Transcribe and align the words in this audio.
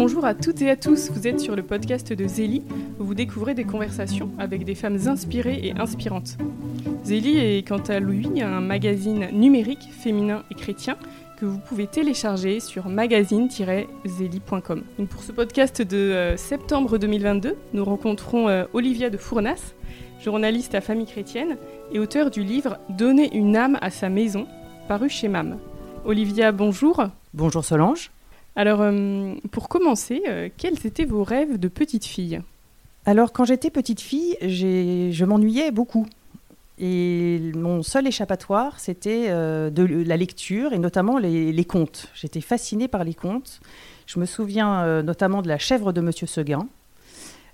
Bonjour 0.00 0.24
à 0.24 0.32
toutes 0.32 0.62
et 0.62 0.70
à 0.70 0.76
tous, 0.76 1.10
vous 1.10 1.26
êtes 1.26 1.40
sur 1.40 1.56
le 1.56 1.64
podcast 1.64 2.12
de 2.12 2.28
Zélie, 2.28 2.62
où 3.00 3.04
vous 3.04 3.14
découvrez 3.14 3.54
des 3.54 3.64
conversations 3.64 4.30
avec 4.38 4.64
des 4.64 4.76
femmes 4.76 4.96
inspirées 5.08 5.58
et 5.64 5.72
inspirantes. 5.72 6.38
Zélie 7.02 7.36
est 7.38 7.66
quant 7.66 7.82
à 7.88 7.98
lui 7.98 8.40
un 8.40 8.60
magazine 8.60 9.26
numérique, 9.32 9.88
féminin 9.90 10.44
et 10.52 10.54
chrétien 10.54 10.96
que 11.36 11.46
vous 11.46 11.58
pouvez 11.58 11.88
télécharger 11.88 12.60
sur 12.60 12.88
magazine-zélie.com. 12.88 14.84
Pour 15.10 15.24
ce 15.24 15.32
podcast 15.32 15.82
de 15.82 15.96
euh, 15.96 16.36
septembre 16.36 16.98
2022, 16.98 17.56
nous 17.72 17.84
rencontrons 17.84 18.48
euh, 18.48 18.66
Olivia 18.74 19.10
de 19.10 19.16
Fournas, 19.16 19.74
journaliste 20.22 20.76
à 20.76 20.80
Famille 20.80 21.06
Chrétienne 21.06 21.56
et 21.90 21.98
auteur 21.98 22.30
du 22.30 22.44
livre 22.44 22.78
Donner 22.88 23.36
une 23.36 23.56
âme 23.56 23.76
à 23.82 23.90
sa 23.90 24.08
maison, 24.10 24.46
paru 24.86 25.08
chez 25.08 25.26
MAM. 25.26 25.58
Olivia, 26.04 26.52
bonjour. 26.52 27.02
Bonjour 27.34 27.64
Solange. 27.64 28.12
Alors, 28.58 28.80
euh, 28.80 29.34
pour 29.52 29.68
commencer, 29.68 30.20
euh, 30.26 30.48
quels 30.56 30.84
étaient 30.84 31.04
vos 31.04 31.22
rêves 31.22 31.60
de 31.60 31.68
petite 31.68 32.04
fille? 32.04 32.40
Alors, 33.06 33.32
quand 33.32 33.44
j'étais 33.44 33.70
petite 33.70 34.00
fille, 34.00 34.36
je 34.42 35.24
m'ennuyais 35.24 35.70
beaucoup. 35.70 36.06
Et 36.76 37.52
mon 37.54 37.84
seul 37.84 38.08
échappatoire, 38.08 38.80
c'était 38.80 39.26
euh, 39.28 39.70
de 39.70 39.84
la 39.84 40.16
lecture 40.16 40.72
et 40.72 40.80
notamment 40.80 41.18
les, 41.18 41.64
contes. 41.64 42.08
J'étais 42.16 42.40
fascinée 42.40 42.88
par 42.88 43.04
les 43.04 43.14
contes. 43.14 43.60
Je 44.06 44.18
me 44.18 44.26
souviens 44.26 45.02
notamment 45.04 45.40
de 45.40 45.48
la 45.48 45.58
chèvre 45.58 45.92
de 45.92 46.00
Monsieur 46.00 46.26
Seguin, 46.26 46.66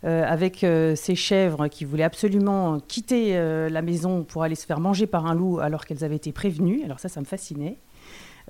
avec 0.04 0.64
ces 0.94 1.14
chèvres 1.14 1.68
qui 1.68 1.84
voulaient 1.84 2.04
absolument 2.04 2.78
quitter 2.78 3.34
la 3.68 3.82
maison 3.82 4.22
pour 4.22 4.44
aller 4.44 4.54
se 4.54 4.64
faire 4.64 4.78
manger 4.78 5.06
par 5.06 5.26
un 5.26 5.34
loup 5.34 5.58
alors 5.58 5.84
qu'elles 5.84 6.04
avaient 6.04 6.16
été 6.16 6.30
prévenues. 6.32 6.82
Alors 6.84 7.00
ça, 7.00 7.08
ça 7.08 7.20
me 7.20 7.26
fascinait. 7.26 7.76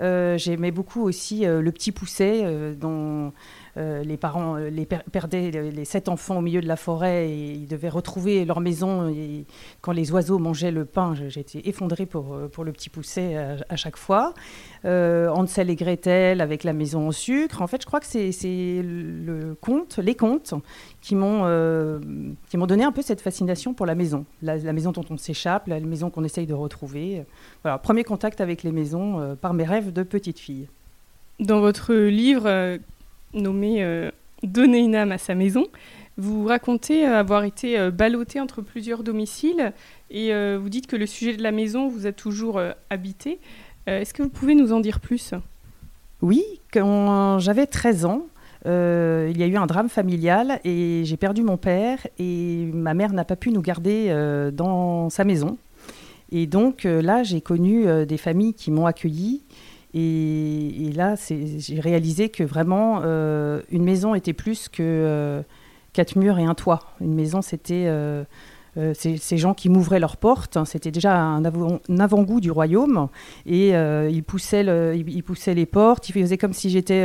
Euh, 0.00 0.36
j'aimais 0.38 0.72
beaucoup 0.72 1.02
aussi 1.02 1.46
euh, 1.46 1.60
Le 1.60 1.72
Petit 1.72 1.92
Pousset, 1.92 2.42
euh, 2.44 2.74
dont 2.74 3.32
les 3.76 4.16
parents 4.16 4.56
les 4.56 4.86
perdaient 4.86 5.50
les 5.50 5.84
sept 5.84 6.08
enfants 6.08 6.38
au 6.38 6.40
milieu 6.40 6.60
de 6.60 6.68
la 6.68 6.76
forêt 6.76 7.28
et 7.28 7.52
ils 7.52 7.66
devaient 7.66 7.88
retrouver 7.88 8.44
leur 8.44 8.60
maison. 8.60 9.14
Quand 9.80 9.92
les 9.92 10.12
oiseaux 10.12 10.38
mangeaient 10.38 10.70
le 10.70 10.84
pain, 10.84 11.14
j'étais 11.28 11.62
effondrée 11.64 12.06
pour, 12.06 12.36
pour 12.52 12.64
Le 12.64 12.72
Petit 12.72 12.88
Pousset 12.88 13.36
à, 13.68 13.76
chaque 13.76 13.96
fois. 13.96 14.34
Hansel 14.84 15.70
et 15.70 15.76
Gretel 15.76 16.40
avec 16.40 16.62
la 16.64 16.72
maison 16.72 17.08
au 17.08 17.12
sucre. 17.12 17.62
En 17.62 17.66
fait, 17.66 17.82
je 17.82 17.86
crois 17.86 18.00
que 18.00 18.06
c'est 18.06 18.82
le 18.82 19.56
conte, 19.60 19.98
les 19.98 20.14
contes 20.14 20.54
qui 21.00 21.14
m'ont 21.14 21.44
qui 22.48 22.56
donné 22.56 22.84
un 22.84 22.92
peu 22.92 23.02
cette 23.02 23.20
fascination 23.20 23.74
pour 23.74 23.86
la 23.86 23.94
maison, 23.94 24.24
la, 24.42 24.72
maison 24.72 24.92
dont 24.92 25.04
on 25.10 25.16
s'échappe, 25.16 25.66
la 25.66 25.80
maison 25.80 26.10
qu'on 26.10 26.24
essaye 26.24 26.46
de 26.46 26.54
retrouver. 26.54 27.24
Voilà, 27.62 27.78
premier 27.78 28.04
contact 28.04 28.40
avec 28.40 28.62
les 28.62 28.72
maisons 28.72 29.36
par 29.40 29.54
mes 29.54 29.64
rêves 29.64 29.92
de 29.92 30.02
petite 30.02 30.38
fille. 30.38 30.68
Dans 31.40 31.60
votre 31.60 31.94
livre 31.94 32.46
euh, 32.46 32.78
nommé 33.34 33.82
euh, 33.82 34.10
Donner 34.42 34.80
une 34.80 34.94
âme 34.94 35.10
à 35.10 35.16
sa 35.16 35.34
maison, 35.34 35.66
vous 36.18 36.44
racontez 36.44 37.06
euh, 37.06 37.18
avoir 37.18 37.44
été 37.44 37.90
ballotté 37.90 38.40
entre 38.40 38.60
plusieurs 38.60 39.02
domiciles 39.02 39.72
et 40.10 40.32
vous 40.56 40.68
dites 40.68 40.86
que 40.86 40.96
le 40.96 41.06
sujet 41.06 41.34
de 41.34 41.42
la 41.42 41.50
maison 41.50 41.88
vous 41.88 42.06
a 42.06 42.12
toujours 42.12 42.60
habité. 42.90 43.40
Est-ce 43.86 44.12
que 44.14 44.22
vous 44.22 44.28
pouvez 44.28 44.54
nous 44.54 44.72
en 44.72 44.80
dire 44.80 45.00
plus? 45.00 45.32
Oui, 46.20 46.44
quand 46.72 47.38
j'avais 47.40 47.66
13 47.66 48.04
ans, 48.04 48.26
il 48.66 49.36
y 49.36 49.42
a 49.42 49.46
eu 49.46 49.56
un 49.56 49.66
drame 49.66 49.88
familial 49.88 50.60
et 50.62 51.02
j'ai 51.04 51.16
perdu 51.16 51.42
mon 51.42 51.56
père 51.56 52.06
et 52.18 52.70
ma 52.72 52.94
mère 52.94 53.12
n'a 53.12 53.24
pas 53.24 53.34
pu 53.34 53.50
nous 53.50 53.62
garder 53.62 54.14
dans 54.52 55.10
sa 55.10 55.24
maison. 55.24 55.56
Et 56.30 56.46
donc 56.46 56.84
là, 56.84 57.24
j'ai 57.24 57.40
connu 57.40 57.86
des 58.06 58.18
familles 58.18 58.54
qui 58.54 58.70
m'ont 58.70 58.86
accueilli 58.86 59.42
et, 59.96 60.90
là, 60.92 61.14
j'ai 61.28 61.78
réalisé 61.78 62.28
que 62.28 62.42
vraiment, 62.42 63.02
euh, 63.04 63.62
une 63.70 63.84
maison 63.84 64.16
était 64.16 64.32
plus 64.32 64.68
que 64.68 64.82
euh, 64.82 65.42
quatre 65.92 66.16
murs 66.16 66.38
et 66.40 66.44
un 66.44 66.54
toit. 66.54 66.80
Une 67.00 67.14
maison, 67.14 67.42
c'était 67.42 67.84
euh, 67.86 68.24
ces, 68.94 69.36
gens 69.36 69.54
qui 69.54 69.68
m'ouvraient 69.68 70.00
leurs 70.00 70.16
portes. 70.16 70.58
C'était 70.64 70.90
déjà 70.90 71.16
un, 71.16 71.44
avant-goût 71.44 72.40
du 72.40 72.50
royaume. 72.50 73.08
Et 73.46 73.68
ils, 73.68 74.24
poussaient 74.24 74.64
ils, 74.96 75.22
poussaient 75.22 75.54
les 75.54 75.66
portes. 75.66 76.08
Ils 76.08 76.12
faisaient 76.12 76.38
comme 76.38 76.54
si 76.54 76.70
j'étais 76.70 77.04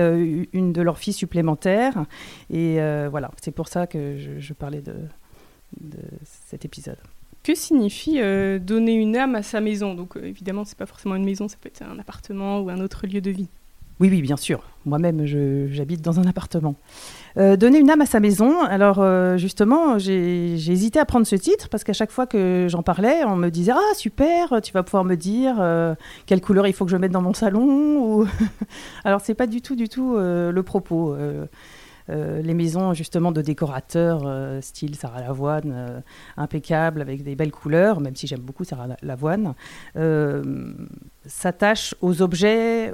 une 0.52 0.74
de 0.74 0.81
leurs 0.81 0.97
filles 0.97 1.14
supplémentaires. 1.14 2.06
Et 2.50 2.80
voilà, 3.12 3.30
c'est 3.40 3.52
pour 3.52 3.68
ça 3.68 3.85
que 3.85 4.18
je, 4.18 4.53
parlais 4.53 4.81
de 4.81 6.00
cet 6.24 6.66
épisode. 6.66 6.97
Que 7.44 7.56
signifie 7.56 8.20
euh, 8.20 8.60
donner 8.60 8.94
une 8.94 9.16
âme 9.16 9.36
à 9.36 9.44
sa 9.44 9.62
maison 9.62 9.94
Donc 9.94 10.18
euh, 10.18 10.24
évidemment, 10.24 10.66
c'est 10.66 10.78
pas 10.78 10.86
forcément 10.86 11.16
une 11.16 11.24
maison, 11.24 11.48
ça 11.48 11.56
peut 11.60 11.70
être 11.70 11.82
un 11.82 11.98
appartement 11.98 12.60
ou 12.60 12.70
un 12.70 12.80
autre 12.80 13.08
lieu 13.08 13.22
de 13.22 13.32
vie. 13.32 13.48
Oui, 14.02 14.10
oui, 14.10 14.22
bien 14.22 14.38
sûr. 14.38 14.64
Moi-même, 14.86 15.26
j'habite 15.26 16.02
dans 16.02 16.22
un 16.22 16.26
appartement. 16.26 16.76
Euh, 17.38 17.58
donner 17.58 17.80
une 17.80 17.90
âme 17.90 18.00
à 18.00 18.06
sa 18.06 18.22
maison. 18.22 18.62
Alors, 18.62 19.04
justement, 19.38 20.00
j'ai 20.00 20.54
hésité 20.54 21.00
à 21.00 21.06
prendre 21.06 21.28
ce 21.28 21.36
titre 21.36 21.68
parce 21.68 21.84
qu'à 21.84 21.92
chaque 21.92 22.12
fois 22.12 22.26
que 22.26 22.68
j'en 22.70 22.82
parlais, 22.82 23.26
on 23.26 23.36
me 23.36 23.50
disait 23.50 23.74
Ah, 23.76 23.94
super, 23.96 24.62
tu 24.64 24.72
vas 24.72 24.84
pouvoir 24.84 25.04
me 25.04 25.16
dire 25.16 25.62
quelle 26.28 26.40
couleur 26.40 26.66
il 26.66 26.72
faut 26.72 26.86
que 26.86 26.92
je 26.92 26.96
mette 26.96 27.12
dans 27.12 27.22
mon 27.22 27.34
salon. 27.34 27.98
Ou... 27.98 28.28
Alors, 29.04 29.20
c'est 29.20 29.34
pas 29.34 29.48
du 29.48 29.62
tout, 29.62 29.76
du 29.76 29.90
tout 29.90 30.16
le 30.16 30.62
propos. 30.62 31.18
Euh, 32.09 32.42
les 32.42 32.53
maisons 32.53 32.94
justement 32.94 33.31
de 33.31 33.42
décorateurs 33.42 34.24
euh, 34.25 34.62
style 34.62 34.96
Sarah 34.96 35.22
Lavoine, 35.22 35.72
euh, 35.74 36.00
impeccable 36.38 37.02
avec 37.02 37.24
des 37.24 37.36
belles 37.36 37.52
couleurs, 37.52 38.00
même 38.00 38.16
si 38.16 38.25
j'aime 38.25 38.42
beaucoup 38.42 38.64
Sarah 38.64 38.88
Lavoine, 39.02 39.53
s'attachent 41.25 41.96
aux 42.02 42.22
objets, 42.22 42.92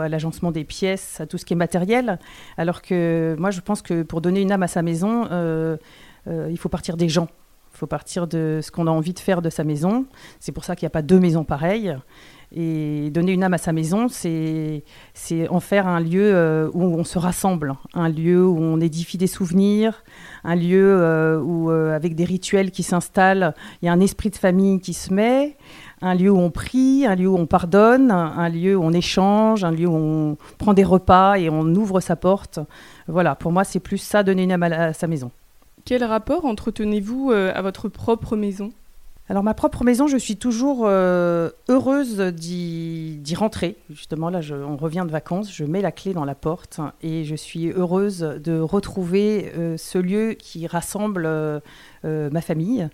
à 0.00 0.08
l'agencement 0.08 0.50
des 0.50 0.64
pièces, 0.64 1.20
à 1.20 1.26
tout 1.26 1.38
ce 1.38 1.44
qui 1.44 1.52
est 1.52 1.56
matériel, 1.56 2.18
alors 2.56 2.82
que 2.82 3.36
moi 3.38 3.50
je 3.50 3.60
pense 3.60 3.82
que 3.82 4.02
pour 4.02 4.20
donner 4.20 4.40
une 4.40 4.50
âme 4.50 4.62
à 4.62 4.68
sa 4.68 4.82
maison, 4.82 5.28
il 6.26 6.58
faut 6.58 6.68
partir 6.68 6.96
des 6.96 7.08
gens. 7.08 7.28
Il 7.76 7.78
faut 7.78 7.86
partir 7.86 8.26
de 8.26 8.60
ce 8.62 8.70
qu'on 8.70 8.86
a 8.86 8.90
envie 8.90 9.12
de 9.12 9.18
faire 9.18 9.42
de 9.42 9.50
sa 9.50 9.62
maison. 9.62 10.06
C'est 10.40 10.52
pour 10.52 10.64
ça 10.64 10.74
qu'il 10.74 10.86
n'y 10.86 10.88
a 10.88 10.90
pas 10.90 11.02
deux 11.02 11.20
maisons 11.20 11.44
pareilles. 11.44 11.94
Et 12.54 13.10
donner 13.10 13.32
une 13.32 13.44
âme 13.44 13.52
à 13.52 13.58
sa 13.58 13.74
maison, 13.74 14.06
c'est 14.08 14.82
en 15.50 15.60
faire 15.60 15.86
un 15.86 16.00
lieu 16.00 16.34
euh, 16.34 16.70
où 16.72 16.84
on 16.84 17.04
se 17.04 17.18
rassemble, 17.18 17.74
un 17.92 18.08
lieu 18.08 18.46
où 18.46 18.56
on 18.58 18.80
édifie 18.80 19.18
des 19.18 19.26
souvenirs, 19.26 20.04
un 20.42 20.54
lieu 20.54 20.96
euh, 21.02 21.38
où, 21.38 21.70
euh, 21.70 21.94
avec 21.94 22.14
des 22.14 22.24
rituels 22.24 22.70
qui 22.70 22.82
s'installent, 22.82 23.52
il 23.82 23.86
y 23.86 23.88
a 23.90 23.92
un 23.92 24.00
esprit 24.00 24.30
de 24.30 24.36
famille 24.36 24.80
qui 24.80 24.94
se 24.94 25.12
met, 25.12 25.58
un 26.00 26.14
lieu 26.14 26.30
où 26.30 26.38
on 26.38 26.50
prie, 26.50 27.04
un 27.04 27.14
lieu 27.14 27.28
où 27.28 27.36
on 27.36 27.46
pardonne, 27.46 28.10
un 28.10 28.48
lieu 28.48 28.74
où 28.74 28.82
on 28.82 28.92
échange, 28.92 29.62
un 29.62 29.70
lieu 29.70 29.88
où 29.88 29.94
on 29.94 30.36
prend 30.56 30.72
des 30.72 30.84
repas 30.84 31.36
et 31.36 31.50
on 31.50 31.66
ouvre 31.74 32.00
sa 32.00 32.16
porte. 32.16 32.58
Voilà, 33.06 33.34
pour 33.34 33.52
moi, 33.52 33.64
c'est 33.64 33.80
plus 33.80 33.98
ça, 33.98 34.22
donner 34.22 34.44
une 34.44 34.52
âme 34.52 34.62
à 34.62 34.94
sa 34.94 35.06
maison. 35.08 35.30
Quel 35.86 36.02
rapport 36.02 36.44
entretenez-vous 36.44 37.30
à 37.30 37.62
votre 37.62 37.88
propre 37.88 38.36
maison? 38.36 38.72
Alors 39.28 39.42
ma 39.42 39.54
propre 39.54 39.82
maison, 39.82 40.08
je 40.08 40.16
suis 40.16 40.36
toujours 40.36 40.82
euh, 40.84 41.50
heureuse 41.68 42.18
d'y 42.18 43.34
rentrer. 43.36 43.76
Justement, 43.90 44.28
là, 44.28 44.40
on 44.52 44.76
revient 44.76 45.04
de 45.06 45.12
vacances, 45.12 45.52
je 45.52 45.64
mets 45.64 45.82
la 45.82 45.90
clé 45.92 46.12
dans 46.12 46.24
la 46.24 46.34
porte 46.36 46.80
et 47.02 47.24
je 47.24 47.34
suis 47.34 47.70
heureuse 47.70 48.18
de 48.20 48.58
retrouver 48.58 49.52
euh, 49.56 49.76
ce 49.76 49.98
lieu 49.98 50.34
qui 50.34 50.68
rassemble 50.68 51.24
euh, 51.26 51.60
ma 52.04 52.40
famille. 52.40 52.88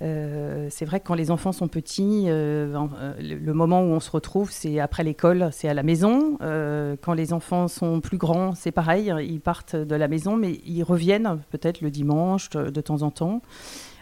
C'est 0.00 0.84
vrai 0.84 1.00
que 1.00 1.06
quand 1.06 1.14
les 1.14 1.30
enfants 1.30 1.52
sont 1.52 1.68
petits, 1.68 2.24
le 2.26 3.52
moment 3.52 3.82
où 3.82 3.86
on 3.86 4.00
se 4.00 4.10
retrouve, 4.10 4.50
c'est 4.50 4.80
après 4.80 5.04
l'école, 5.04 5.50
c'est 5.52 5.68
à 5.68 5.74
la 5.74 5.82
maison. 5.82 6.38
quand 6.40 7.12
les 7.12 7.32
enfants 7.32 7.68
sont 7.68 8.00
plus 8.00 8.18
grands, 8.18 8.54
c'est 8.54 8.72
pareil, 8.72 9.12
ils 9.20 9.40
partent 9.40 9.76
de 9.76 9.94
la 9.94 10.08
maison, 10.08 10.36
mais 10.36 10.60
ils 10.66 10.82
reviennent 10.82 11.40
peut-être 11.50 11.80
le 11.80 11.90
dimanche 11.90 12.50
de 12.50 12.80
temps 12.80 13.02
en 13.02 13.10
temps. 13.10 13.42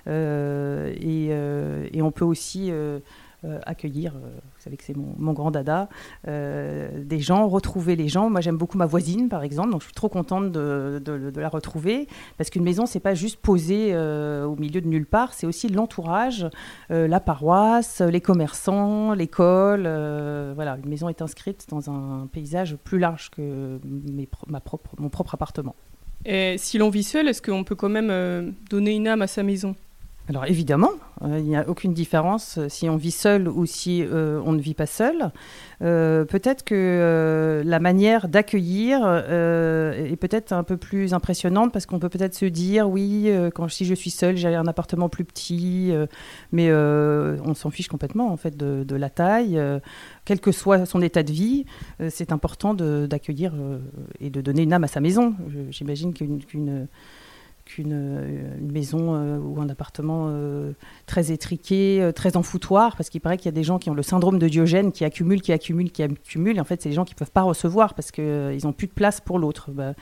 Euh, 0.09 0.95
euh, 1.05 1.89
et, 1.93 2.03
on 2.03 2.11
peut 2.11 2.25
aussi 2.25 2.69
euh, 2.71 3.01
accueillir, 3.65 4.13
vous 4.15 4.61
savez 4.61 4.77
que 4.77 4.85
c'est 4.85 4.97
mon, 4.97 5.33
grand 5.33 5.51
dada, 5.51 5.89
des 6.27 7.21
gens, 7.21 7.49
retrouver 7.49 7.97
les 7.97 8.09
gens. 8.09 8.31
Moi, 8.31 8.41
j'aime 8.41 8.57
beaucoup 8.57 8.79
ma 8.79 8.87
voisine, 8.87 9.29
par 9.29 9.43
exemple, 9.43 9.71
donc 9.71 9.83
je 9.83 9.87
suis 9.87 9.95
trop 9.95 10.09
contente 10.09 10.51
de, 10.53 11.33
la 11.37 11.49
retrouver, 11.49 12.09
parce 12.37 12.51
qu'une 12.51 12.65
maison, 12.65 12.87
c'est 12.87 13.01
pas 13.01 13.15
juste 13.15 13.39
posée 13.41 13.97
au 13.97 14.57
milieu 14.57 14.81
de 14.81 14.89
nulle 14.89 15.07
part, 15.07 15.35
c'est 15.35 15.47
aussi 15.47 15.69
l'entourage, 15.69 16.47
la 16.91 17.21
paroisse, 17.21 18.01
les 18.01 18.21
commerçants, 18.21 19.15
l'école. 19.15 19.83
voilà, 19.83 20.79
une 20.83 20.89
maison 20.89 21.09
est 21.09 21.23
inscrite 21.23 21.67
dans 21.71 21.91
un 21.91 22.27
paysage 22.33 22.77
plus 22.77 22.99
large 22.99 23.31
que 23.31 23.79
ma 24.49 24.61
propre, 24.61 24.95
mon 24.99 25.09
propre 25.09 25.35
appartement. 25.35 25.77
Et 26.25 26.57
si 26.59 26.79
l'on 26.79 26.91
vit 26.91 27.05
seul, 27.05 27.29
est-ce 27.29 27.41
qu'on 27.41 27.65
peut 27.65 27.77
quand 27.77 27.89
même 27.89 28.55
donner 28.69 28.95
une 28.97 29.07
âme 29.07 29.23
à 29.23 29.27
sa 29.27 29.43
maison? 29.43 29.75
Alors 30.29 30.45
évidemment, 30.45 30.91
euh, 31.23 31.39
il 31.39 31.47
n'y 31.47 31.57
a 31.57 31.67
aucune 31.69 31.95
différence 31.95 32.59
euh, 32.59 32.69
si 32.69 32.89
on 32.91 32.97
vit 32.97 33.11
seul 33.11 33.49
ou 33.49 33.65
si 33.65 34.03
euh, 34.03 34.43
on 34.45 34.53
ne 34.53 34.61
vit 34.61 34.75
pas 34.75 34.85
seul. 34.85 35.33
peut-être 35.81 36.65
que 36.65 37.63
la 37.65 37.79
manière 37.79 38.29
d'accueillir 38.29 39.07
est 39.07 40.17
peut-être 40.17 40.53
un 40.53 40.65
peu 40.65 40.77
plus 40.77 41.15
impressionnante 41.15 41.73
parce 41.73 41.87
qu'on 41.87 41.99
peut 41.99 42.09
peut-être 42.09 42.35
se 42.35 42.47
dire 42.47 42.91
oui, 42.91 43.31
quand 43.55 43.69
si 43.69 43.85
je 43.85 43.95
suis 43.95 44.11
seul, 44.11 44.37
j'ai 44.37 44.55
un 44.55 44.67
appartement 44.67 45.09
plus 45.09 45.25
petit, 45.25 45.95
mais 46.51 46.73
on 46.73 47.55
s'en 47.55 47.71
fiche 47.71 47.87
complètement 47.87 48.33
en 48.33 48.37
fait 48.37 48.57
de, 48.57 48.97
la 48.97 49.09
taille, 49.09 49.61
quel 50.25 50.41
que 50.41 50.51
soit 50.51 50.85
son 50.85 51.01
état 51.01 51.23
de 51.23 51.33
vie. 51.33 51.65
c'est 52.09 52.33
important 52.33 52.75
d'accueillir 52.75 53.55
et 54.19 54.31
de 54.31 54.41
donner 54.41 54.63
une 54.63 54.73
âme 54.73 54.85
à 54.85 54.89
sa 54.89 55.01
maison. 55.01 55.37
J'imagine 55.71 56.13
qu'une 56.13 56.89
qu'une 57.69 57.93
euh, 57.93 58.57
maison 58.61 59.15
euh, 59.15 59.39
ou 59.39 59.61
un 59.61 59.69
appartement 59.69 60.29
euh, 60.31 60.73
très 61.07 61.31
étriqué, 61.31 62.11
très 62.15 62.37
en 62.37 62.43
foutoir, 62.43 62.97
parce 62.97 63.11
qu'il 63.11 63.21
paraît 63.21 63.37
qu'il 63.37 63.47
y 63.47 63.51
a 63.51 63.53
des 63.53 63.63
gens 63.63 63.79
qui 63.79 63.91
ont 63.91 63.95
le 63.95 64.03
syndrome 64.03 64.39
de 64.39 64.49
Diogène, 64.49 64.91
qui 64.91 65.05
accumulent, 65.05 65.43
qui 65.43 65.53
accumulent, 65.53 65.93
qui 65.93 66.03
accumulent. 66.03 66.57
Et 66.57 66.61
en 66.61 66.65
fait, 66.65 66.81
c'est 66.81 66.89
des 66.89 66.95
gens 66.95 67.05
qui 67.05 67.15
ne 67.15 67.19
peuvent 67.19 67.31
pas 67.31 67.43
recevoir 67.43 67.95
parce 67.95 68.11
qu'ils 68.11 68.61
n'ont 68.65 68.73
plus 68.73 68.87
de 68.87 68.93
place 68.93 69.21
pour 69.21 69.39
l'autre. 69.39 69.71
Bah, 69.71 69.93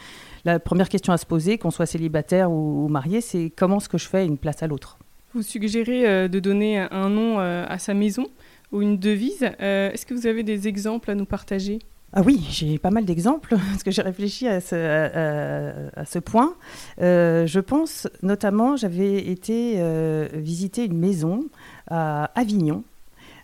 la 0.44 0.60
première 0.60 0.88
question 0.88 1.12
à 1.12 1.18
se 1.18 1.26
poser, 1.26 1.58
qu'on 1.58 1.72
soit 1.72 1.86
célibataire 1.86 2.50
ou, 2.50 2.86
marié, 2.88 3.20
c'est 3.20 3.50
comment 3.54 3.78
est-ce 3.78 3.88
que 3.88 3.98
je 3.98 4.06
fais 4.06 4.24
une 4.24 4.38
place 4.38 4.62
à 4.62 4.68
l'autre? 4.68 4.98
Vous 5.34 5.42
suggérez 5.42 6.28
de 6.28 6.38
donner 6.38 6.78
un 6.78 7.10
nom 7.10 7.40
à 7.40 7.78
sa 7.78 7.92
maison 7.92 8.26
ou 8.72 8.80
une 8.80 8.96
devise. 8.96 9.42
Est-ce 9.58 10.06
que 10.06 10.14
vous 10.14 10.26
avez 10.26 10.44
des 10.44 10.68
exemples 10.68 11.10
à 11.10 11.14
nous 11.14 11.26
partager? 11.26 11.80
Ah 12.18 12.22
oui, 12.24 12.46
j'ai 12.48 12.78
pas 12.78 12.90
mal 12.90 13.04
d'exemples, 13.04 13.56
parce 13.70 13.82
que 13.82 13.90
j'ai 13.90 14.00
réfléchi 14.00 14.48
à 14.48 14.62
ce, 14.62 16.18
point. 16.18 16.54
Euh, 17.02 17.46
je 17.46 17.60
pense 17.60 18.08
notamment, 18.22 18.74
j'avais 18.74 19.18
été 19.18 19.74
euh, 19.76 20.26
visiter 20.32 20.86
une 20.86 20.96
maison 20.96 21.44
à 21.90 22.30
Avignon, 22.34 22.84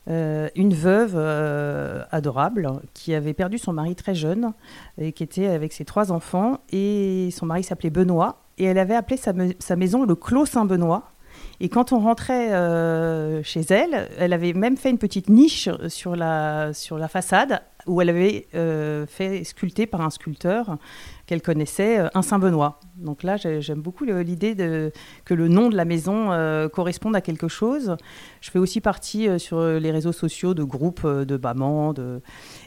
euh, 0.08 0.48
une 0.56 0.72
veuve 0.72 1.18
adorable 2.10 2.80
qui 2.94 3.12
avait 3.12 3.34
perdu 3.34 3.58
son 3.58 3.74
mari 3.74 3.94
très 3.94 4.14
jeune 4.14 4.54
et 4.96 5.12
qui 5.12 5.22
était 5.22 5.48
avec 5.48 5.74
ses 5.74 5.84
trois 5.84 6.10
enfants. 6.10 6.58
Et 6.72 7.28
son 7.30 7.44
mari 7.44 7.64
s'appelait 7.64 7.90
Benoît, 7.90 8.38
et 8.56 8.64
elle 8.64 8.78
avait 8.78 8.96
appelé 8.96 9.18
sa, 9.18 9.76
maison 9.76 10.06
le 10.06 10.14
Clos 10.14 10.46
Saint-Benoît. 10.46 11.10
Et 11.60 11.68
quand 11.68 11.92
on 11.92 12.00
rentrait 12.00 12.48
chez 13.44 13.66
elle, 13.68 14.08
elle 14.18 14.32
avait 14.32 14.54
même 14.54 14.78
fait 14.78 14.88
une 14.88 14.96
petite 14.96 15.28
niche 15.28 15.68
sur 15.88 16.16
la 16.16 16.72
façade 17.10 17.60
où 17.86 18.00
elle 18.00 18.10
avait 18.10 18.46
euh, 18.54 19.06
fait 19.06 19.44
sculpter 19.44 19.86
par 19.86 20.00
un 20.02 20.10
sculpteur 20.10 20.78
qu'elle 21.26 21.42
connaissait, 21.42 22.00
euh, 22.00 22.08
un 22.14 22.22
Saint-Benoît. 22.22 22.80
Donc 22.96 23.22
là, 23.22 23.36
j'aime 23.36 23.80
beaucoup 23.80 24.04
l'idée 24.04 24.54
que 25.24 25.34
le 25.34 25.48
nom 25.48 25.68
de 25.68 25.76
la 25.76 25.84
maison 25.84 26.30
euh, 26.30 26.68
corresponde 26.68 27.16
à 27.16 27.20
quelque 27.20 27.48
chose. 27.48 27.96
Je 28.40 28.50
fais 28.50 28.58
aussi 28.58 28.80
partie 28.80 29.28
sur 29.40 29.62
les 29.62 29.90
réseaux 29.90 30.12
sociaux 30.12 30.54
de 30.54 30.62
groupes 30.62 31.06
de 31.06 31.36
mamans, 31.36 31.92
de, 31.92 32.20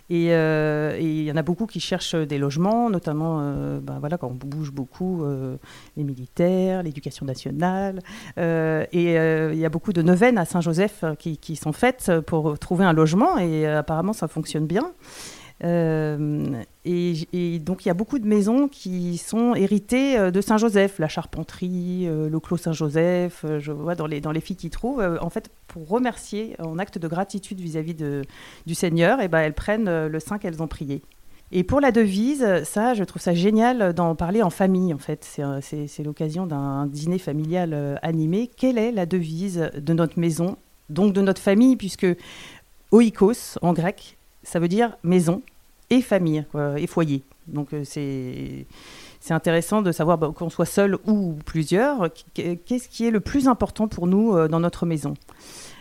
et 0.10 0.28
il 0.28 1.24
y 1.24 1.32
en 1.32 1.38
a 1.38 1.42
beaucoup 1.42 1.68
qui 1.68 1.80
cherchent 1.80 2.16
des 2.16 2.38
logements, 2.38 2.90
notamment 2.90 3.40
ben 3.82 4.00
voilà, 4.00 4.18
quand 4.18 4.28
on 4.28 4.34
bouge 4.34 4.72
beaucoup, 4.72 5.24
les 5.96 6.04
militaires, 6.04 6.84
l'éducation 6.84 7.26
nationale. 7.26 8.00
et 8.38 9.14
il 9.14 9.60
y 9.60 9.66
a 9.66 9.70
beaucoup 9.70 9.94
de 9.94 10.02
neuvaines 10.02 10.38
à 10.38 10.46
Saint-Joseph 10.46 11.06
qui, 11.20 11.56
sont 11.56 11.74
faites 11.74 12.12
pour 12.22 12.58
trouver 12.60 12.86
un 12.86 12.94
logement 12.94 13.38
et 13.38 13.66
apparemment 13.68 14.14
ça 14.14 14.28
fonctionne 14.28 14.66
bien. 14.66 14.94
Euh, 15.64 16.62
et, 16.84 17.60
donc 17.60 17.86
il 17.86 17.88
y 17.88 17.92
a 17.92 17.94
beaucoup 17.94 18.20
de 18.20 18.28
maisons 18.28 18.68
qui 18.68 19.18
sont 19.18 19.56
héritées 19.56 20.18
euh, 20.18 20.30
de 20.30 20.42
Saint-Joseph, 20.42 21.00
la 21.00 21.08
charpenterie, 21.08 22.08
euh, 22.08 22.30
le 22.30 22.40
clos 22.42 22.58
Saint-Joseph, 22.58 23.46
je 23.60 23.72
vois 23.72 23.96
dans 23.96 24.06
les, 24.06 24.20
dans 24.20 24.34
les 24.34 24.42
filles 24.42 24.58
qui 24.58 24.70
trouvent, 24.70 25.18
en 25.22 25.30
fait 25.30 25.50
pour 25.68 25.88
remercier 25.88 26.56
en 26.60 26.78
acte 26.78 26.98
de 26.98 27.08
gratitude 27.08 27.60
vis-à-vis 27.60 27.96
du 28.66 28.76
Seigneur, 28.76 29.22
et 29.22 29.28
ben, 29.28 29.40
elles 29.40 29.54
prennent 29.54 30.08
le 30.08 30.20
saint 30.20 30.38
qu'elles 30.38 30.62
ont 30.62 30.68
prié. 30.68 31.02
Et 31.52 31.64
pour 31.64 31.80
la 31.80 31.92
devise, 31.92 32.64
ça, 32.64 32.94
je 32.94 33.04
trouve 33.04 33.22
ça 33.22 33.34
génial 33.34 33.94
d'en 33.94 34.16
parler 34.16 34.42
en 34.42 34.50
famille, 34.50 34.94
en 34.94 34.98
fait. 34.98 35.24
C'est 35.62 36.04
l'occasion 36.04 36.48
d'un 36.48 36.88
dîner 36.88 37.20
familial 37.20 38.00
animé. 38.02 38.50
Quelle 38.56 38.78
est 38.78 38.92
la 38.92 39.06
devise 39.06 39.70
de 39.78 39.94
notre 39.94 40.20
maison, 40.20 40.58
donc 40.90 41.14
de 41.14 41.22
notre 41.22 41.42
famille, 41.42 41.76
puisque 41.76 42.08
oikos, 42.92 43.58
en 43.62 43.74
grec, 43.74 44.15
ça 44.46 44.60
veut 44.60 44.70
dire 44.70 44.96
maison 45.04 45.42
et 45.90 46.02
famille 46.02 46.46
et 46.78 46.88
foyer. 46.88 47.24
Donc 47.48 47.74
euh, 47.74 47.84
c'est 47.84 48.66
intéressant 49.34 49.82
de 49.82 49.92
savoir 49.92 50.18
bah, 50.18 50.32
qu'on 50.36 50.50
soit 50.50 50.66
seul 50.66 50.98
ou 51.06 51.38
plusieurs, 51.46 52.10
qu'est-ce 52.34 52.88
qui 52.88 53.06
est 53.06 53.12
le 53.12 53.20
plus 53.20 53.48
important 53.48 53.88
pour 53.88 54.08
nous 54.08 54.36
euh, 54.36 54.48
dans 54.48 54.60
notre 54.60 54.86
maison? 54.86 55.14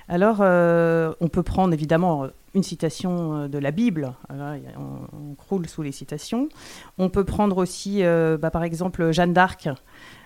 Alors, 0.08 0.38
euh, 0.40 1.14
on 1.20 1.28
peut 1.28 1.42
prendre 1.42 1.72
évidemment 1.72 2.26
une 2.52 2.62
citation 2.62 3.48
de 3.48 3.58
la 3.58 3.70
Bible, 3.70 4.12
on, 4.28 5.34
croule 5.34 5.66
sous 5.66 5.82
les 5.82 5.92
citations. 5.92 6.48
On 6.98 7.08
peut 7.08 7.24
prendre 7.24 7.56
aussi, 7.56 8.02
bah, 8.02 8.50
par 8.52 8.62
exemple, 8.62 9.10
Jeanne 9.10 9.32
d'Arc, 9.32 9.68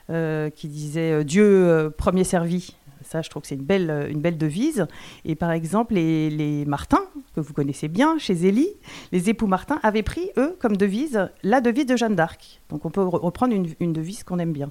qui 0.09 0.69
disait 0.69 1.25
Dieu 1.25 1.91
premier 1.97 2.25
servi, 2.25 2.75
ça, 3.03 3.23
je 3.23 3.31
trouve 3.31 3.43
que 3.43 3.49
c'est 3.49 3.55
une 3.55 3.65
belle, 3.65 3.91
euh, 3.91 4.11
une 4.11 4.21
belle 4.21 4.39
devise. 4.39 4.87
Et 5.25 5.35
par 5.35 5.51
exemple, 5.51 5.95
les, 5.95 6.31
les 6.31 6.65
Martins, 6.65 7.05
que 7.35 7.41
vous 7.41 7.53
connaissez 7.53 7.89
bien, 7.89 8.19
chez 8.19 8.35
Zélie, 8.35 8.71
les 9.13 9.31
époux 9.31 9.47
Martin 9.47 9.79
avaient 9.83 10.03
pris, 10.03 10.31
eux, 10.37 10.57
comme 10.61 10.77
devise, 10.77 11.29
la 11.43 11.61
devise 11.61 11.87
de 11.87 11.97
Jeanne 11.97 12.15
d'Arc. 12.15 12.61
Donc 12.71 12.85
on 12.85 12.91
peut 12.91 13.03
reprendre 13.03 13.55
une, 13.55 13.69
une 13.81 13.93
devise 13.93 14.25
qu'on 14.25 14.39
aime 14.39 14.53
bien. 14.53 14.69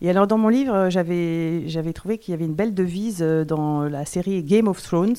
Et 0.00 0.10
alors, 0.10 0.26
dans 0.26 0.38
mon 0.38 0.48
livre, 0.48 0.88
j'avais, 0.90 1.92
trouvé 1.92 2.18
qu'il 2.18 2.32
y 2.32 2.34
avait 2.34 2.44
une 2.44 2.54
belle 2.54 2.74
devise 2.74 3.18
euh, 3.20 3.44
dans 3.44 3.82
la 3.82 4.04
série 4.04 4.42
Game 4.44 4.68
of 4.68 4.80
Thrones. 4.82 5.16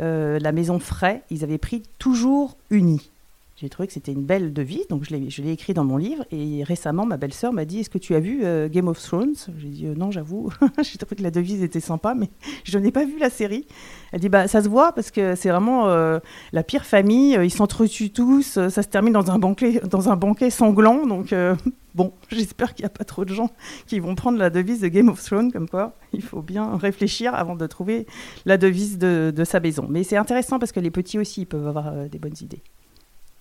Euh, 0.00 0.40
la 0.40 0.50
maison 0.50 0.80
Frey, 0.80 1.22
ils 1.30 1.44
avaient 1.44 1.58
pris 1.58 1.84
toujours 1.98 2.56
unis. 2.70 3.12
J'ai 3.56 3.68
trouvé 3.68 3.86
que 3.86 3.92
c'était 3.92 4.10
une 4.10 4.24
belle 4.24 4.52
devise, 4.52 4.88
donc 4.88 5.04
je 5.04 5.14
l'ai 5.14 5.52
écrit 5.52 5.74
dans 5.74 5.84
mon 5.84 5.96
livre. 5.96 6.24
Et 6.32 6.64
récemment, 6.64 7.06
ma 7.06 7.16
belle-sœur 7.16 7.52
m'a 7.52 7.64
dit 7.64 7.78
Est-ce 7.78 7.90
que 7.90 7.98
tu 7.98 8.16
as 8.16 8.20
vu 8.20 8.40
euh, 8.42 8.68
Game 8.68 8.88
of 8.88 9.00
Thrones? 9.00 9.36
J'ai 9.58 9.68
dit 9.68 9.86
euh, 9.86 9.94
Non, 9.94 10.10
j'avoue. 10.10 10.50
J'ai 10.82 10.98
trouvé 10.98 11.14
que 11.14 11.22
la 11.22 11.30
devise 11.30 11.62
était 11.62 11.78
sympa, 11.78 12.14
mais 12.14 12.30
je 12.64 12.76
n'ai 12.78 12.90
pas 12.90 13.04
vu 13.04 13.16
la 13.16 13.30
série. 13.30 13.68
Elle 14.10 14.18
dit 14.18 14.28
Bah, 14.28 14.48
ça 14.48 14.60
se 14.60 14.68
voit 14.68 14.90
parce 14.92 15.12
que 15.12 15.36
c'est 15.36 15.50
vraiment 15.50 15.86
euh, 15.86 16.18
la 16.52 16.64
pire 16.64 16.84
famille. 16.84 17.38
Ils 17.40 17.52
s'entretuent 17.52 18.10
tous. 18.10 18.58
Ça 18.68 18.82
se 18.82 18.88
termine 18.88 19.12
dans 19.12 19.30
un 19.30 19.38
banquet, 19.38 19.80
dans 19.88 20.08
un 20.08 20.16
banquet 20.16 20.50
sanglant. 20.50 21.06
Donc, 21.06 21.32
bon, 21.94 22.12
j'espère 22.30 22.74
qu'il 22.74 22.82
n'y 22.82 22.88
a 22.88 22.90
pas 22.90 23.04
trop 23.04 23.24
de 23.24 23.32
gens 23.32 23.50
qui 23.86 24.00
vont 24.00 24.16
prendre 24.16 24.36
la 24.36 24.50
devise 24.50 24.80
de 24.80 24.88
Game 24.88 25.08
of 25.08 25.22
Thrones. 25.22 25.52
Comme 25.52 25.68
quoi, 25.68 25.94
il 26.12 26.22
faut 26.22 26.42
bien 26.42 26.76
réfléchir 26.76 27.32
avant 27.36 27.54
de 27.54 27.68
trouver 27.68 28.08
la 28.46 28.56
devise 28.56 28.98
de, 28.98 29.32
de 29.34 29.44
sa 29.44 29.60
maison. 29.60 29.86
Mais 29.88 30.02
c'est 30.02 30.16
intéressant 30.16 30.58
parce 30.58 30.72
que 30.72 30.80
les 30.80 30.90
petits 30.90 31.20
aussi 31.20 31.42
ils 31.42 31.46
peuvent 31.46 31.68
avoir 31.68 32.08
des 32.08 32.18
bonnes 32.18 32.34
idées. 32.40 32.64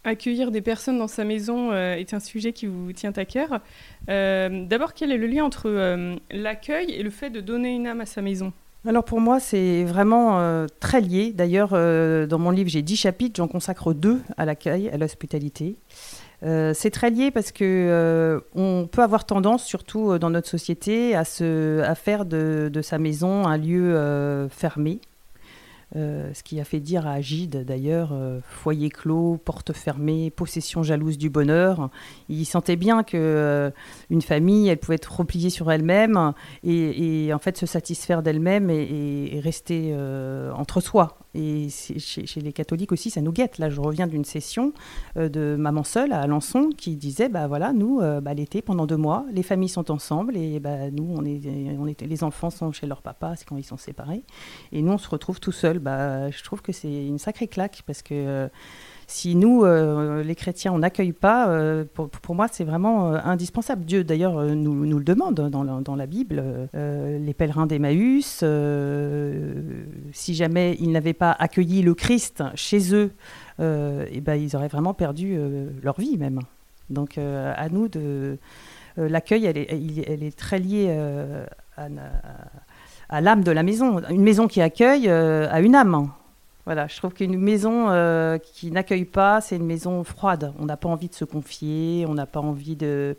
Accueillir 0.05 0.51
des 0.51 0.61
personnes 0.61 0.99
dans 0.99 1.07
sa 1.07 1.23
maison 1.23 1.71
euh, 1.71 1.95
est 1.95 2.13
un 2.13 2.19
sujet 2.19 2.51
qui 2.51 2.65
vous 2.65 2.91
tient 2.91 3.13
à 3.15 3.23
cœur. 3.23 3.61
Euh, 4.09 4.65
d'abord, 4.65 4.93
quel 4.93 5.13
est 5.13 5.17
le 5.17 5.27
lien 5.27 5.45
entre 5.45 5.69
euh, 5.69 6.15
l'accueil 6.29 6.91
et 6.91 7.03
le 7.03 7.09
fait 7.09 7.29
de 7.29 7.39
donner 7.39 7.73
une 7.73 7.87
âme 7.87 8.01
à 8.01 8.05
sa 8.05 8.21
maison? 8.21 8.51
Alors 8.85 9.05
pour 9.05 9.21
moi, 9.21 9.39
c'est 9.39 9.85
vraiment 9.85 10.67
très 10.81 10.99
lié. 10.99 11.31
D'ailleurs, 11.31 11.69
dans 11.69 12.37
mon 12.37 12.51
livre, 12.51 12.69
j'ai 12.69 12.81
dix 12.81 12.97
chapitres, 12.97 13.37
j'en 13.37 13.47
consacre 13.47 13.93
deux 13.93 14.19
à 14.35 14.43
l'accueil, 14.43 14.89
à 14.89 14.97
l'hospitalité. 14.97 15.77
c'est 16.41 16.91
très 16.91 17.09
lié 17.09 17.31
parce 17.31 17.53
que 17.53 18.43
on 18.53 18.85
peut 18.91 19.01
avoir 19.01 19.23
tendance, 19.23 19.63
surtout 19.63 20.17
dans 20.19 20.29
notre 20.29 20.49
société, 20.49 21.15
à, 21.15 21.23
se, 21.23 21.81
faire 21.95 22.25
de, 22.25 22.69
sa 22.81 22.97
maison 22.97 23.47
un 23.47 23.57
lieu 23.57 24.49
fermé, 24.49 24.99
ce 25.95 26.43
qui 26.43 26.59
a 26.59 26.63
fait 26.63 26.79
dire 26.79 27.05
à 27.05 27.13
Agide, 27.13 27.63
d'ailleurs, 27.65 28.11
euh, 28.13 28.39
foyer 28.47 28.89
clos, 28.89 29.37
porte 29.37 29.73
fermée, 29.73 30.31
possession 30.31 30.81
jalouse 30.81 31.17
du 31.17 31.29
bonheur. 31.29 31.89
Il 32.29 32.45
sentait 32.45 32.75
bien 32.75 33.03
que 33.03 33.17
euh, 33.17 33.69
une 34.09 34.21
famille, 34.21 34.69
elle 34.69 34.79
pouvait 34.79 34.95
être 34.95 35.19
repliée 35.19 35.49
sur 35.49 35.71
elle-même 35.71 36.33
et, 36.63 37.31
en 37.33 37.39
fait 37.39 37.57
se 37.57 37.65
satisfaire 37.65 38.23
d'elle-même 38.23 38.69
et, 38.69 39.39
rester 39.43 39.95
entre 40.55 40.81
soi. 40.81 41.22
Et 41.35 41.67
chez, 41.69 42.41
les 42.41 42.53
catholiques 42.53 42.91
aussi, 42.91 43.09
ça 43.09 43.21
nous 43.21 43.31
guette. 43.31 43.57
Là, 43.57 43.69
je 43.69 43.79
reviens 43.81 44.07
d'une 44.07 44.25
session 44.25 44.73
de 45.15 45.55
Maman 45.57 45.83
Seule 45.83 46.13
à 46.13 46.21
Alençon 46.21 46.69
qui 46.75 46.95
disait, 46.95 47.29
bah 47.29 47.47
voilà, 47.47 47.73
nous, 47.73 47.99
bah, 48.21 48.33
l'été, 48.33 48.61
pendant 48.61 48.85
deux 48.85 48.97
mois, 48.97 49.25
les 49.31 49.43
familles 49.43 49.69
sont 49.69 49.91
ensemble 49.91 50.37
et 50.37 50.59
bah, 50.59 50.89
nous, 50.91 51.07
on 51.15 51.25
est, 51.25 52.01
les 52.01 52.23
enfants 52.23 52.49
sont 52.49 52.71
chez 52.71 52.87
leur 52.87 53.01
papa, 53.01 53.33
c'est 53.35 53.47
quand 53.47 53.57
ils 53.57 53.63
sont 53.63 53.77
séparés. 53.77 54.23
Et 54.71 54.81
nous, 54.81 54.91
on 54.91 54.97
se 54.97 55.09
retrouve 55.09 55.39
tout 55.39 55.51
seuls 55.51 55.79
bah, 55.79 56.29
je 56.29 56.43
trouve 56.43 56.61
que 56.61 56.71
c'est 56.71 57.05
une 57.05 57.19
sacrée 57.19 57.47
claque 57.47 57.83
parce 57.85 58.01
que 58.01 58.13
euh, 58.13 58.47
si 59.07 59.35
nous, 59.35 59.63
euh, 59.63 60.23
les 60.23 60.35
chrétiens, 60.35 60.71
on 60.73 60.79
n'accueille 60.79 61.11
pas, 61.11 61.49
euh, 61.49 61.83
pour, 61.93 62.35
moi, 62.35 62.47
c'est 62.51 62.63
vraiment 62.63 63.13
indispensable. 63.13 63.83
Dieu, 63.83 64.03
d'ailleurs, 64.03 64.41
nous, 64.55 64.83
le 64.83 65.03
demande 65.03 65.35
dans 65.49 65.63
la, 65.63 65.81
dans 65.81 65.95
la 65.95 66.05
Bible. 66.07 66.41
les 66.73 67.33
pèlerins 67.33 67.67
d'Emmaüs, 67.67 68.43
si 70.13 70.35
jamais 70.35 70.77
ils 70.79 70.91
n'avaient 70.91 71.13
pas 71.13 71.31
accueilli 71.31 71.81
le 71.81 71.93
Christ 71.93 72.43
chez 72.55 72.95
eux, 72.95 73.11
et 73.59 74.05
eh 74.13 74.21
ben, 74.21 74.35
ils 74.35 74.55
auraient 74.55 74.69
vraiment 74.69 74.93
perdu 74.93 75.37
leur 75.83 75.99
vie 75.99 76.17
même. 76.17 76.39
Donc, 76.89 77.17
à 77.17 77.69
nous 77.69 77.87
de. 77.87 78.37
L'accueil, 78.95 79.45
elle 79.45 79.57
est, 80.23 80.37
très 80.37 80.59
liée 80.59 80.89
à 81.77 81.87
à 83.13 83.21
l'âme 83.21 83.43
de 83.43 83.51
la 83.51 83.61
maison. 83.61 84.01
Une 84.09 84.23
maison 84.23 84.47
qui 84.47 84.59
accueille 84.59 85.07
a 85.07 85.59
une 85.59 85.75
âme. 85.75 86.09
Voilà, 86.65 86.87
je 86.87 86.97
trouve 86.97 87.13
qu'une 87.13 87.37
maison 87.37 87.87
qui 88.41 88.71
n'accueille 88.71 89.05
pas, 89.05 89.39
c'est 89.39 89.57
une 89.57 89.65
maison 89.65 90.03
froide. 90.03 90.53
On 90.59 90.65
n'a 90.65 90.77
pas 90.77 90.89
envie 90.89 91.09
de 91.09 91.13
se 91.13 91.25
confier, 91.25 92.05
on 92.07 92.15
n'a 92.15 92.25
pas 92.25 92.39
envie 92.39 92.75
de, 92.75 93.15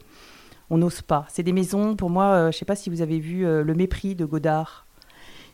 on 0.69 0.79
n'ose 0.79 1.03
pas. 1.03 1.27
C'est 1.29 1.45
des 1.45 1.53
maisons, 1.53 1.95
pour 1.95 2.11
moi, 2.11 2.43
je 2.43 2.47
ne 2.47 2.53
sais 2.53 2.65
pas 2.65 2.75
si 2.75 2.91
vous 2.91 3.03
avez 3.03 3.21
vu 3.21 3.43
Le 3.45 3.75
Mépris 3.75 4.17
de 4.17 4.25
Godard. 4.25 4.84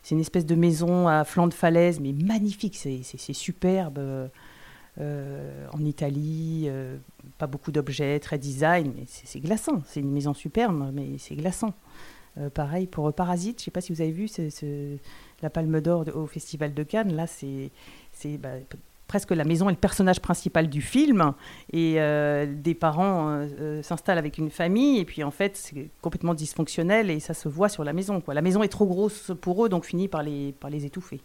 C'est 0.03 0.15
une 0.15 0.21
espèce 0.21 0.47
de 0.47 0.55
maison 0.55 1.09
à 1.09 1.25
flanc 1.25 1.47
de 1.47 1.55
falaise, 1.55 2.01
mais 2.01 2.13
magnifique, 2.13 2.77
c'est 2.77 3.33
superbe. 3.33 4.31
Euh, 5.01 5.67
en 5.73 5.85
Italie, 5.85 6.65
euh, 6.67 6.99
pas 7.39 7.47
beaucoup 7.47 7.71
d'objets, 7.71 8.19
très 8.19 8.39
design, 8.39 8.93
mais 8.97 9.05
c'est 9.07 9.41
glaçant. 9.41 9.83
C'est 9.87 10.01
une 10.01 10.13
maison 10.13 10.35
superbe, 10.35 10.91
mais 10.93 11.17
c'est 11.19 11.37
glaçant. 11.37 11.75
Euh, 12.39 12.51
pareil 12.51 12.87
pour 12.87 13.13
Parasite, 13.13 13.59
je 13.59 13.63
ne 13.63 13.65
sais 13.67 13.71
pas 13.71 13.81
si 13.81 13.93
vous 13.93 14.01
avez 14.01 14.13
vu 14.13 14.29
la 15.43 15.51
Palme 15.51 15.81
d'Or 15.81 16.05
au 16.15 16.27
Festival 16.27 16.75
de 16.75 16.83
Cannes. 16.83 17.15
Là, 17.15 17.27
c'est 17.27 17.71
bah, 18.39 18.51
presque 19.11 19.33
la 19.33 19.43
maison 19.43 19.69
est 19.69 19.73
le 19.73 19.79
personnage 19.79 20.21
principal 20.21 20.69
du 20.69 20.83
film. 20.83 21.33
Et 21.73 21.99
des 22.47 22.75
parents 22.75 23.45
s'installent 23.83 24.19
avec 24.19 24.39
une 24.39 24.51
famille, 24.51 25.01
et 25.01 25.05
puis 25.05 25.25
en 25.25 25.33
fait, 25.33 25.57
c'est 25.57 25.91
complètement 26.01 26.33
dysfonctionnel, 26.33 27.11
et 27.11 27.19
ça 27.19 27.35
se 27.35 27.49
voit 27.49 27.69
sur 27.69 27.83
la 27.83 27.93
maison. 27.93 28.21
Quoi. 28.21 28.35
La 28.35 28.43
maison 28.43 28.63
est 28.63 28.69
trop 28.69 28.87
grosse 28.87 29.33
pour 29.41 29.65
eux, 29.65 29.69
donc 29.69 29.85
finit 29.85 30.07
par 30.07 30.23
les, 30.23 30.53
par 30.61 30.71
les 30.71 30.87
étouffer. 30.87 31.21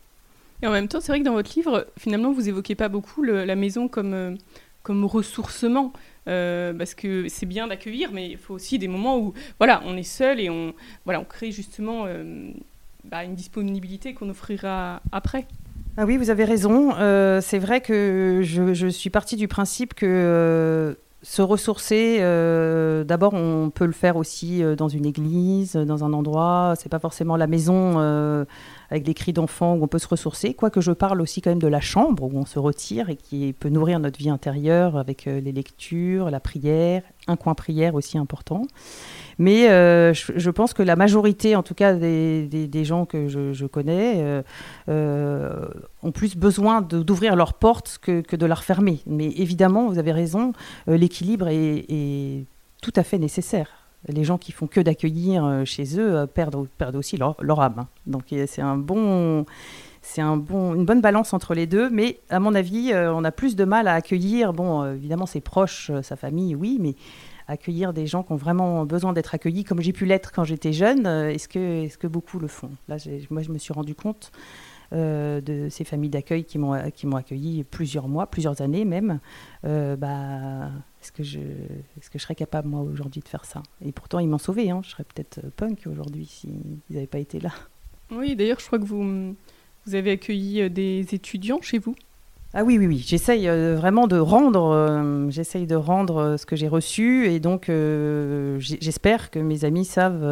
Et 0.63 0.67
en 0.67 0.71
même 0.71 0.87
temps, 0.87 0.99
c'est 0.99 1.11
vrai 1.11 1.19
que 1.19 1.25
dans 1.25 1.33
votre 1.33 1.53
livre, 1.55 1.85
finalement, 1.99 2.31
vous 2.31 2.49
évoquez 2.49 2.73
pas 2.73 2.89
beaucoup 2.89 3.21
la 3.21 3.55
maison 3.55 3.87
comme, 3.87 4.13
euh, 4.13 4.35
comme 4.81 5.05
ressourcement. 5.05 5.93
Euh, 6.27 6.73
parce 6.73 6.95
que 6.95 7.27
c'est 7.29 7.45
bien 7.45 7.67
d'accueillir, 7.67 8.11
mais 8.11 8.31
il 8.31 8.37
faut 8.37 8.55
aussi 8.55 8.79
des 8.79 8.87
moments 8.87 9.19
où 9.19 9.33
voilà, 9.59 9.83
on 9.85 9.95
est 9.95 10.01
seul 10.01 10.39
et 10.39 10.49
on, 10.49 10.73
voilà, 11.03 11.19
on 11.19 11.23
crée 11.23 11.51
justement 11.51 12.05
euh, 12.07 12.49
bah, 13.03 13.23
une 13.23 13.35
disponibilité 13.35 14.15
qu'on 14.15 14.29
offrira 14.29 15.03
après. 15.11 15.45
Ah 15.97 16.05
oui, 16.05 16.17
vous 16.17 16.29
avez 16.29 16.43
raison. 16.43 16.91
c'est 17.41 17.59
vrai 17.59 17.79
que 17.81 18.41
je, 18.43 18.87
suis 18.87 19.09
partie 19.09 19.37
du 19.37 19.47
principe 19.47 19.93
que 19.93 20.97
se 21.21 21.41
ressourcer, 21.41 22.19
d'abord, 23.05 23.33
on 23.33 23.69
peut 23.69 23.85
le 23.85 23.93
faire 23.93 24.17
aussi 24.17 24.61
dans 24.77 24.89
une 24.89 25.05
église, 25.05 25.73
dans 25.73 26.03
un 26.03 26.11
endroit. 26.11 26.73
C'est 26.77 26.89
pas 26.89 26.99
forcément 26.99 27.37
la 27.37 27.47
maison 27.47 28.45
avec 28.89 29.03
des 29.03 29.13
cris 29.13 29.33
d'enfants 29.33 29.75
où 29.75 29.83
on 29.83 29.87
peut 29.87 29.99
se 29.99 30.07
ressourcer, 30.07 30.53
quoique 30.53 30.81
je 30.81 30.91
parle 30.91 31.21
aussi 31.21 31.41
quand 31.41 31.51
même 31.51 31.61
de 31.61 31.67
la 31.67 31.79
chambre 31.79 32.23
où 32.23 32.31
on 32.37 32.45
se 32.45 32.59
retire 32.59 33.09
et 33.09 33.15
qui 33.15 33.53
peut 33.53 33.69
nourrir 33.69 33.99
notre 33.99 34.19
vie 34.19 34.29
intérieure 34.29 34.97
avec 34.97 35.27
euh, 35.27 35.39
les 35.39 35.51
lectures, 35.51 36.29
la 36.29 36.39
prière, 36.39 37.03
un 37.27 37.35
coin 37.35 37.55
prière 37.55 37.95
aussi 37.95 38.17
important. 38.17 38.63
Mais 39.37 39.69
euh, 39.69 40.13
je, 40.13 40.49
pense 40.49 40.73
que 40.73 40.81
la 40.83 40.95
majorité, 40.95 41.55
en 41.55 41.63
tout 41.63 41.73
cas 41.73 41.93
des, 41.93 42.47
des, 42.47 42.85
gens 42.85 43.05
que 43.05 43.27
je, 43.27 43.65
connais, 43.65 44.43
euh, 44.87 45.65
ont 46.03 46.11
plus 46.11 46.37
besoin 46.37 46.81
d'ouvrir 46.81 47.35
leurs 47.35 47.53
portes 47.53 47.99
que, 48.01 48.21
que, 48.21 48.37
de 48.37 48.45
la 48.45 48.55
refermer. 48.55 49.01
Mais 49.07 49.27
évidemment, 49.27 49.89
vous 49.89 49.99
avez 49.99 50.13
raison, 50.13 50.53
l'équilibre 50.87 51.49
est, 51.49 51.85
est 51.89 52.45
tout 52.81 52.93
à 52.95 53.03
fait 53.03 53.17
nécessaire 53.17 53.84
les 54.07 54.23
gens 54.23 54.37
qui 54.37 54.51
font 54.51 54.67
que 54.67 54.79
d'accueillir 54.79 55.45
euh, 55.45 55.65
chez 55.65 55.99
eux 55.99 56.15
euh, 56.15 56.25
perdent, 56.25 56.67
aussi 56.95 57.17
leur, 57.17 57.61
âme. 57.61 57.79
Hein. 57.79 57.87
Donc 58.05 58.25
c'est 58.47 58.61
un 58.61 58.77
bon, 58.77 59.45
c'est 60.01 60.21
un 60.21 60.37
bon, 60.37 60.75
une 60.75 60.85
bonne 60.85 61.01
balance 61.01 61.33
entre 61.33 61.53
les 61.53 61.65
deux. 61.65 61.89
Mais 61.89 62.19
à 62.29 62.39
mon 62.39 62.53
avis, 62.53 62.91
euh, 62.91 63.13
on 63.13 63.23
a 63.23 63.31
plus 63.31 63.55
de 63.55 63.65
mal 63.65 63.87
à 63.87 63.93
accueillir. 63.93 64.53
Bon, 64.53 64.85
évidemment, 64.93 65.25
ses 65.25 65.41
proches, 65.41 65.91
sa 66.01 66.15
famille, 66.15 66.55
oui, 66.55 66.77
mais 66.79 66.95
accueillir 67.47 67.93
des 67.93 68.07
gens 68.07 68.23
qui 68.23 68.33
ont 68.33 68.37
vraiment 68.37 68.85
besoin 68.85 69.13
d'être 69.13 69.35
accueillis, 69.35 69.63
comme 69.63 69.81
j'ai 69.81 69.93
pu 69.93 70.05
l'être 70.05 70.31
quand 70.31 70.43
j'étais 70.43 70.73
jeune. 70.73 71.05
Est-ce 71.05 71.47
que, 71.47 71.85
est-ce 71.85 71.97
que 71.97 72.07
beaucoup 72.07 72.39
le 72.39 72.47
font? 72.47 72.71
Là, 72.87 72.97
moi, 73.29 73.41
je 73.41 73.51
me 73.51 73.57
suis 73.57 73.73
rendu 73.73 73.93
compte. 73.93 74.31
De 74.95 75.67
ces 75.69 75.83
familles 75.83 76.09
d'accueil 76.09 76.45
qui 76.45 76.57
m'ont 76.57 76.89
qui 76.91 77.05
m'ont 77.05 77.17
accueilli 77.17 77.63
plusieurs 77.63 78.07
mois, 78.07 78.27
plusieurs 78.27 78.61
années 78.61 78.85
même, 78.85 79.19
bah, 79.63 80.69
est-ce 81.05 81.11
que, 81.11 81.23
je, 81.23 81.37
est-ce 81.37 82.09
que 82.09 82.17
je 82.17 82.23
serais 82.23 82.33
capable, 82.33 82.67
moi, 82.67 82.81
aujourd'hui, 82.81 83.21
de 83.21 83.27
faire 83.27 83.45
ça? 83.45 83.61
Et 83.85 83.91
pourtant, 83.91 84.17
ils 84.17 84.27
m'ont 84.27 84.39
sauvé. 84.39 84.71
Hein. 84.71 84.81
Je 84.83 84.89
serais 84.89 85.03
peut-être 85.03 85.37
euh, 85.37 85.49
punk 85.55 85.83
aujourd'hui 85.85 86.25
s'ils 86.25 86.79
n'avaient 86.89 87.05
pas 87.05 87.19
été 87.19 87.39
là. 87.39 87.51
Oui, 88.09 88.35
d'ailleurs, 88.35 88.59
je 88.59 88.65
crois 88.65 88.79
que 88.79 88.85
vous, 88.85 89.35
vous 89.85 89.95
avez 89.95 90.09
accueilli 90.09 90.63
euh, 90.63 90.69
des 90.69 91.05
étudiants 91.13 91.61
chez 91.61 91.77
vous. 91.77 91.93
Ah 92.55 92.63
oui, 92.63 92.79
oui, 92.79 92.87
oui. 92.87 93.03
J'essaye 93.05 93.47
euh, 93.47 93.75
vraiment 93.75 94.07
de 94.07 94.17
rendre, 94.17 95.27
j'essaye 95.29 95.67
de 95.67 95.75
rendre 95.75 96.37
ce 96.39 96.47
que 96.47 96.55
j'ai 96.55 96.67
reçu, 96.67 97.27
et 97.27 97.39
donc 97.39 97.69
j'espère 98.57 99.29
que 99.29 99.37
mes 99.37 99.63
amis 99.63 99.85
savent 99.85 100.25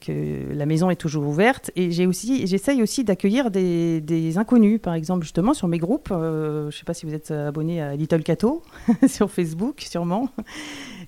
que 0.00 0.52
la 0.52 0.66
maison 0.66 0.90
est 0.90 0.96
toujours 0.96 1.26
ouverte. 1.26 1.70
Et 1.76 1.90
j'ai 1.90 2.06
aussi, 2.06 2.46
j'essaye 2.46 2.82
aussi 2.82 3.04
d'accueillir 3.04 3.50
des, 3.50 4.34
inconnus, 4.36 4.80
par 4.82 4.94
exemple, 4.94 5.22
justement, 5.22 5.54
sur 5.54 5.68
mes 5.68 5.78
groupes. 5.78 6.08
Euh, 6.10 6.62
je 6.62 6.66
ne 6.66 6.78
sais 6.78 6.84
pas 6.84 6.94
si 6.94 7.06
vous 7.06 7.14
êtes 7.14 7.30
abonné 7.30 7.80
à 7.80 7.96
Little 7.96 8.22
Cato 8.22 8.62
sur 9.06 9.30
Facebook, 9.30 9.80
sûrement. 9.80 10.28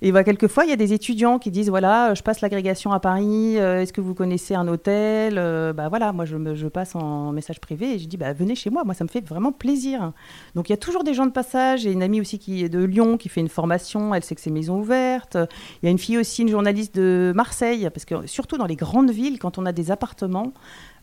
Et 0.05 0.11
bah, 0.11 0.25
quelquefois, 0.25 0.65
il 0.65 0.71
y 0.71 0.73
a 0.73 0.77
des 0.77 0.93
étudiants 0.93 1.39
qui 1.39 1.53
disent 1.53 1.69
voilà, 1.69 2.13
je 2.15 2.25
passe 2.25 2.41
l'agrégation 2.41 2.91
à 2.91 2.99
Paris, 2.99 3.57
euh, 3.57 3.81
est-ce 3.83 3.93
que 3.93 4.01
vous 4.01 4.15
connaissez 4.15 4.53
un 4.53 4.67
hôtel 4.67 5.37
euh, 5.39 5.73
bah, 5.73 5.89
voilà, 5.89 6.13
Moi, 6.13 6.25
je, 6.25 6.67
passe 6.67 6.97
en 6.97 7.31
message 7.31 7.61
privé 7.61 7.95
et 7.95 7.99
je 8.01 8.09
dis 8.09 8.17
bah, 8.17 8.33
venez 8.33 8.57
chez 8.57 8.69
moi, 8.69 8.83
moi, 8.83 8.95
ça 8.95 9.05
me 9.05 9.09
fait 9.09 9.25
vraiment 9.25 9.53
plaisir. 9.53 10.13
Donc, 10.57 10.69
il 10.69 10.73
y 10.73 10.75
a 10.75 10.77
toujours 10.77 11.05
des 11.05 11.15
gens 11.15 11.25
de 11.25 11.31
passage. 11.31 11.83
J'ai 11.83 11.93
une 11.93 12.03
amie 12.03 12.21
aussi 12.21 12.41
qui 12.41 12.65
est 12.65 12.69
de 12.69 12.83
Lyon 12.83 13.17
qui 13.17 13.29
fait 13.29 13.41
une 13.41 13.49
formation, 13.49 14.13
elle 14.13 14.25
sait 14.25 14.35
que 14.35 14.41
c'est 14.41 14.51
maison 14.51 14.81
ouverte. 14.81 15.37
Il 15.83 15.87
y 15.87 15.89
a 15.89 15.93
une 15.93 15.99
fille 15.99 16.19
aussi, 16.19 16.43
une 16.43 16.49
journaliste 16.49 16.97
de 16.97 17.33
Marseille, 17.37 17.89
parce 17.95 18.05
que 18.05 18.27
surtout 18.27 18.59
dans 18.59 18.67
les 18.67 18.77
grandes 18.77 19.13
villes, 19.13 19.39
quand 19.39 19.57
on 19.57 19.67
a 19.67 19.73
des 19.73 19.93
appartements, 19.93 20.53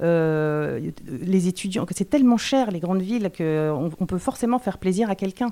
euh, 0.01 0.91
les 1.07 1.47
étudiants, 1.47 1.85
c'est 1.95 2.09
tellement 2.09 2.37
cher 2.37 2.69
les 2.69 2.81
grandes 2.81 3.01
villes 3.01 3.31
qu'on 3.37 3.91
on 3.97 4.05
peut 4.05 4.17
forcément 4.17 4.59
faire 4.59 4.77
plaisir 4.77 5.09
à 5.09 5.15
quelqu'un. 5.15 5.51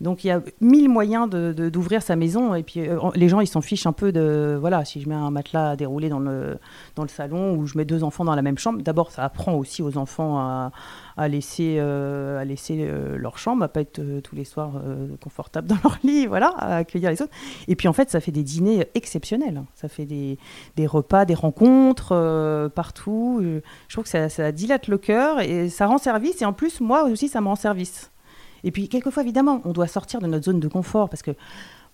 Donc 0.00 0.24
il 0.24 0.28
y 0.28 0.30
a 0.30 0.40
mille 0.60 0.88
moyens 0.88 1.28
d'ouvrir 1.28 2.02
sa 2.02 2.16
maison 2.16 2.54
et 2.54 2.62
puis 2.62 2.80
euh, 2.80 2.98
les 3.14 3.28
gens 3.28 3.40
ils 3.40 3.46
s'en 3.46 3.60
fichent 3.60 3.86
un 3.86 3.92
peu 3.92 4.12
de 4.12 4.56
voilà 4.58 4.84
si 4.84 5.00
je 5.00 5.08
mets 5.08 5.14
un 5.14 5.30
matelas 5.30 5.70
à 5.70 5.76
dérouler 5.76 6.08
dans 6.08 6.18
le 6.18 6.58
dans 6.96 7.02
le 7.02 7.08
salon 7.08 7.54
ou 7.54 7.66
je 7.66 7.78
mets 7.78 7.84
deux 7.84 8.04
enfants 8.04 8.24
dans 8.24 8.34
la 8.34 8.42
même 8.42 8.58
chambre. 8.58 8.82
D'abord 8.82 9.10
ça 9.10 9.24
apprend 9.24 9.54
aussi 9.54 9.82
aux 9.82 9.96
enfants 9.96 10.38
à, 10.38 10.72
à 11.16 11.28
laisser 11.28 11.76
euh, 11.78 12.40
à 12.40 12.44
laisser 12.44 12.78
euh, 12.80 13.16
leur 13.16 13.38
chambre, 13.38 13.62
à 13.64 13.68
pas 13.68 13.80
être 13.80 14.00
tous 14.22 14.34
les 14.34 14.44
soirs 14.44 14.72
confortables 15.22 15.68
dans 15.68 15.78
leur 15.82 15.98
lit, 16.02 16.26
voilà, 16.26 16.48
à 16.58 16.76
accueillir 16.78 17.10
les 17.10 17.22
autres. 17.22 17.32
Et 17.68 17.76
puis 17.76 17.88
en 17.88 17.92
fait 17.92 18.10
ça 18.10 18.20
fait 18.20 18.32
des 18.32 18.42
dîners 18.42 18.88
exceptionnels. 18.94 19.62
Ça 19.74 19.88
fait 19.88 20.06
des, 20.06 20.38
des 20.76 20.86
repas, 20.86 21.24
des 21.24 21.34
rencontres 21.34 22.68
partout. 22.74 23.40
Je 23.88 23.94
trouve 23.94 24.04
que 24.04 24.10
ça, 24.10 24.28
ça 24.28 24.52
dilate 24.52 24.88
le 24.88 24.98
cœur 24.98 25.40
et 25.40 25.68
ça 25.68 25.86
rend 25.86 25.98
service 25.98 26.42
et 26.42 26.44
en 26.44 26.52
plus 26.52 26.80
moi 26.80 27.04
aussi 27.04 27.28
ça 27.28 27.40
me 27.40 27.46
rend 27.46 27.56
service. 27.56 28.10
Et 28.64 28.70
puis, 28.70 28.88
quelquefois, 28.88 29.22
évidemment, 29.22 29.60
on 29.64 29.72
doit 29.72 29.86
sortir 29.86 30.20
de 30.20 30.26
notre 30.26 30.46
zone 30.46 30.58
de 30.58 30.68
confort 30.68 31.10
parce 31.10 31.22
que, 31.22 31.32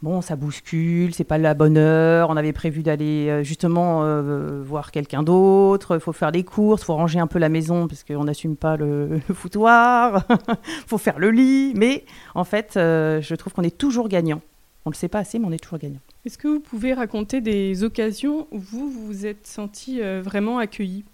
bon, 0.03 0.21
ça 0.21 0.37
bouscule, 0.37 1.13
c'est 1.13 1.25
pas 1.25 1.37
la 1.37 1.53
bonne 1.53 1.77
heure. 1.77 2.31
On 2.31 2.37
avait 2.37 2.53
prévu 2.53 2.85
d'aller 2.85 3.29
euh, 3.29 3.43
justement 3.43 4.05
euh, 4.05 4.63
voir 4.65 4.93
quelqu'un 4.93 5.25
d'autre. 5.25 5.97
Il 5.97 6.01
faut 6.01 6.13
faire 6.13 6.31
des 6.31 6.45
courses, 6.45 6.83
il 6.83 6.85
faut 6.85 6.95
ranger 6.95 7.19
un 7.19 7.27
peu 7.27 7.41
la 7.41 7.49
maison 7.49 7.89
parce 7.89 8.05
qu'on 8.05 8.25
n'assume 8.25 8.57
pas 8.57 8.77
le, 8.77 9.21
foutoir. 9.35 10.25
Il 10.31 10.57
faut 10.87 10.99
faire 10.99 11.19
le 11.19 11.33
lit. 11.33 11.75
Mais 11.75 12.05
en 12.37 12.45
fait, 12.45 12.77
euh, 12.77 13.21
je 13.21 13.35
trouve 13.35 13.53
qu'on 13.53 13.65
est 13.65 13.77
toujours 13.77 14.09
gagnant. 14.09 14.41
On 14.87 14.91
ne 14.91 14.95
le 14.95 14.99
sait 14.99 15.09
pas 15.09 15.19
assez, 15.19 15.41
mais 15.41 15.47
on 15.47 15.53
est 15.53 15.63
toujours 15.63 15.79
gagnant. 15.79 16.01
Est-ce 16.25 16.39
que 16.39 16.49
vous 16.49 16.61
pouvez 16.61 16.95
raconter 16.95 17.41
des 17.41 17.83
occasions 17.83 18.47
où 18.53 18.59
vous 18.59 18.91
vous 18.91 19.27
êtes 19.27 19.47
senti 19.47 20.01
vraiment 20.01 20.59
accueilli? 20.59 21.05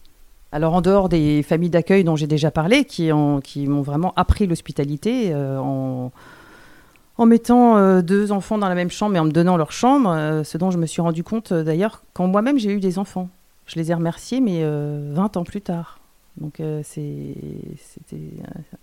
Alors 0.57 0.73
en 0.73 0.81
dehors 0.81 1.11
des 1.11 1.43
familles 1.43 1.69
d'accueil 1.69 2.03
dont 2.03 2.17
j'ai 2.17 2.27
déjà 2.27 2.51
parlé, 2.51 2.87
qui, 2.87 3.13
m'ont 3.13 3.83
vraiment 3.83 4.15
appris 4.17 4.47
l'hospitalité 4.47 5.35
euh, 5.35 5.59
en, 5.59 7.27
mettant 7.27 7.77
euh, 7.77 8.01
deux 8.01 8.33
enfants 8.33 8.57
dans 8.57 8.71
la 8.71 8.75
même 8.75 8.91
chambre 8.91 9.17
et 9.17 9.19
en 9.19 9.27
me 9.27 9.31
donnant 9.31 9.59
leur 9.59 9.71
chambre, 9.71 10.09
euh, 10.11 10.45
ce 10.45 10.57
dont 10.57 10.71
je 10.71 10.79
me 10.79 10.87
suis 10.87 11.03
rendu 11.03 11.23
compte 11.23 11.53
d'ailleurs 11.53 12.03
quand 12.15 12.27
moi-même 12.27 12.59
j'ai 12.59 12.73
eu 12.73 12.81
des 12.81 12.99
enfants. 12.99 13.29
Je 13.67 13.79
les 13.79 13.91
ai 13.91 13.95
remerciés, 13.95 14.41
mais 14.41 14.65
20 14.65 15.37
ans 15.37 15.45
plus 15.45 15.61
tard. 15.61 15.99
Donc 16.41 16.63
c'était 16.85 18.31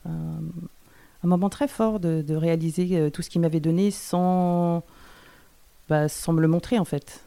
un, 0.05 0.41
moment 1.23 1.49
très 1.49 1.67
fort 1.67 1.99
de, 1.99 2.35
réaliser 2.35 3.09
tout 3.11 3.23
ce 3.23 3.31
qu'ils 3.31 3.41
m'avaient 3.41 3.61
donné 3.61 3.89
sans, 3.89 4.83
bah, 5.89 6.07
sans 6.07 6.33
me 6.33 6.41
le 6.41 6.47
montrer 6.47 6.77
en 6.77 6.85
fait. 6.85 7.21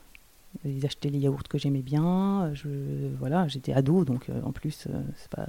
Ils 0.64 0.84
achetaient 0.84 1.08
les 1.08 1.18
yaourts 1.18 1.44
que 1.48 1.58
j'aimais 1.58 1.82
bien. 1.82 2.50
Je, 2.54 2.68
voilà, 3.18 3.46
j'étais 3.48 3.72
ado, 3.72 4.04
donc 4.04 4.28
euh, 4.28 4.40
en 4.44 4.52
plus, 4.52 4.86
euh, 4.88 5.00
c'est 5.16 5.30
pas, 5.30 5.46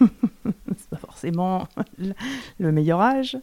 pas 0.90 0.96
forcément 0.96 1.66
le 2.58 2.72
meilleur 2.72 3.00
âge. 3.00 3.38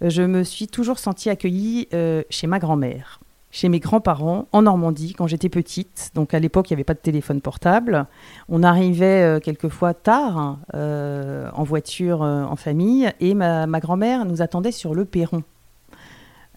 Je 0.00 0.22
me 0.22 0.42
suis 0.42 0.66
toujours 0.66 0.98
sentie 0.98 1.30
accueillie 1.30 1.88
euh, 1.94 2.22
chez 2.30 2.46
ma 2.46 2.58
grand-mère, 2.58 3.20
chez 3.50 3.68
mes 3.68 3.78
grands-parents 3.78 4.48
en 4.52 4.62
Normandie 4.62 5.12
quand 5.12 5.26
j'étais 5.26 5.48
petite. 5.48 6.10
Donc 6.14 6.34
à 6.34 6.38
l'époque, 6.38 6.70
il 6.70 6.72
n'y 6.72 6.76
avait 6.76 6.84
pas 6.84 6.94
de 6.94 6.98
téléphone 6.98 7.40
portable. 7.40 8.06
On 8.48 8.62
arrivait 8.62 9.40
quelquefois 9.42 9.94
tard 9.94 10.58
en 10.72 11.62
voiture 11.62 12.22
en 12.22 12.56
famille 12.56 13.12
et 13.20 13.34
ma, 13.34 13.66
ma 13.66 13.80
grand-mère 13.80 14.24
nous 14.24 14.42
attendait 14.42 14.72
sur 14.72 14.94
le 14.94 15.04
perron. 15.04 15.44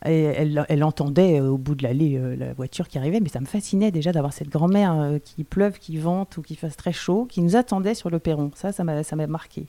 Elle, 0.05 0.83
entendait 0.83 1.41
au 1.41 1.57
bout 1.57 1.75
de 1.75 1.83
l'allée 1.83 2.21
la 2.37 2.53
voiture 2.53 2.87
qui 2.87 2.97
arrivait, 2.97 3.19
mais 3.19 3.29
ça 3.29 3.39
me 3.39 3.45
fascinait 3.45 3.91
déjà 3.91 4.11
d'avoir 4.11 4.33
cette 4.33 4.49
grand-mère 4.49 5.19
qui 5.23 5.43
pleuve, 5.43 5.79
qui 5.79 5.97
vente 5.97 6.37
ou 6.37 6.41
qui 6.41 6.55
fasse 6.55 6.77
très 6.77 6.93
chaud, 6.93 7.25
qui 7.25 7.41
nous 7.41 7.55
attendait 7.55 7.95
sur 7.95 8.09
le 8.09 8.19
perron. 8.19 8.51
Ça, 8.55 8.71
ça 8.71 8.83
m'a 8.83 9.27
marqué. 9.27 9.67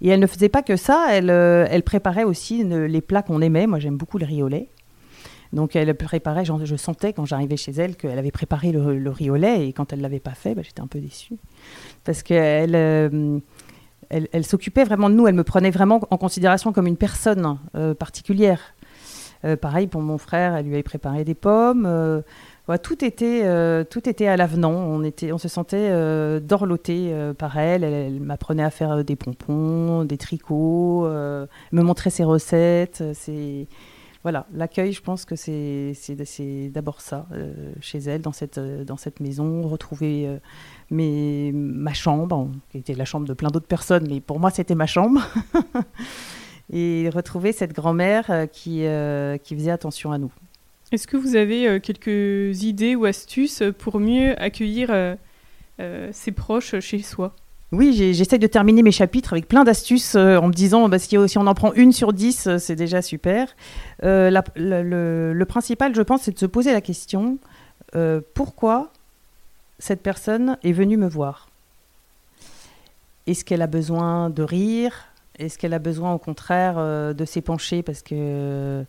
Et 0.00 0.08
elle 0.08 0.20
ne 0.20 0.26
faisait 0.26 0.48
pas 0.48 0.62
que 0.62 0.76
ça, 0.76 1.08
elle, 1.10 1.82
préparait 1.82 2.24
aussi 2.24 2.64
les 2.64 3.00
plats 3.00 3.22
qu'on 3.22 3.40
aimait. 3.40 3.66
Moi, 3.66 3.78
j'aime 3.78 3.96
beaucoup 3.96 4.18
le 4.18 4.26
riz 4.26 4.42
au 4.42 4.48
lait. 4.48 4.68
Donc 5.52 5.76
elle 5.76 5.94
préparait, 5.94 6.44
je 6.44 6.76
sentais 6.76 7.12
quand 7.12 7.24
j'arrivais 7.24 7.56
chez 7.56 7.72
elle 7.72 7.96
qu'elle 7.96 8.18
avait 8.18 8.30
préparé 8.30 8.72
le, 8.72 9.10
riz 9.10 9.30
au 9.30 9.36
lait 9.36 9.68
et 9.68 9.72
quand 9.72 9.92
elle 9.92 10.00
ne 10.00 10.02
l'avait 10.02 10.20
pas 10.20 10.34
fait, 10.34 10.54
bah, 10.54 10.62
j'étais 10.62 10.80
un 10.80 10.86
peu 10.86 10.98
déçue. 10.98 11.36
Parce 12.04 12.22
qu'elle 12.22 12.74
euh, 12.74 13.38
elle, 14.10 14.44
s'occupait 14.44 14.84
vraiment 14.84 15.08
de 15.08 15.14
nous, 15.14 15.26
elle 15.26 15.34
me 15.34 15.44
prenait 15.44 15.70
vraiment 15.70 16.00
en 16.10 16.18
considération 16.18 16.72
comme 16.72 16.86
une 16.86 16.96
personne 16.96 17.58
euh, 17.74 17.94
particulière. 17.94 18.74
Euh, 19.44 19.56
pareil 19.56 19.86
pour 19.86 20.00
mon 20.00 20.18
frère, 20.18 20.56
elle 20.56 20.66
lui 20.66 20.74
avait 20.74 20.82
préparé 20.82 21.24
des 21.24 21.34
pommes. 21.34 21.88
tout, 22.82 23.04
était, 23.04 23.84
tout 23.86 24.08
était 24.08 24.26
à 24.26 24.36
l'avenant, 24.36 24.72
on, 24.72 25.02
était, 25.04 25.32
on 25.32 25.38
se 25.38 25.48
sentait 25.48 25.90
dorloté 26.40 27.12
par 27.38 27.58
elle. 27.58 27.84
Elle, 27.84 28.20
m'apprenait 28.20 28.64
à 28.64 28.70
faire 28.70 29.04
des 29.04 29.16
pompons, 29.16 30.04
des 30.04 30.18
tricots, 30.18 31.06
me 31.06 31.82
montrait 31.82 32.10
ses 32.10 32.24
recettes. 32.24 33.02
Voilà, 34.26 34.44
l'accueil, 34.52 34.92
je 34.92 35.00
pense 35.00 35.24
que 35.24 35.36
c'est 35.36 35.94
d'abord 36.74 37.00
ça, 37.00 37.28
euh, 37.30 37.72
chez 37.80 37.98
elle, 37.98 38.22
dans 38.22 38.32
cette, 38.32 38.58
euh, 38.58 38.82
dans 38.82 38.96
cette 38.96 39.20
maison, 39.20 39.62
retrouver 39.68 40.26
euh, 40.90 41.52
ma 41.54 41.92
chambre, 41.92 42.50
qui 42.72 42.78
était 42.78 42.94
la 42.94 43.04
chambre 43.04 43.28
de 43.28 43.34
plein 43.34 43.50
d'autres 43.50 43.68
personnes, 43.68 44.08
mais 44.10 44.20
pour 44.20 44.40
moi, 44.40 44.50
c'était 44.50 44.74
ma 44.74 44.88
chambre. 44.88 45.20
et 46.72 47.08
retrouver 47.10 47.52
cette 47.52 47.72
grand-mère 47.72 48.46
qui, 48.52 48.84
qui 49.42 49.54
faisait 49.54 49.70
attention 49.70 50.12
à 50.12 50.18
nous. 50.18 50.32
Est-ce 50.92 51.06
que 51.06 51.16
vous 51.16 51.36
avez 51.36 51.80
quelques 51.80 52.62
idées 52.62 52.94
ou 52.94 53.04
astuces 53.04 53.62
pour 53.78 53.98
mieux 54.00 54.40
accueillir 54.40 55.16
ses 55.78 56.32
proches 56.32 56.78
chez 56.80 57.02
soi? 57.02 57.34
Oui, 57.72 58.14
j'essaie 58.14 58.38
de 58.38 58.46
terminer 58.46 58.84
mes 58.84 58.92
chapitres 58.92 59.32
avec 59.32 59.48
plein 59.48 59.64
d'astuces 59.64 60.14
euh, 60.14 60.36
en 60.36 60.48
me 60.48 60.52
disant 60.52 60.88
bah, 60.88 61.00
si, 61.00 61.16
on 61.18 61.46
en 61.46 61.54
prend 61.54 61.72
une 61.72 61.92
sur 61.92 62.12
dix, 62.12 62.46
euh, 62.46 62.58
c'est 62.58 62.76
déjà 62.76 63.02
super. 63.02 63.56
Euh, 64.04 64.30
le, 64.54 65.44
principal, 65.44 65.92
je 65.94 66.02
pense, 66.02 66.22
c'est 66.22 66.32
de 66.32 66.38
se 66.38 66.46
poser 66.46 66.72
la 66.72 66.80
question 66.80 67.38
pourquoi 68.34 68.92
cette 69.78 70.02
personne 70.02 70.58
est 70.62 70.72
venue 70.72 70.98
me 70.98 71.08
voir? 71.08 71.48
Est-ce 73.26 73.42
qu'elle 73.42 73.62
a 73.62 73.66
besoin 73.66 74.28
de 74.28 74.42
rire? 74.42 75.06
Est-ce 75.38 75.58
qu'elle 75.58 75.74
a 75.74 75.78
besoin, 75.78 76.14
au 76.14 76.18
contraire, 76.18 76.76
de 77.14 77.24
s'épancher 77.24 77.82
parce 77.82 78.02
que 78.02 78.84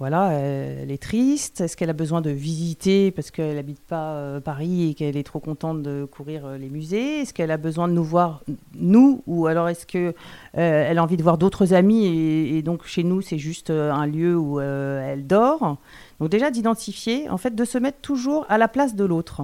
voilà, 0.00 0.32
elle 0.32 0.90
est 0.90 1.02
triste? 1.02 1.60
Est-ce 1.60 1.76
qu'elle 1.76 1.90
a 1.90 1.92
besoin 1.92 2.22
de 2.22 2.30
visiter 2.30 3.10
parce 3.10 3.30
qu'elle 3.30 3.56
n'habite 3.56 3.82
pas 3.82 4.14
euh, 4.14 4.40
Paris 4.40 4.88
et 4.88 4.94
qu'elle 4.94 5.14
est 5.14 5.22
trop 5.22 5.40
contente 5.40 5.82
de 5.82 6.06
courir 6.10 6.46
euh, 6.46 6.56
les 6.56 6.70
musées? 6.70 7.20
Est-ce 7.20 7.34
qu'elle 7.34 7.50
a 7.50 7.58
besoin 7.58 7.86
de 7.86 7.92
nous 7.92 8.02
voir, 8.02 8.42
nous 8.74 9.22
Ou 9.26 9.46
alors 9.46 9.68
est-ce 9.68 9.84
qu'elle 9.84 10.14
euh, 10.56 10.96
a 10.96 11.02
envie 11.02 11.18
de 11.18 11.22
voir 11.22 11.36
d'autres 11.36 11.74
amis 11.74 12.06
et, 12.06 12.62
donc 12.62 12.86
chez 12.86 13.04
nous, 13.04 13.20
c'est 13.20 13.36
juste 13.36 13.68
un 13.68 14.06
lieu 14.06 14.34
où 14.38 14.58
elle 14.58 15.26
dort? 15.26 15.76
Donc 16.18 16.30
déjà 16.30 16.50
d'identifier, 16.50 17.28
en 17.28 17.36
fait, 17.36 17.54
de 17.54 17.64
se 17.66 17.76
mettre 17.76 18.00
toujours 18.00 18.46
à 18.48 18.56
la 18.56 18.68
place 18.68 18.94
de 18.94 19.04
l'autre. 19.04 19.42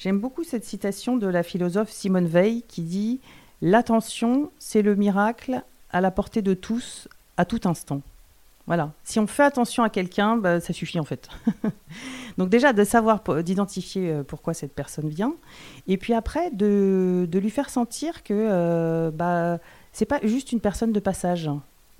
J'aime 0.00 0.18
beaucoup 0.18 0.42
cette 0.42 0.64
citation 0.64 1.16
de 1.16 1.28
la 1.28 1.44
philosophe 1.44 1.90
Simone 1.90 2.26
Veil 2.26 2.64
qui 2.66 2.82
dit 2.82 3.20
«L'attention, 3.62 4.50
c'est 4.58 4.82
le 4.82 4.96
miracle 4.96 5.62
à 5.94 6.02
la 6.02 6.10
portée 6.10 6.42
de 6.42 6.52
tous, 6.52 7.08
à 7.38 7.46
tout 7.46 7.60
instant». 7.64 8.02
Voilà. 8.66 8.92
Si 9.04 9.18
on 9.18 9.26
fait 9.26 9.42
attention 9.42 9.82
à 9.82 9.90
quelqu'un, 9.90 10.36
bah, 10.36 10.58
ça 10.60 10.72
suffit 10.72 10.98
en 10.98 11.04
fait. 11.04 11.28
Donc 12.38 12.48
déjà 12.48 12.72
de 12.72 12.82
savoir, 12.82 13.22
d'identifier 13.42 14.10
euh, 14.10 14.22
pourquoi 14.22 14.54
cette 14.54 14.72
personne 14.72 15.08
vient, 15.08 15.34
et 15.86 15.98
puis 15.98 16.14
après 16.14 16.50
de, 16.50 17.28
lui 17.30 17.50
faire 17.50 17.68
sentir 17.68 18.22
que 18.22 18.32
euh, 18.32 19.10
bah, 19.10 19.58
c'est 19.92 20.06
pas 20.06 20.20
juste 20.22 20.52
une 20.52 20.60
personne 20.60 20.92
de 20.92 21.00
passage. 21.00 21.50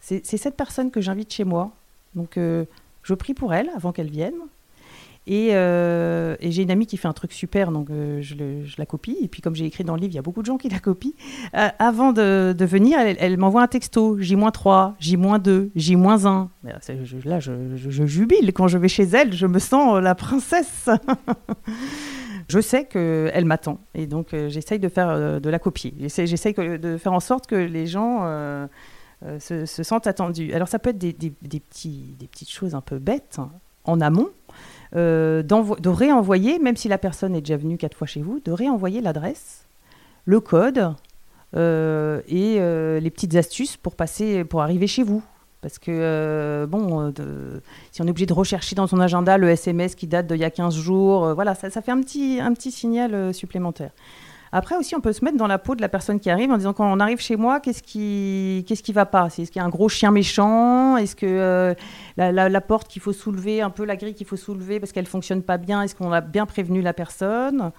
C'est 0.00 0.22
cette 0.24 0.56
personne 0.56 0.90
que 0.90 1.00
j'invite 1.00 1.32
chez 1.32 1.44
moi. 1.44 1.70
Donc 2.14 2.36
euh, 2.36 2.64
je 3.02 3.14
prie 3.14 3.34
pour 3.34 3.54
elle 3.54 3.70
avant 3.74 3.92
qu'elle 3.92 4.10
vienne. 4.10 4.34
Euh, 5.30 6.36
et, 6.40 6.50
j'ai 6.50 6.62
une 6.62 6.70
amie 6.70 6.86
qui 6.86 6.96
fait 6.96 7.08
un 7.08 7.12
truc 7.12 7.32
super, 7.32 7.72
donc 7.72 7.90
euh, 7.90 8.20
je, 8.20 8.34
la 8.76 8.86
copie. 8.86 9.16
Et 9.22 9.28
puis 9.28 9.40
comme 9.40 9.54
j'ai 9.54 9.64
écrit 9.64 9.84
dans 9.84 9.94
le 9.94 10.00
livre, 10.00 10.12
il 10.12 10.16
y 10.16 10.18
a 10.18 10.22
beaucoup 10.22 10.42
de 10.42 10.46
gens 10.46 10.58
qui 10.58 10.68
la 10.68 10.78
copient. 10.78 11.12
Euh, 11.56 11.68
avant 11.78 12.12
de, 12.12 12.54
venir, 12.64 12.98
elle, 12.98 13.36
m'envoie 13.38 13.62
un 13.62 13.66
texto, 13.66 14.18
J-3, 14.18 14.94
J-2, 14.98 15.70
J-1. 15.74 16.48
là, 17.24 17.40
je, 17.40 18.06
jubile. 18.06 18.52
Quand 18.52 18.68
je 18.68 18.78
vais 18.78 18.88
chez 18.88 19.04
elle, 19.04 19.32
je 19.32 19.46
me 19.46 19.58
sens 19.58 20.02
la 20.02 20.14
princesse. 20.14 20.90
je 22.48 22.60
sais 22.60 22.84
qu'elle 22.84 23.44
m'attend. 23.44 23.80
Et 23.94 24.06
donc 24.06 24.28
j'essaye 24.48 24.78
de 24.78 24.88
faire 24.88 25.40
de 25.40 25.50
la 25.50 25.58
copier. 25.58 25.94
J'essaye 25.98 26.54
de 26.54 26.96
faire 26.98 27.12
en 27.12 27.20
sorte 27.20 27.46
que 27.46 27.56
les 27.56 27.86
gens... 27.86 28.68
se, 29.38 29.64
sentent 29.66 30.06
attendus. 30.06 30.52
Alors 30.52 30.68
ça 30.68 30.78
peut 30.78 30.90
être 30.90 30.98
des 30.98 31.30
petites 31.30 32.50
choses 32.50 32.74
un 32.74 32.82
peu 32.82 32.98
bêtes 32.98 33.36
hein, 33.38 33.50
en 33.84 34.00
amont, 34.00 34.30
euh, 34.96 35.42
de 35.42 35.88
réenvoyer, 35.88 36.58
même 36.58 36.76
si 36.76 36.88
la 36.88 36.98
personne 36.98 37.34
est 37.34 37.40
déjà 37.40 37.56
venue 37.56 37.76
quatre 37.76 37.96
fois 37.96 38.06
chez 38.06 38.22
vous, 38.22 38.40
de 38.44 38.52
réenvoyer 38.52 39.00
l'adresse, 39.00 39.66
le 40.24 40.38
code 40.40 40.94
euh, 41.56 42.20
et 42.28 42.56
euh, 42.58 43.00
les 43.00 43.10
petites 43.10 43.34
astuces 43.34 43.76
pour 43.76 43.96
passer, 43.96 44.44
pour 44.44 44.62
arriver 44.62 44.86
chez 44.86 45.02
vous. 45.02 45.22
Parce 45.62 45.78
que, 45.78 46.66
bon, 46.68 47.14
si 47.90 48.02
on 48.02 48.06
est 48.06 48.10
obligé 48.10 48.26
de 48.26 48.34
rechercher 48.34 48.76
dans 48.76 48.86
son 48.86 49.00
agenda 49.00 49.38
le 49.38 49.48
SMS 49.48 49.94
qui 49.94 50.06
date 50.06 50.26
d'il 50.26 50.36
y 50.36 50.44
a 50.44 50.50
15 50.50 50.76
jours, 50.76 51.32
voilà, 51.34 51.54
ça, 51.54 51.70
ça, 51.70 51.80
fait 51.80 51.90
un 51.90 52.02
petit, 52.02 52.38
un 52.38 52.52
petit 52.52 52.70
signal 52.70 53.32
supplémentaire. 53.32 53.90
Après 54.56 54.76
aussi, 54.76 54.94
on 54.94 55.00
peut 55.00 55.12
se 55.12 55.24
mettre 55.24 55.36
dans 55.36 55.48
la 55.48 55.58
peau 55.58 55.74
de 55.74 55.80
la 55.80 55.88
personne 55.88 56.20
qui 56.20 56.30
arrive 56.30 56.52
en 56.52 56.56
disant 56.56 56.72
quand 56.72 56.88
on 56.88 57.00
arrive 57.00 57.18
chez 57.18 57.34
moi, 57.34 57.58
qu'est-ce 57.58 57.82
qui, 57.82 58.64
qu'est-ce 58.68 58.84
qui 58.84 58.92
va 58.92 59.04
pas? 59.04 59.26
Est-ce 59.26 59.50
qu'il 59.50 59.56
y 59.56 59.58
a 59.58 59.64
un 59.64 59.68
gros 59.68 59.88
chien 59.88 60.12
méchant? 60.12 60.96
Est-ce 60.96 61.16
que 61.16 61.26
euh, 61.26 61.74
la, 62.16 62.60
porte 62.60 62.86
qu'il 62.86 63.02
faut 63.02 63.12
soulever, 63.12 63.62
un 63.62 63.70
peu 63.70 63.84
la 63.84 63.96
grille 63.96 64.14
qu'il 64.14 64.28
faut 64.28 64.36
soulever 64.36 64.78
parce 64.78 64.92
qu'elle 64.92 65.06
fonctionne 65.06 65.42
pas 65.42 65.58
bien 65.58 65.82
Est-ce 65.82 65.96
qu'on 65.96 66.12
a 66.12 66.20
bien 66.20 66.46
prévenu 66.46 66.82
la 66.82 66.92
personne? 66.92 67.72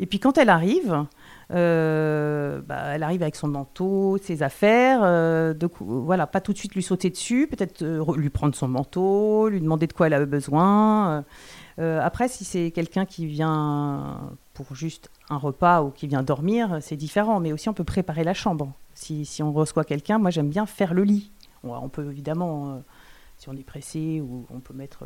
Et 0.00 0.06
puis 0.06 0.18
quand 0.18 0.38
elle 0.38 0.48
arrive, 0.48 1.04
euh, 1.52 2.62
bah, 2.66 2.80
elle 2.94 3.04
arrive 3.04 3.22
avec 3.22 3.36
son 3.36 3.46
manteau, 3.46 4.18
ses 4.20 4.42
affaires. 4.42 5.02
Euh, 5.04 5.54
voilà, 5.78 6.26
pas 6.26 6.40
tout 6.40 6.52
de 6.52 6.58
suite 6.58 6.74
lui 6.74 6.82
sauter 6.82 7.10
dessus, 7.10 7.46
peut-être 7.46 7.84
lui 8.16 8.30
prendre 8.30 8.56
son 8.56 8.66
manteau, 8.66 9.48
lui 9.48 9.60
demander 9.60 9.86
de 9.86 9.92
quoi 9.92 10.08
elle 10.08 10.14
a 10.14 10.26
besoin. 10.26 11.24
Après, 11.78 12.28
si 12.28 12.44
c'est 12.44 12.70
quelqu'un 12.70 13.04
qui 13.06 13.26
vient 13.26 14.32
pour 14.54 14.74
juste 14.74 15.10
un 15.30 15.36
repas 15.36 15.82
ou 15.82 15.90
qui 15.90 16.06
vient 16.08 16.22
dormir, 16.22 16.78
c'est 16.80 16.96
différent. 16.96 17.40
Mais 17.40 17.52
aussi, 17.52 17.68
on 17.68 17.74
peut 17.74 17.84
préparer 17.84 18.24
la 18.24 18.34
chambre. 18.34 18.72
Si, 18.94 19.24
si 19.24 19.42
on 19.42 19.52
reçoit 19.52 19.84
quelqu'un, 19.84 20.18
moi, 20.18 20.30
j'aime 20.30 20.48
bien 20.48 20.66
faire 20.66 20.92
le 20.92 21.04
lit. 21.04 21.30
On, 21.62 21.88
peut 21.88 22.10
évidemment, 22.10 22.70
euh, 22.70 22.78
si 23.38 23.48
on 23.48 23.56
est 23.56 23.64
pressé, 23.64 24.20
ou 24.20 24.46
on 24.50 24.60
peut 24.60 24.74
mettre 24.74 25.04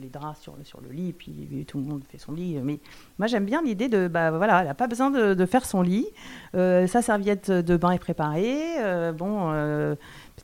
les 0.00 0.08
draps 0.08 0.40
sur, 0.40 0.56
le 0.56 0.90
lit, 0.90 1.10
et 1.10 1.12
puis 1.12 1.64
tout 1.68 1.78
le 1.78 1.84
monde 1.84 2.02
fait 2.08 2.18
son 2.18 2.32
lit. 2.32 2.58
Mais 2.62 2.80
moi, 3.18 3.26
j'aime 3.26 3.44
bien 3.44 3.62
l'idée 3.62 3.88
de, 3.88 4.08
bah 4.08 4.30
voilà, 4.30 4.60
elle 4.60 4.66
n'a 4.66 4.74
pas 4.74 4.86
besoin 4.86 5.10
de, 5.10 5.46
faire 5.46 5.64
son 5.64 5.82
lit. 5.82 6.06
Euh, 6.54 6.86
sa 6.86 7.02
serviette 7.02 7.50
de 7.50 7.76
bain 7.76 7.92
est 7.92 7.98
préparée. 7.98 8.82
Euh, 8.82 9.12
bon 9.12 9.52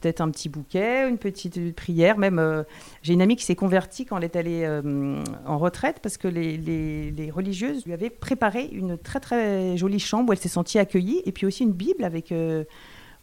peut-être 0.05 0.21
un 0.21 0.31
petit 0.31 0.49
bouquet, 0.49 1.09
une 1.09 1.19
petite 1.19 1.75
prière. 1.75 2.19
Même, 2.19 2.39
euh, 2.39 2.63
j'ai 3.03 3.15
une 3.15 3.23
amie 3.23 3.37
qui 3.37 3.45
s'est 3.45 3.55
convertie 3.55 4.05
quand 4.05 4.19
elle 4.19 4.25
est 4.25 4.37
allée 4.37 4.65
euh, 4.65 5.23
en 5.47 5.59
retraite 5.59 6.01
parce 6.03 6.17
que 6.17 6.29
les, 6.29 7.31
religieuses 7.35 7.85
lui 7.87 7.93
avaient 7.93 8.11
préparé 8.11 8.69
une 8.71 8.99
très 8.99 9.19
très 9.19 9.77
jolie 9.77 9.99
chambre 9.99 10.29
où 10.29 10.33
elle 10.33 10.39
s'est 10.39 10.49
sentie 10.49 10.79
accueillie 10.79 11.23
et 11.25 11.33
puis 11.33 11.47
aussi 11.47 11.63
une 11.63 11.73
Bible 11.73 12.05
avec 12.05 12.33
euh, 12.33 12.65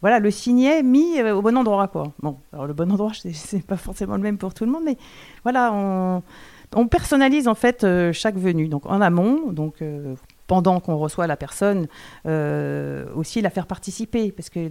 voilà 0.02 0.18
le 0.18 0.30
signet 0.30 0.82
mis 0.82 1.22
au 1.22 1.40
bon 1.40 1.56
endroit 1.56 1.88
quoi. 1.88 2.12
Bon, 2.22 2.36
alors 2.52 2.66
le 2.66 2.74
bon 2.74 2.92
endroit 2.92 3.12
c'est 3.32 3.66
pas 3.66 3.78
forcément 3.78 4.16
le 4.16 4.22
même 4.22 4.38
pour 4.38 4.52
tout 4.52 4.64
le 4.64 4.70
monde, 4.70 4.82
mais 4.84 4.98
voilà 5.42 5.72
on 5.72 6.22
on 6.74 6.86
personnalise 6.88 7.48
en 7.48 7.54
fait 7.54 7.86
chaque 8.12 8.36
venue. 8.36 8.68
Donc 8.68 8.84
en 8.86 9.00
amont, 9.00 9.52
donc 9.52 9.82
pendant 10.46 10.80
qu'on 10.80 10.96
reçoit 10.96 11.26
la 11.26 11.36
personne, 11.36 11.86
euh, 12.26 13.06
aussi 13.14 13.40
la 13.40 13.50
faire 13.50 13.66
participer, 13.66 14.32
parce 14.32 14.50
qu'on 14.50 14.70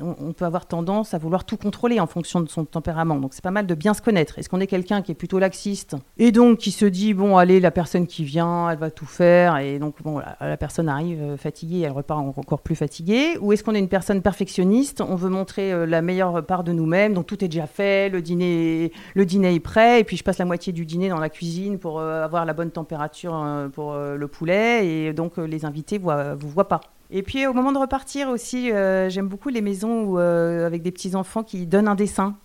on 0.00 0.32
peut 0.32 0.44
avoir 0.44 0.66
tendance 0.66 1.14
à 1.14 1.18
vouloir 1.18 1.44
tout 1.44 1.56
contrôler 1.56 2.00
en 2.00 2.06
fonction 2.06 2.40
de 2.40 2.48
son 2.48 2.64
tempérament. 2.64 3.16
Donc 3.16 3.34
c'est 3.34 3.42
pas 3.42 3.50
mal 3.50 3.66
de 3.66 3.74
bien 3.74 3.94
se 3.94 4.02
connaître. 4.02 4.38
Est-ce 4.38 4.48
qu'on 4.48 4.60
est 4.60 4.66
quelqu'un 4.66 5.02
qui 5.02 5.12
est 5.12 5.16
plutôt 5.16 5.38
laxiste 5.38 5.96
et 6.18 6.32
donc 6.32 6.58
qui 6.58 6.70
se 6.70 6.84
dit 6.84 7.14
bon 7.14 7.36
allez 7.36 7.60
la 7.60 7.70
personne 7.70 8.06
qui 8.06 8.24
vient, 8.24 8.70
elle 8.70 8.78
va 8.78 8.90
tout 8.90 9.06
faire 9.06 9.58
et 9.58 9.78
donc 9.78 10.02
bon 10.02 10.20
la, 10.40 10.56
personne 10.56 10.88
arrive 10.88 11.20
euh, 11.22 11.36
fatiguée, 11.36 11.80
elle 11.80 11.92
repart 11.92 12.20
encore 12.20 12.60
plus 12.60 12.76
fatiguée. 12.76 13.36
Ou 13.40 13.52
est-ce 13.52 13.62
qu'on 13.62 13.74
est 13.74 13.78
une 13.78 13.88
personne 13.88 14.22
perfectionniste, 14.22 15.00
on 15.00 15.14
veut 15.14 15.30
montrer 15.30 15.72
euh, 15.72 15.86
la 15.86 16.02
meilleure 16.02 16.44
part 16.44 16.64
de 16.64 16.72
nous-mêmes, 16.72 17.14
donc 17.14 17.26
tout 17.26 17.44
est 17.44 17.48
déjà 17.48 17.66
fait, 17.66 18.08
le 18.08 18.22
dîner, 18.22 18.92
le 19.14 19.26
dîner 19.26 19.54
est 19.54 19.60
prêt 19.60 20.00
et 20.00 20.04
puis 20.04 20.16
je 20.16 20.24
passe 20.24 20.38
la 20.38 20.44
moitié 20.44 20.72
du 20.72 20.86
dîner 20.86 21.08
dans 21.08 21.20
la 21.20 21.28
cuisine 21.28 21.78
pour 21.78 22.00
avoir 22.00 22.44
la 22.44 22.52
bonne 22.52 22.70
température 22.70 23.44
pour 23.72 23.94
le 23.94 24.28
poulet 24.28 24.86
et 24.86 25.01
donc 25.12 25.38
euh, 25.38 25.44
les 25.44 25.64
invités 25.64 25.98
ne 25.98 26.34
vous 26.34 26.48
voient 26.48 26.68
pas. 26.68 26.80
Et 27.10 27.22
puis 27.22 27.46
au 27.46 27.52
moment 27.52 27.72
de 27.72 27.78
repartir 27.78 28.28
aussi, 28.28 28.70
euh, 28.70 29.10
j'aime 29.10 29.28
beaucoup 29.28 29.48
les 29.48 29.60
maisons 29.60 30.04
où, 30.04 30.18
euh, 30.18 30.66
avec 30.66 30.82
des 30.82 30.90
petits 30.90 31.14
enfants 31.14 31.42
qui 31.42 31.66
donnent 31.66 31.88
un 31.88 31.94
dessin. 31.94 32.36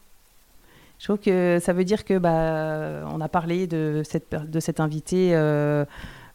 Je 1.00 1.06
trouve 1.06 1.20
que 1.20 1.60
ça 1.62 1.74
veut 1.74 1.84
dire 1.84 2.06
que 2.06 2.18
bah, 2.18 3.08
on 3.14 3.22
a 3.22 3.30
parlé 3.30 3.68
de 3.68 4.02
cette, 4.04 4.34
de 4.34 4.60
cette 4.60 4.80
invité 4.80 5.38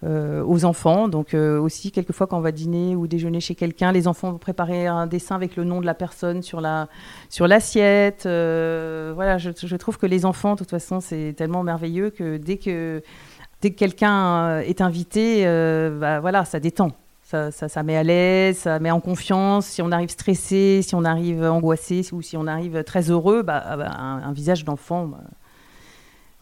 aux 0.04 0.64
enfants. 0.64 1.08
Donc 1.08 1.34
aussi, 1.34 1.90
quelquefois, 1.90 2.28
quand 2.28 2.38
on 2.38 2.42
va 2.42 2.52
dîner 2.52 2.94
ou 2.94 3.08
déjeuner 3.08 3.40
chez 3.40 3.56
quelqu'un, 3.56 3.90
les 3.90 4.06
enfants 4.06 4.30
vont 4.30 4.38
préparer 4.38 4.86
un 4.86 5.08
dessin 5.08 5.34
avec 5.34 5.56
le 5.56 5.64
nom 5.64 5.80
de 5.80 5.86
la 5.86 5.94
personne 5.94 6.42
sur 6.42 6.60
la 6.60 6.88
sur 7.28 7.48
l'assiette. 7.48 8.22
voilà, 8.22 9.36
je, 9.38 9.76
trouve 9.76 9.98
que 9.98 10.06
les 10.06 10.24
enfants, 10.24 10.52
de 10.52 10.58
toute 10.58 10.70
façon, 10.70 11.00
c'est 11.00 11.34
tellement 11.36 11.64
merveilleux 11.64 12.10
que 12.10 12.36
dès 12.36 12.56
que 12.56 13.02
dès 13.62 13.70
que 13.70 13.78
quelqu'un 13.78 14.58
est 14.60 14.80
invité, 14.80 15.44
bah, 15.98 16.20
voilà, 16.20 16.44
ça 16.44 16.60
détend. 16.60 16.92
Ça, 17.22 17.50
ça, 17.50 17.66
ça, 17.66 17.82
met 17.82 17.96
à 17.96 18.02
l'aise, 18.02 18.58
ça 18.58 18.78
met 18.78 18.90
en 18.90 19.00
confiance. 19.00 19.64
Si 19.64 19.80
on 19.80 19.90
arrive 19.90 20.10
stressé, 20.10 20.82
si 20.82 20.94
on 20.94 21.02
arrive 21.02 21.42
angoissé 21.42 22.02
ou 22.12 22.20
si 22.20 22.36
on 22.36 22.46
arrive 22.46 22.84
très 22.84 23.10
heureux, 23.10 23.42
bah, 23.42 23.62
ah 23.64 23.76
bah 23.78 23.90
un, 23.90 24.32
visage 24.34 24.66
d'enfant, 24.66 25.06
bah, 25.06 25.20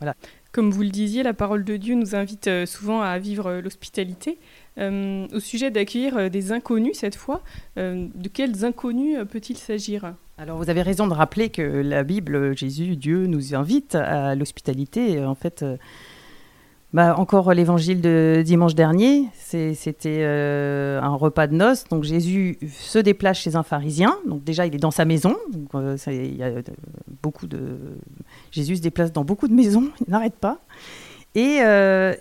voilà. 0.01 0.15
Comme 0.53 0.73
vous 0.73 0.83
le 0.83 0.89
disiez, 0.89 1.23
la 1.23 1.33
parole 1.33 1.63
de 1.63 1.77
Dieu 1.77 1.95
nous 1.95 2.17
invite 2.17 2.49
euh, 2.49 2.67
souvent 2.67 3.03
à 3.03 3.19
vivre 3.21 3.47
euh, 3.47 3.61
l'hospitalité. 3.61 4.39
Euh, 4.79 5.29
au 5.33 5.39
sujet 5.39 5.71
d'accueillir 5.71 6.29
des 6.29 6.51
inconnus 6.51 6.97
cette 6.99 7.15
fois, 7.17 7.43
de 7.77 8.29
quels 8.33 8.65
inconnus 8.65 9.19
peut-il 9.31 9.59
s'agir? 9.59 10.15
Alors 10.39 10.57
vous 10.57 10.71
avez 10.71 10.81
raison 10.81 11.07
de 11.07 11.13
rappeler 11.13 11.51
que 11.51 11.61
la 11.61 12.03
Bible, 12.03 12.57
Jésus, 12.57 12.97
Dieu 12.97 13.27
nous 13.27 13.55
invite 13.55 13.97
à 13.97 14.35
l'hospitalité. 14.35 15.23
En 15.25 15.35
fait, 15.35 15.65
bah, 16.93 17.15
encore 17.17 17.55
l'évangile 17.55 18.01
de 18.01 18.43
dimanche 18.45 18.75
dernier, 18.75 19.29
c'était 19.37 20.23
euh, 20.23 21.01
un 21.01 21.15
repas 21.15 21.47
de 21.47 21.55
noces. 21.55 21.85
Donc 21.85 22.03
Jésus 22.03 22.59
se 22.69 22.99
déplace 22.99 23.39
chez 23.39 23.55
un 23.55 23.63
pharisien. 23.63 24.17
Donc 24.27 24.43
déjà, 24.43 24.67
il 24.67 24.75
est 24.75 24.79
dans 24.79 24.91
sa 24.91 25.05
maison. 25.05 25.37
Euh, 25.77 25.97
il 26.09 26.37
y 26.37 26.43
a 26.43 26.47
euh, 26.47 26.63
beaucoup 27.23 27.47
de... 27.47 27.79
Jésus 28.51 28.77
se 28.77 28.83
déplace 28.83 29.13
dans 29.13 29.25
beaucoup 29.25 29.47
de 29.47 29.55
maisons, 29.55 29.89
il 30.07 30.11
n'arrête 30.11 30.35
pas. 30.35 30.59
Et, 31.37 31.61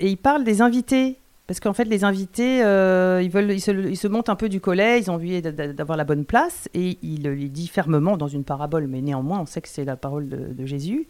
il 0.02 0.18
parle 0.18 0.44
des 0.44 0.62
invités. 0.62 1.18
Parce 1.48 1.60
qu'en 1.60 1.74
fait, 1.74 1.86
les 1.86 2.04
invités, 2.04 2.58
ils, 2.58 3.62
se, 3.62 4.08
montent 4.08 4.30
un 4.30 4.36
peu 4.36 4.50
du 4.50 4.62
collet, 4.62 5.00
ils 5.00 5.10
ont 5.10 5.16
envie 5.16 5.42
d'avoir 5.42 5.98
la 5.98 6.04
bonne 6.04 6.26
place. 6.26 6.70
Et 6.76 7.00
il, 7.02 7.52
dit 7.52 7.68
fermement 7.68 8.18
dans 8.18 8.28
une 8.28 8.44
parabole, 8.44 8.86
mais 8.86 9.02
néanmoins, 9.02 9.40
on 9.40 9.48
sait 9.48 9.62
que 9.62 9.68
c'est 9.68 9.84
la 9.84 9.96
parole 9.96 10.30
de, 10.30 10.54
de 10.54 10.66
Jésus. 10.68 11.08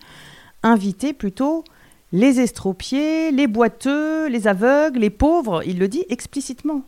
Invité 0.64 1.12
plutôt 1.12 1.66
les 2.12 2.40
estropiés, 2.40 3.32
les 3.32 3.48
boiteux, 3.48 4.28
les 4.28 4.48
aveugles, 4.48 5.00
les 5.00 5.10
pauvres, 5.10 5.62
il 5.66 5.80
le 5.80 5.88
dit 5.88 6.06
explicitement. 6.10 6.84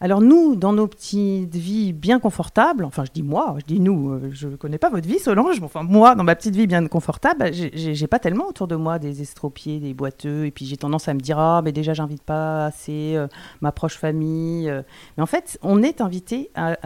Alors 0.00 0.20
nous, 0.20 0.54
dans 0.54 0.72
nos 0.72 0.86
petites 0.86 1.56
vies 1.56 1.92
bien 1.92 2.20
confortables, 2.20 2.84
enfin 2.84 3.04
je 3.04 3.10
dis 3.10 3.24
moi, 3.24 3.56
je 3.58 3.64
dis 3.64 3.80
nous, 3.80 4.10
euh, 4.10 4.30
je 4.32 4.46
ne 4.46 4.54
connais 4.54 4.78
pas 4.78 4.90
votre 4.90 5.08
vie 5.08 5.18
Solange, 5.18 5.58
mais 5.58 5.66
enfin 5.66 5.82
moi, 5.82 6.14
dans 6.14 6.22
ma 6.22 6.36
petite 6.36 6.54
vie 6.54 6.68
bien 6.68 6.86
confortable, 6.86 7.50
j'ai 7.52 8.06
pas 8.06 8.20
tellement 8.20 8.46
autour 8.46 8.68
de 8.68 8.76
moi 8.76 9.00
des 9.00 9.22
estropiés, 9.22 9.80
des 9.80 9.94
boiteux, 9.94 10.46
et 10.46 10.52
puis 10.52 10.66
j'ai 10.66 10.76
tendance 10.76 11.08
à 11.08 11.14
me 11.14 11.20
dire, 11.20 11.40
ah 11.40 11.62
mais 11.64 11.72
déjà 11.72 11.94
j'invite 11.94 12.22
pas 12.22 12.66
assez 12.66 13.16
euh, 13.16 13.26
ma 13.60 13.72
proche 13.72 13.96
famille. 13.98 14.70
Euh. 14.70 14.82
Mais 15.16 15.22
en 15.24 15.26
fait, 15.26 15.58
on 15.62 15.82
est 15.82 16.00
invité 16.00 16.52
à, 16.54 16.76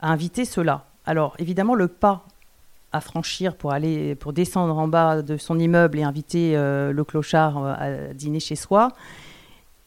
à 0.00 0.10
inviter 0.10 0.46
cela. 0.46 0.86
Alors 1.04 1.34
évidemment, 1.38 1.74
le 1.74 1.88
pas 1.88 2.24
à 2.92 3.00
franchir 3.00 3.56
pour 3.56 3.72
aller 3.72 4.14
pour 4.14 4.32
descendre 4.32 4.76
en 4.78 4.88
bas 4.88 5.22
de 5.22 5.36
son 5.36 5.58
immeuble 5.58 5.98
et 5.98 6.02
inviter 6.02 6.56
euh, 6.56 6.92
le 6.92 7.04
clochard 7.04 7.58
euh, 7.58 7.74
à 8.10 8.14
dîner 8.14 8.40
chez 8.40 8.56
soi 8.56 8.92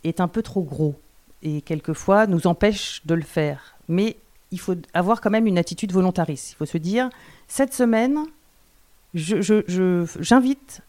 est 0.04 0.20
un 0.20 0.28
peu 0.28 0.42
trop 0.42 0.62
gros 0.62 0.96
et 1.42 1.62
quelquefois 1.62 2.28
nous 2.28 2.48
empêche 2.48 3.02
de 3.06 3.16
le 3.16 3.24
faire. 3.24 3.76
Mais 3.88 4.18
il 4.52 4.60
faut 4.60 4.76
avoir 4.94 5.22
quand 5.22 5.30
même 5.30 5.48
une 5.48 5.58
attitude 5.58 5.92
volontariste. 5.92 6.52
Il 6.52 6.56
faut 6.56 6.66
se 6.66 6.78
dire 6.78 7.10
cette 7.48 7.74
semaine, 7.74 8.20
j'invite 9.14 9.68
je, 9.68 10.82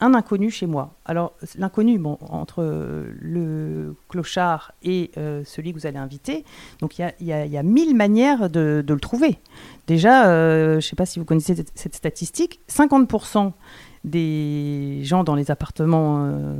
un 0.00 0.14
inconnu 0.14 0.50
chez 0.50 0.66
moi. 0.66 0.94
Alors, 1.04 1.32
l'inconnu, 1.56 2.00
entre 2.04 2.62
le 3.18 3.94
clochard 4.08 4.72
et 4.82 5.10
euh, 5.16 5.42
celui 5.44 5.72
que 5.72 5.78
vous 5.78 5.86
allez 5.86 5.98
inviter, 5.98 6.44
donc 6.80 6.98
il 6.98 7.12
y 7.20 7.32
a, 7.32 7.62
mille 7.62 7.96
manières 7.96 8.50
de, 8.50 8.84
le 8.86 9.00
trouver. 9.00 9.38
Déjà, 9.86 10.28
euh, 10.28 10.72
je 10.72 10.76
ne 10.76 10.80
sais 10.80 10.96
pas 10.96 11.06
si 11.06 11.18
vous 11.18 11.24
connaissez 11.24 11.64
cette 11.74 11.94
statistique, 11.94 12.60
50% 12.68 13.52
des 14.04 15.00
gens 15.02 15.24
dans 15.24 15.34
les 15.34 15.50
appartements 15.50 16.26
euh, 16.26 16.54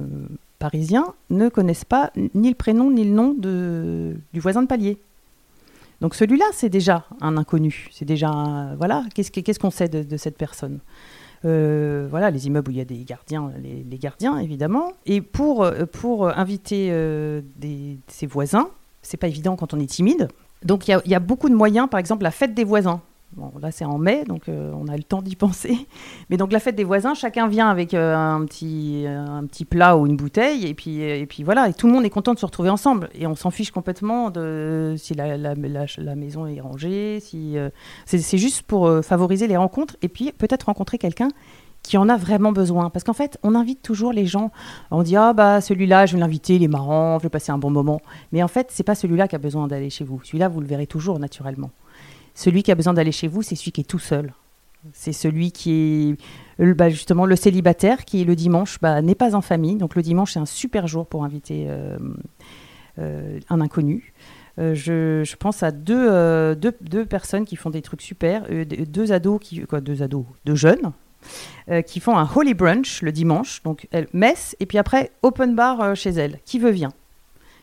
parisiens 0.59 1.15
ne 1.31 1.49
connaissent 1.49 1.85
pas 1.85 2.11
ni 2.35 2.49
le 2.49 2.55
prénom 2.55 2.91
ni 2.91 3.05
le 3.05 3.11
nom 3.11 3.35
du 3.35 4.41
voisin 4.41 4.63
de 4.63 4.67
palier. 4.67 4.99
Donc 6.01 6.15
celui-là, 6.15 6.45
c'est 6.53 6.69
déjà 6.69 7.05
un 7.21 7.37
inconnu. 7.37 7.89
C'est 7.91 8.05
déjà, 8.05 8.75
voilà, 8.79 9.05
qu'est-ce 9.15 9.59
qu'on 9.59 9.71
sait 9.71 9.89
de 9.89 10.17
cette 10.17 10.37
personne? 10.37 10.81
Euh, 11.45 12.07
voilà, 12.11 12.31
les 12.31 12.47
immeubles 12.47 12.71
où 12.71 12.73
il 12.73 12.79
y 12.79 12.81
a 12.81 12.85
des 12.85 13.05
gardiens, 13.05 13.53
les, 13.63 13.99
gardiens 13.99 14.39
évidemment. 14.39 14.93
Et 15.05 15.21
pour, 15.21 15.65
euh, 15.65 15.87
pour 15.87 16.29
inviter 16.29 16.89
euh, 16.91 17.43
des, 17.57 17.99
ses 18.09 18.27
voisins, 18.27 18.71
c'est 19.03 19.17
pas 19.17 19.29
évident 19.29 19.57
quand 19.57 19.75
on 19.75 19.81
est 19.81 19.87
timide. 19.87 20.29
Donc 20.65 20.89
il 20.89 21.01
y, 21.05 21.15
a 21.15 21.21
beaucoup 21.21 21.49
de 21.49 21.55
moyens, 21.55 21.89
par 21.89 22.01
exemple 22.01 22.23
la 22.23 22.31
fête 22.31 22.55
des 22.55 22.65
voisins. 22.65 23.01
Bon, 23.33 23.53
là, 23.61 23.71
c'est 23.71 23.85
en 23.85 23.99
mai, 23.99 24.25
donc 24.25 24.45
on 24.49 24.89
a 24.89 24.97
le 24.97 25.03
temps 25.03 25.21
d'y 25.21 25.37
penser. 25.37 25.77
Mais 26.31 26.37
donc, 26.37 26.53
la 26.53 26.61
fête 26.61 26.75
des 26.77 26.85
voisins, 26.85 27.15
chacun 27.15 27.49
vient 27.49 27.69
avec 27.69 27.93
un, 27.93 28.45
petit, 28.47 29.05
un 29.07 29.45
petit 29.47 29.65
plat 29.65 29.97
ou 29.97 30.07
une 30.07 30.17
bouteille, 30.17 30.67
et 30.67 30.75
puis, 30.75 31.01
et 31.01 31.27
puis 31.27 31.43
voilà, 31.43 31.69
et 31.69 31.75
tout 31.75 31.87
le 31.87 31.93
monde 31.93 32.05
est 32.05 32.11
content 32.11 32.35
de 32.35 32.39
se 32.39 32.47
retrouver 32.47 32.71
ensemble. 32.71 33.11
Et 33.15 33.27
on 33.27 33.35
s'en 33.35 33.51
fiche 33.51 33.71
complètement 33.71 34.31
de 34.31 34.95
si 34.97 35.15
la, 35.15 35.37
la, 35.37 35.55
la, 35.55 36.15
maison 36.15 36.47
est 36.47 36.61
rangée, 36.61 37.21
si, 37.21 37.57
c'est 38.07 38.39
juste 38.39 38.63
pour 38.63 38.91
favoriser 39.05 39.47
les 39.49 39.57
rencontres, 39.57 39.97
et 40.03 40.09
puis 40.09 40.33
peut-être 40.33 40.65
rencontrer 40.65 40.97
quelqu'un 40.97 41.29
qui 41.87 41.97
en 41.97 42.09
a 42.09 42.17
vraiment 42.17 42.53
besoin. 42.53 42.91
Parce 42.91 43.05
qu'en 43.05 43.13
fait, 43.13 43.39
on 43.43 43.55
invite 43.55 43.81
toujours 43.81 44.13
les 44.13 44.27
gens. 44.27 44.51
On 44.91 45.03
dit 45.03 45.17
ah 45.17 45.33
bah 45.33 45.61
celui-là, 45.61 46.07
je 46.07 46.15
vais 46.15 46.21
l'inviter, 46.21 46.57
il 46.57 46.63
est 46.63 46.69
marrant, 46.69 47.19
je 47.19 47.25
vais 47.25 47.29
passer 47.29 47.53
un 47.53 47.59
bon 47.59 47.71
moment. 47.71 48.01
Mais 48.33 48.43
en 48.43 48.49
fait, 48.49 48.69
c'est 48.71 48.83
pas 48.83 48.95
celui-là 48.95 49.29
qui 49.29 49.37
a 49.37 49.39
besoin 49.39 49.69
d'aller 49.69 49.91
chez 49.91 50.05
vous. 50.05 50.21
Celui-là, 50.25 50.49
vous 50.49 50.61
le 50.61 50.67
verrez 50.67 50.87
toujours 50.87 51.19
naturellement. 51.19 51.71
Celui 52.37 52.63
qui 52.63 52.71
a 52.71 52.75
besoin 52.75 52.93
d'aller 52.93 53.13
chez 53.13 53.29
vous, 53.29 53.41
c'est 53.41 53.57
celui 53.57 53.73
qui 53.73 53.81
est 53.81 53.85
tout 53.85 53.99
seul. 53.99 54.35
C'est 54.93 55.15
celui 55.15 55.51
qui 55.53 56.17
est 56.61 56.65
bah, 56.75 56.91
justement 56.91 57.25
le 57.25 57.35
célibataire 57.35 58.05
qui 58.05 58.25
le 58.25 58.37
dimanche 58.37 58.79
bah, 58.81 59.01
n'est 59.01 59.15
pas 59.15 59.35
en 59.35 59.41
famille. 59.41 59.77
Donc 59.77 59.97
le 59.97 60.03
dimanche, 60.03 60.35
c'est 60.35 60.39
un 60.39 60.47
super 60.47 60.87
jour 60.87 61.07
pour 61.07 61.25
inviter 61.25 61.65
euh, 61.67 61.97
euh, 62.99 63.41
un 63.49 63.63
inconnu. 63.63 64.13
Euh, 64.59 64.75
je, 64.75 65.35
pense 65.37 65.63
à 65.63 65.71
deux, 65.71 66.55
deux, 66.55 67.07
personnes 67.07 67.47
qui 67.47 67.57
font 67.57 67.71
des 67.71 67.81
trucs 67.83 68.03
super, 68.03 68.47
deux 68.67 69.13
ados 69.13 69.41
qui, 69.41 69.63
quoi, 69.63 69.81
deux 69.81 70.03
ados, 70.03 70.27
deux 70.45 70.55
jeunes, 70.55 70.93
qui 71.87 72.01
font 72.01 72.19
un 72.19 72.29
holy 72.37 72.53
brunch 72.53 73.01
le 73.01 73.13
dimanche, 73.13 73.63
donc 73.63 73.89
elle, 73.91 74.09
messe, 74.13 74.57
et 74.61 74.67
puis 74.67 74.77
après 74.77 75.11
open 75.23 75.55
bar 75.55 75.97
chez 75.97 76.11
elle. 76.11 76.39
Qui 76.45 76.59
veut 76.59 76.71
vient. 76.71 76.93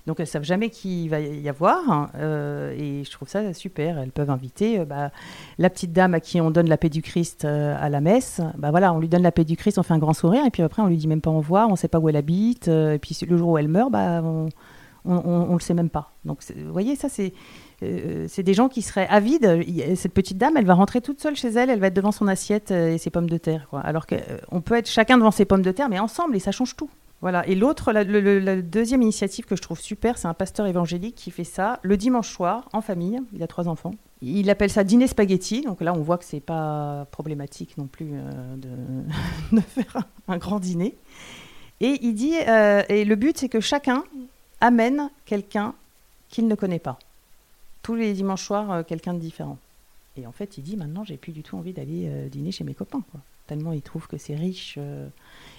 Donc 0.06 0.20
elles 0.20 0.28
savent 0.28 0.44
jamais 0.44 0.70
qui 0.70 1.08
va 1.08 1.20
y 1.20 1.48
avoir, 1.48 1.90
hein, 1.90 2.10
euh, 2.16 2.76
et 2.78 3.04
je 3.06 3.12
trouve 3.12 3.30
ça 3.30 3.54
super. 3.54 3.98
Elles 3.98 4.12
peuvent 4.12 4.30
inviter 4.30 4.84
bah, 4.86 5.12
la 5.58 5.70
petite 5.70 5.94
dame 5.94 6.14
à 6.14 6.20
qui 6.20 6.42
on 6.42 6.52
donne 6.52 6.68
la 6.68 6.78
paix 6.78 6.90
du 6.90 7.02
Christ 7.02 7.46
à 7.46 7.90
la 7.90 8.02
messe. 8.02 8.42
Bah 8.58 8.72
voilà, 8.72 8.94
on 8.94 9.00
lui 9.00 9.08
donne 9.08 9.24
la 9.24 9.32
paix 9.32 9.46
du 9.46 9.56
Christ, 9.56 9.78
on 9.78 9.84
fait 9.84 9.94
un 9.94 10.00
grand 10.00 10.14
sourire, 10.14 10.46
et 10.46 10.50
puis 10.50 10.64
après 10.64 10.82
on 10.82 10.88
lui 10.88 10.98
dit 10.98 11.08
même 11.08 11.22
pas 11.22 11.32
au 11.32 11.38
revoir, 11.38 11.70
on 11.70 11.76
sait 11.76 11.88
pas 11.88 12.00
où 12.00 12.10
elle 12.10 12.18
habite, 12.18 12.68
et 12.68 13.00
puis 13.02 13.18
le 13.28 13.38
jour 13.38 13.50
où 13.50 13.58
elle 13.58 13.68
meurt, 13.70 13.92
bah 13.92 14.22
on, 14.24 14.50
on, 15.06 15.54
le 15.54 15.60
sait 15.60 15.74
même 15.74 15.90
pas. 15.90 16.12
Donc 16.26 16.40
vous 16.56 16.72
voyez, 16.72 16.96
ça 16.96 17.10
c'est 17.10 17.34
euh, 17.84 18.28
des 18.38 18.54
gens 18.54 18.70
qui 18.70 18.82
seraient 18.82 19.08
avides. 19.08 19.64
Cette 19.96 20.14
petite 20.14 20.38
dame, 20.38 20.58
elle 20.58 20.66
va 20.66 20.74
rentrer 20.74 21.02
toute 21.02 21.22
seule 21.22 21.36
chez 21.36 21.50
elle, 21.50 21.70
elle 21.70 21.80
va 21.80 21.88
être 21.88 21.94
devant 21.94 22.12
son 22.12 22.28
assiette 22.28 22.72
euh, 22.72 22.94
et 22.94 22.98
ses 22.98 23.10
pommes 23.10 23.30
de 23.30 23.38
terre. 23.38 23.68
Alors 23.84 24.08
qu'on 24.08 24.16
euh, 24.16 24.60
peut 24.62 24.76
être 24.76 24.90
chacun 24.90 25.18
devant 25.18 25.32
ses 25.32 25.46
pommes 25.46 25.62
de 25.62 25.72
terre, 25.72 25.90
mais 25.90 26.00
ensemble, 26.00 26.36
et 26.36 26.40
ça 26.40 26.52
change 26.52 26.76
tout. 26.76 26.90
Voilà. 27.24 27.48
Et 27.48 27.56
l'autre, 27.56 27.92
la, 27.92 28.04
deuxième 28.62 29.02
initiative 29.02 29.46
que 29.46 29.56
je 29.56 29.62
trouve 29.64 29.80
super, 29.80 30.20
c'est 30.20 30.28
un 30.28 30.36
pasteur 30.36 30.68
évangélique 30.68 31.16
qui 31.16 31.32
fait 31.32 31.44
ça 31.44 31.80
le 31.82 31.98
dimanche 31.98 32.30
soir 32.30 32.70
en 32.72 32.82
famille. 32.82 33.20
Il 33.34 33.42
a 33.42 33.48
trois 33.48 33.68
enfants. 33.68 33.96
Il 34.22 34.48
appelle 34.52 34.70
ça 34.70 34.84
dîner 34.84 35.08
spaghetti. 35.08 35.62
Donc 35.62 35.82
là, 35.82 35.94
on 35.94 36.02
voit 36.02 36.20
que 36.20 36.26
c'est 36.26 36.40
pas 36.40 37.08
problématique 37.10 37.78
non 37.80 37.88
plus 37.88 38.12
de, 39.52 39.60
faire 39.62 40.04
un, 40.28 40.38
grand 40.38 40.60
dîner. 40.60 40.96
Et 41.82 41.98
il 42.04 42.14
dit, 42.14 42.36
et 42.36 43.06
le 43.06 43.16
but, 43.16 43.38
c'est 43.40 43.50
que 43.50 43.60
chacun 43.60 44.04
amène 44.62 45.10
quelqu'un 45.26 45.74
qu'il 46.30 46.48
ne 46.48 46.56
connaît 46.56 46.80
pas 46.80 47.00
tous 47.84 47.96
les 47.96 48.14
dimanches 48.14 48.46
soirs 48.46 48.72
euh, 48.72 48.84
quelqu'un 48.84 49.14
de 49.14 49.20
différent. 49.20 49.60
Et 50.16 50.26
en 50.26 50.32
fait, 50.32 50.58
il 50.58 50.64
dit 50.64 50.78
maintenant, 50.78 51.04
j'ai 51.04 51.18
plus 51.18 51.34
du 51.34 51.44
tout 51.44 51.58
envie 51.58 51.74
d'aller 51.74 52.08
euh, 52.08 52.30
dîner 52.30 52.52
chez 52.52 52.64
mes 52.64 52.74
copains. 52.74 53.04
Tellement 53.48 53.74
il 53.74 53.82
trouve 53.82 54.08
que 54.08 54.18
c'est 54.18 54.36
riche 54.36 54.76
euh, 54.78 55.10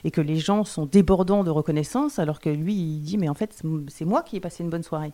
et 0.04 0.10
que 0.10 0.20
les 0.20 0.36
gens 0.36 0.64
sont 0.64 0.86
débordants 0.86 1.44
de 1.44 1.50
reconnaissance, 1.50 2.18
alors 2.18 2.40
que 2.40 2.48
lui, 2.48 2.74
il 2.74 3.00
dit 3.00 3.18
mais 3.18 3.28
en 3.28 3.34
fait, 3.34 3.62
c'est 3.88 4.04
moi 4.04 4.22
qui 4.22 4.36
ai 4.36 4.40
passé 4.40 4.64
une 4.64 4.70
bonne 4.70 4.82
soirée. 4.82 5.12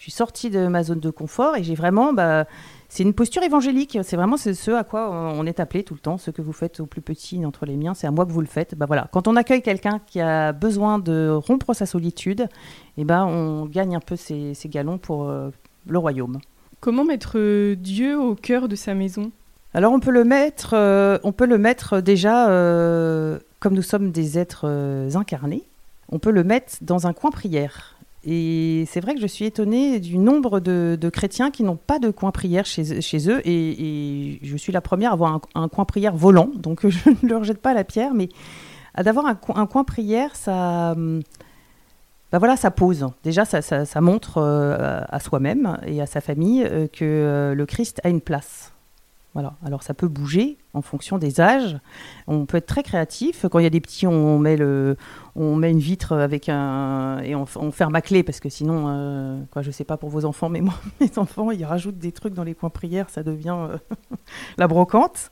Je 0.00 0.04
suis 0.04 0.12
sortie 0.12 0.48
de 0.48 0.66
ma 0.66 0.82
zone 0.82 0.98
de 0.98 1.10
confort 1.10 1.56
et 1.56 1.62
j'ai 1.62 1.74
vraiment. 1.74 2.14
Bah, 2.14 2.46
c'est 2.88 3.02
une 3.02 3.12
posture 3.12 3.42
évangélique. 3.42 3.98
C'est 4.02 4.16
vraiment 4.16 4.38
ce 4.38 4.70
à 4.70 4.82
quoi 4.82 5.10
on 5.10 5.44
est 5.44 5.60
appelé 5.60 5.84
tout 5.84 5.92
le 5.92 6.00
temps. 6.00 6.16
Ce 6.16 6.30
que 6.30 6.40
vous 6.40 6.54
faites 6.54 6.80
au 6.80 6.86
plus 6.86 7.02
petit 7.02 7.44
entre 7.44 7.66
les 7.66 7.76
miens, 7.76 7.92
c'est 7.92 8.06
à 8.06 8.10
moi 8.10 8.24
que 8.24 8.32
vous 8.32 8.40
le 8.40 8.46
faites. 8.46 8.74
Bah 8.74 8.86
voilà. 8.86 9.08
Quand 9.12 9.28
on 9.28 9.36
accueille 9.36 9.60
quelqu'un 9.60 9.98
qui 10.06 10.18
a 10.22 10.52
besoin 10.52 10.98
de 10.98 11.28
rompre 11.28 11.74
sa 11.74 11.84
solitude, 11.84 12.48
eh 12.96 13.04
ben 13.04 13.26
on 13.26 13.66
gagne 13.66 13.94
un 13.94 14.00
peu 14.00 14.16
ses, 14.16 14.54
galons 14.68 14.96
pour, 14.96 15.30
le 15.86 15.98
royaume. 15.98 16.38
Comment 16.80 17.04
mettre 17.04 17.74
Dieu 17.74 18.18
au 18.18 18.34
cœur 18.34 18.68
de 18.68 18.76
sa 18.76 18.94
maison? 18.94 19.32
Alors 19.72 19.92
on 19.92 20.00
peut 20.00 20.10
le 20.10 20.24
mettre, 20.24 20.74
euh, 20.74 21.18
on 21.22 21.32
peut 21.32 21.46
le 21.46 21.56
mettre 21.56 22.00
déjà, 22.00 22.48
euh, 22.50 23.38
comme 23.60 23.74
nous 23.74 23.82
sommes 23.82 24.10
des 24.10 24.36
êtres 24.38 24.64
euh, 24.64 25.14
incarnés, 25.14 25.62
on 26.10 26.18
peut 26.18 26.32
le 26.32 26.42
mettre 26.42 26.74
dans 26.80 27.06
un 27.06 27.12
coin 27.12 27.30
prière. 27.30 27.96
Et 28.24 28.84
c'est 28.90 29.00
vrai 29.00 29.14
que 29.14 29.20
je 29.20 29.26
suis 29.26 29.46
étonnée 29.46 30.00
du 30.00 30.18
nombre 30.18 30.60
de, 30.60 31.10
chrétiens 31.10 31.50
qui 31.50 31.62
n'ont 31.62 31.76
pas 31.76 31.98
de 31.98 32.10
coin 32.10 32.32
prière 32.32 32.66
chez, 32.66 32.82
eux. 33.30 33.40
Et, 33.46 34.38
je 34.42 34.56
suis 34.56 34.72
la 34.72 34.82
première 34.82 35.12
à 35.12 35.14
avoir 35.14 35.40
un, 35.54 35.68
coin 35.68 35.84
prière 35.84 36.14
volant, 36.14 36.50
donc 36.54 36.86
je 36.88 37.10
ne 37.22 37.28
leur 37.28 37.44
jette 37.44 37.62
pas 37.62 37.72
la 37.72 37.84
pierre. 37.84 38.12
Mais 38.12 38.28
d'avoir 39.02 39.24
un, 39.24 39.36
co- 39.36 39.56
un 39.56 39.66
coin 39.66 39.84
prière, 39.84 40.36
ça, 40.36 40.94
bah 42.30 42.38
voilà, 42.38 42.56
ça 42.56 42.70
pose. 42.70 43.06
Déjà, 43.22 43.46
ça, 43.46 44.00
montre 44.02 44.38
à 44.38 45.20
soi-même 45.20 45.78
et 45.86 46.02
à 46.02 46.06
sa 46.06 46.20
famille 46.20 46.68
que 46.92 47.54
le 47.56 47.66
Christ 47.66 48.02
a 48.04 48.10
une 48.10 48.20
place. 48.20 48.72
Voilà. 49.34 49.54
Alors 49.64 49.82
ça 49.82 49.94
peut 49.94 50.08
bouger 50.08 50.58
en 50.74 50.82
fonction 50.82 51.18
des 51.18 51.40
âges. 51.40 51.78
On 52.26 52.46
peut 52.46 52.56
être 52.56 52.66
très 52.66 52.82
créatif. 52.82 53.46
Quand 53.50 53.58
il 53.60 53.62
y 53.62 53.66
a 53.66 53.70
des 53.70 53.80
petits, 53.80 54.06
on 54.06 54.38
met 54.38 54.56
le, 54.56 54.96
on 55.36 55.54
met 55.54 55.70
une 55.70 55.78
vitre 55.78 56.16
avec 56.16 56.48
un 56.48 57.20
et 57.20 57.34
on, 57.34 57.46
ferme 57.46 57.94
à 57.94 58.02
clé 58.02 58.22
parce 58.22 58.40
que 58.40 58.48
sinon, 58.48 58.86
euh, 58.88 59.40
quoi, 59.52 59.62
je 59.62 59.70
sais 59.70 59.84
pas 59.84 59.96
pour 59.96 60.08
vos 60.08 60.24
enfants, 60.24 60.48
mais 60.48 60.60
moi, 60.60 60.74
mes 61.00 61.16
enfants, 61.18 61.50
ils 61.52 61.64
rajoutent 61.64 61.98
des 61.98 62.12
trucs 62.12 62.34
dans 62.34 62.44
les 62.44 62.54
coins 62.54 62.70
prières, 62.70 63.08
ça 63.08 63.22
devient 63.22 63.56
euh, 63.56 63.78
la 64.58 64.66
brocante. 64.66 65.30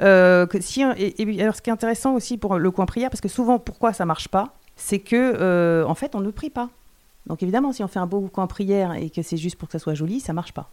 Euh, 0.00 0.46
et, 0.96 1.22
et 1.22 1.42
alors 1.42 1.56
ce 1.56 1.62
qui 1.62 1.70
est 1.70 1.72
intéressant 1.72 2.14
aussi 2.14 2.38
pour 2.38 2.56
le 2.56 2.70
coin 2.70 2.86
prière, 2.86 3.10
parce 3.10 3.20
que 3.20 3.28
souvent, 3.28 3.58
pourquoi 3.58 3.92
ça 3.92 4.06
marche 4.06 4.28
pas, 4.28 4.54
c'est 4.80 4.98
que 4.98 5.16
euh, 5.16 5.84
en 5.86 5.94
fait, 5.94 6.14
on 6.14 6.20
ne 6.20 6.30
prie 6.30 6.50
pas. 6.50 6.70
Donc 7.26 7.42
évidemment, 7.42 7.72
si 7.72 7.84
on 7.84 7.88
fait 7.88 7.98
un 7.98 8.06
beau 8.06 8.22
coin 8.22 8.46
prière 8.46 8.94
et 8.94 9.10
que 9.10 9.22
c'est 9.22 9.36
juste 9.36 9.56
pour 9.56 9.68
que 9.68 9.72
ça 9.72 9.78
soit 9.78 9.94
joli, 9.94 10.20
ça 10.20 10.32
marche 10.32 10.52
pas. 10.52 10.70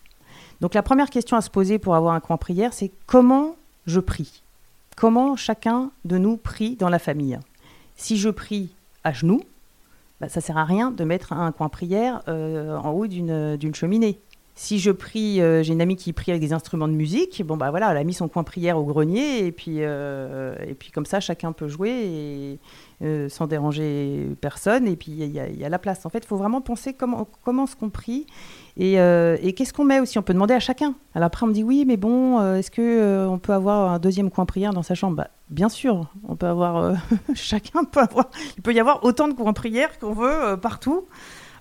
Donc 0.61 0.73
la 0.73 0.83
première 0.83 1.09
question 1.09 1.37
à 1.37 1.41
se 1.41 1.49
poser 1.49 1.79
pour 1.79 1.95
avoir 1.95 2.13
un 2.13 2.19
coin 2.19 2.37
prière, 2.37 2.73
c'est 2.73 2.91
comment 3.05 3.55
je 3.85 3.99
prie? 3.99 4.41
Comment 4.95 5.35
chacun 5.35 5.91
de 6.05 6.17
nous 6.17 6.37
prie 6.37 6.75
dans 6.75 6.89
la 6.89 6.99
famille? 6.99 7.39
Si 7.95 8.17
je 8.17 8.29
prie 8.29 8.73
à 9.03 9.13
genoux, 9.13 9.41
bah, 10.19 10.29
ça 10.29 10.41
sert 10.41 10.57
à 10.57 10.65
rien 10.65 10.89
de 10.89 11.03
mettre 11.03 11.33
un 11.33 11.51
coin 11.51 11.69
prière 11.69 12.21
euh, 12.27 12.75
en 12.77 12.91
haut 12.91 13.07
d'une 13.07 13.55
d'une 13.57 13.75
cheminée. 13.75 14.19
Si 14.59 14.79
je 14.79 14.89
prie, 14.89 15.39
euh, 15.39 15.61
j'ai 15.61 15.73
une 15.73 15.81
amie 15.81 15.95
qui 15.95 16.13
prie 16.13 16.31
avec 16.31 16.41
des 16.41 16.51
instruments 16.51 16.87
de 16.87 16.93
musique, 16.93 17.43
bon 17.45 17.57
bah 17.57 17.69
voilà, 17.69 17.91
elle 17.91 17.97
a 17.97 18.03
mis 18.03 18.15
son 18.15 18.27
coin 18.27 18.41
prière 18.41 18.79
au 18.79 18.85
grenier 18.85 19.45
et 19.45 19.51
puis 19.51 19.83
euh, 19.83 20.55
et 20.67 20.73
puis 20.73 20.89
comme 20.89 21.05
ça 21.05 21.19
chacun 21.19 21.51
peut 21.51 21.67
jouer 21.67 22.57
euh, 23.03 23.29
sans 23.29 23.45
déranger 23.45 24.29
personne 24.41 24.87
et 24.87 24.95
puis 24.95 25.11
il 25.11 25.29
y, 25.29 25.63
a- 25.63 25.69
la 25.69 25.77
place. 25.77 26.07
En 26.07 26.09
fait, 26.09 26.23
il 26.23 26.25
faut 26.25 26.37
vraiment 26.37 26.61
penser 26.61 26.93
comment 26.93 27.27
comment 27.43 27.65
est-ce 27.65 27.75
qu'on 27.75 27.91
prie 27.91 28.25
et, 28.77 28.93
qu'est-ce 29.55 29.73
qu'on 29.73 29.85
met 29.85 29.99
aussi 29.99 30.17
On 30.17 30.23
peut 30.23 30.33
demander 30.33 30.55
à 30.55 30.59
chacun. 30.59 30.95
Alors 31.13 31.27
après, 31.27 31.43
on 31.45 31.49
me 31.49 31.53
dit 31.53 31.63
oui, 31.63 31.85
mais 31.85 31.97
bon, 31.97 32.41
est-ce 32.55 32.71
que 32.71 33.27
on 33.27 33.37
peut 33.37 33.53
avoir 33.53 33.91
un 33.91 33.99
deuxième 33.99 34.31
coin 34.31 34.47
prière 34.47 34.73
dans 34.73 34.81
sa 34.83 34.95
chambre? 34.95 35.17
Bah, 35.17 35.27
Bien 35.51 35.69
sûr, 35.69 36.07
on 36.27 36.35
peut 36.35 36.47
avoir. 36.47 36.95
chacun 37.35 37.83
peut 37.83 37.99
avoir. 37.99 38.31
Il 38.57 38.63
peut 38.63 38.73
y 38.73 38.79
avoir 38.79 39.03
autant 39.03 39.27
de 39.27 39.33
coins 39.33 39.53
prière 39.53 39.99
qu'on 39.99 40.13
veut 40.13 40.57
partout. 40.59 41.05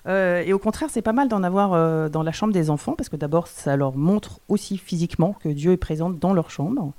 Euh, 0.07 0.43
et 0.45 0.53
au 0.53 0.59
contraire, 0.59 0.89
c'est 0.91 1.03
pas 1.03 1.13
mal 1.13 1.29
d'en 1.29 1.43
avoir 1.43 1.73
euh, 1.73 2.09
dans 2.09 2.23
la 2.23 2.33
chambre 2.33 2.53
des 2.53 2.71
enfants 2.71 2.95
parce 2.95 3.09
que 3.09 3.17
d'abord, 3.17 3.49
ça 3.49 3.77
leur 3.77 3.97
montre 3.97 4.41
aussi 4.49 4.79
physiquement 4.79 5.35
que 5.43 5.49
Dieu 5.49 5.73
est 5.73 5.77
présent 5.77 6.11
dans 6.11 6.35
leur 6.35 6.51
chambre 6.51 6.93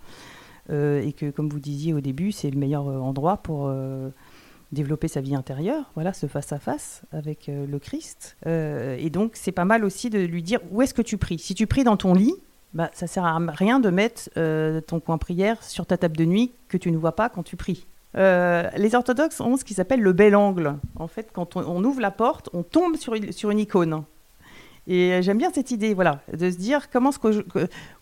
Euh, 0.70 1.02
et 1.02 1.14
que, 1.14 1.32
comme 1.32 1.48
vous 1.48 1.62
disiez 1.62 1.94
au 1.94 2.02
début, 2.02 2.34
c'est 2.34 2.50
le 2.50 2.60
meilleur 2.60 2.88
endroit 2.88 3.38
pour 3.38 3.72
développer 4.74 5.08
sa 5.08 5.22
vie 5.22 5.34
intérieure, 5.34 5.90
voilà, 5.96 6.12
ce 6.12 6.28
face-à-face 6.28 7.04
avec 7.14 7.48
euh, 7.48 7.66
le 7.66 7.80
Christ. 7.80 8.36
Et 8.46 9.10
donc, 9.10 9.32
c'est 9.36 9.54
pas 9.54 9.64
mal 9.64 9.86
aussi 9.86 10.10
de 10.10 10.20
lui 10.20 10.44
dire 10.44 10.60
où 10.72 10.82
est-ce 10.82 10.94
que 10.94 11.02
tu 11.02 11.18
pries? 11.18 11.40
Si 11.40 11.56
tu 11.56 11.68
pries 11.68 11.86
dans 11.86 11.96
ton 11.96 12.14
lit, 12.14 12.36
bah, 12.74 12.90
ça 12.92 13.08
sert 13.08 13.24
à 13.24 13.40
rien 13.48 13.80
de 13.80 13.90
mettre 13.90 14.30
ton 14.88 15.00
coin 15.00 15.18
prière 15.18 15.64
sur 15.64 15.86
ta 15.86 15.98
table 15.98 16.18
de 16.18 16.26
nuit 16.26 16.52
que 16.68 16.78
tu 16.78 16.92
ne 16.92 16.98
vois 16.98 17.16
pas 17.16 17.30
quand 17.30 17.44
tu 17.44 17.56
pries. 17.56 17.88
Euh, 18.16 18.70
les 18.78 18.96
orthodoxes 18.96 19.42
ont 19.42 19.58
ce 19.58 19.66
qui 19.66 19.74
s'appelle 19.74 20.02
le 20.02 20.14
bel 20.14 20.36
angle. 20.36 20.76
En 20.96 21.08
fait, 21.08 21.30
quand 21.32 21.56
on, 21.56 21.84
ouvre 21.84 22.02
la 22.02 22.12
porte, 22.12 22.50
on 22.54 22.64
tombe 22.64 22.96
sur 22.96 23.14
une, 23.14 23.60
icône. 23.60 24.04
Et 24.88 25.22
j'aime 25.22 25.38
bien 25.38 25.52
cette 25.54 25.72
idée, 25.72 25.94
voilà, 25.94 26.22
de 26.32 26.50
se 26.50 26.58
dire 26.58 26.90
comment 26.90 27.12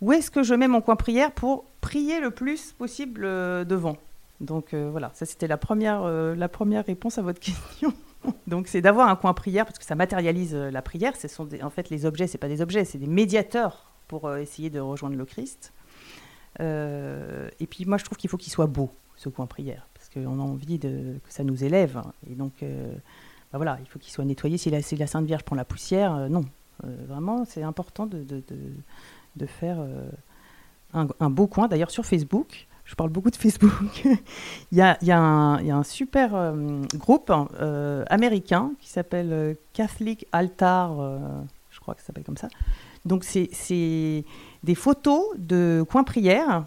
où 0.01 0.11
est-ce 0.13 0.29
que 0.29 0.43
je 0.43 0.53
mets 0.53 0.67
mon 0.67 0.81
coin 0.81 0.95
prière 0.95 1.31
pour 1.31 1.65
prier 1.81 2.19
le 2.19 2.29
plus 2.29 2.73
possible 2.73 3.25
euh, 3.25 3.63
devant. 3.63 3.97
Donc 4.39 4.73
euh, 4.73 4.89
voilà, 4.91 5.11
ça 5.13 5.25
c'était 5.25 5.47
la 5.47 5.57
première, 5.57 6.03
la 6.03 6.49
première 6.49 6.85
réponse 6.85 7.17
à 7.17 7.21
votre 7.21 7.39
question. 7.41 7.93
Donc 8.47 8.67
c'est 8.67 8.81
d'avoir 8.81 9.09
un 9.09 9.15
coin 9.15 9.33
prière 9.33 9.65
parce 9.65 9.79
que 9.79 9.85
ça 9.85 9.95
matérialise 9.95 10.55
la 10.55 10.81
prière. 10.81 11.15
Ce 11.15 11.27
sont 11.27 11.47
en 11.61 11.69
fait 11.69 11.89
les 11.89 12.05
objets, 12.05 12.27
c'est 12.27 12.37
pas 12.37 12.47
des 12.47 12.61
objets, 12.61 12.85
c'est 12.85 12.97
des 12.97 13.07
médiateurs 13.07 13.91
pour 14.07 14.35
essayer 14.35 14.69
de 14.69 14.79
rejoindre 14.79 15.15
le 15.15 15.25
Christ. 15.25 15.73
Et 16.59 17.67
puis 17.67 17.85
moi 17.85 17.97
je 17.97 18.05
trouve 18.05 18.17
qu'il 18.17 18.29
faut 18.29 18.37
qu'il 18.37 18.51
soit 18.51 18.67
beau 18.67 18.91
ce 19.15 19.29
coin 19.29 19.45
prière 19.47 19.87
qu'on 20.15 20.39
a 20.39 20.43
envie 20.43 20.79
de, 20.79 21.19
que 21.23 21.33
ça 21.33 21.43
nous 21.43 21.63
élève. 21.63 22.01
Et 22.29 22.35
donc 22.35 22.53
euh, 22.63 22.93
bah 23.51 23.57
voilà, 23.57 23.77
il 23.81 23.87
faut 23.87 23.99
qu'il 23.99 24.11
soit 24.11 24.25
nettoyé. 24.25 24.57
Si 24.57 24.69
la, 24.69 24.81
Sainte 24.81 25.25
Vierge 25.25 25.43
prend 25.43 25.55
la 25.55 25.65
poussière, 25.65 26.15
euh, 26.15 26.27
non. 26.27 26.45
Euh, 26.83 26.95
vraiment, 27.07 27.45
c'est 27.45 27.63
important 27.63 28.05
de, 28.05 28.43
faire 29.45 29.77
un, 30.93 31.29
beau 31.29 31.47
coin. 31.47 31.67
D'ailleurs 31.67 31.91
sur 31.91 32.05
Facebook, 32.05 32.67
je 32.85 32.95
parle 32.95 33.09
beaucoup 33.09 33.29
de 33.29 33.35
Facebook. 33.35 34.03
il, 34.71 34.77
y 34.77 34.81
a, 35.11 35.19
un, 35.21 35.83
super 35.83 36.53
groupe 36.95 37.31
américain 38.09 38.71
qui 38.79 38.89
s'appelle 38.89 39.57
Catholic 39.73 40.27
Altar, 40.31 40.95
je 41.69 41.79
crois 41.79 41.95
que 41.95 42.01
ça 42.01 42.07
s'appelle 42.07 42.23
comme 42.23 42.37
ça. 42.37 42.49
Donc 43.05 43.23
c'est 43.23 44.25
des 44.63 44.75
photos 44.75 45.23
de 45.37 45.85
coins 45.89 46.03
prières 46.03 46.65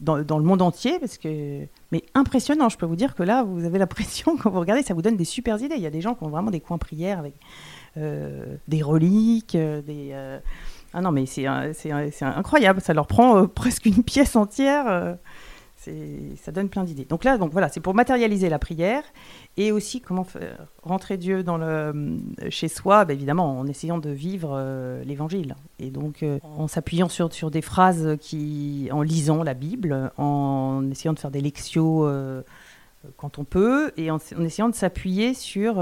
dans, 0.00 0.22
dans 0.22 0.38
le 0.38 0.44
monde 0.44 0.62
entier, 0.62 0.98
parce 0.98 1.18
que 1.18 1.66
mais 1.92 2.02
impressionnant. 2.14 2.68
Je 2.68 2.76
peux 2.76 2.86
vous 2.86 2.96
dire 2.96 3.14
que 3.14 3.22
là, 3.22 3.42
vous 3.42 3.64
avez 3.64 3.78
l'impression 3.78 4.36
quand 4.42 4.50
vous 4.50 4.60
regardez, 4.60 4.82
ça 4.82 4.94
vous 4.94 5.02
donne 5.02 5.16
des 5.16 5.24
super 5.24 5.60
idées. 5.62 5.76
Il 5.76 5.82
y 5.82 5.86
a 5.86 5.90
des 5.90 6.00
gens 6.00 6.14
qui 6.14 6.24
ont 6.24 6.28
vraiment 6.28 6.50
des 6.50 6.60
coins 6.60 6.78
prières 6.78 7.18
avec 7.18 7.34
euh, 7.96 8.56
des 8.68 8.82
reliques, 8.82 9.54
euh, 9.54 9.80
des 9.82 10.10
euh, 10.12 10.38
ah 10.92 11.00
non 11.00 11.12
mais 11.12 11.26
c'est 11.26 11.46
incroyable. 12.22 12.80
Ça 12.80 12.94
leur 12.94 13.06
prend 13.06 13.46
presque 13.54 13.86
une 13.86 14.02
pièce 14.02 14.36
entière. 14.36 15.16
Ça 16.36 16.52
donne 16.52 16.68
plein 16.68 16.84
d'idées. 16.84 17.04
Donc 17.04 17.24
là, 17.24 17.38
donc 17.38 17.52
voilà, 17.52 17.68
c'est 17.68 17.80
pour 17.80 17.94
matérialiser 17.94 18.48
la 18.48 18.58
prière 18.58 19.02
et 19.56 19.72
aussi 19.72 20.00
comment 20.00 20.24
faire 20.24 20.66
rentrer 20.82 21.16
Dieu 21.16 21.42
dans 21.42 21.56
le, 21.56 21.64
euh, 21.66 22.16
chez 22.50 22.68
soi, 22.68 23.04
bah, 23.04 23.12
évidemment 23.12 23.58
en 23.58 23.66
essayant 23.66 23.98
de 23.98 24.10
vivre 24.10 24.50
euh, 24.52 25.04
l'Évangile 25.04 25.56
et 25.78 25.90
donc 25.90 26.22
euh, 26.22 26.38
en 26.42 26.68
s'appuyant 26.68 27.08
sur, 27.08 27.32
sur 27.32 27.50
des 27.50 27.62
phrases 27.62 28.16
qui, 28.20 28.88
en 28.92 29.02
lisant 29.02 29.42
la 29.42 29.54
Bible, 29.54 30.10
en 30.16 30.82
essayant 30.90 31.12
de 31.12 31.18
faire 31.18 31.30
des 31.30 31.40
lections 31.40 32.00
euh, 32.04 32.42
quand 33.16 33.38
on 33.38 33.44
peut 33.44 33.92
et 33.96 34.10
en, 34.10 34.16
en 34.16 34.42
essayant 34.42 34.68
de 34.68 34.74
s'appuyer 34.74 35.34
sur 35.34 35.74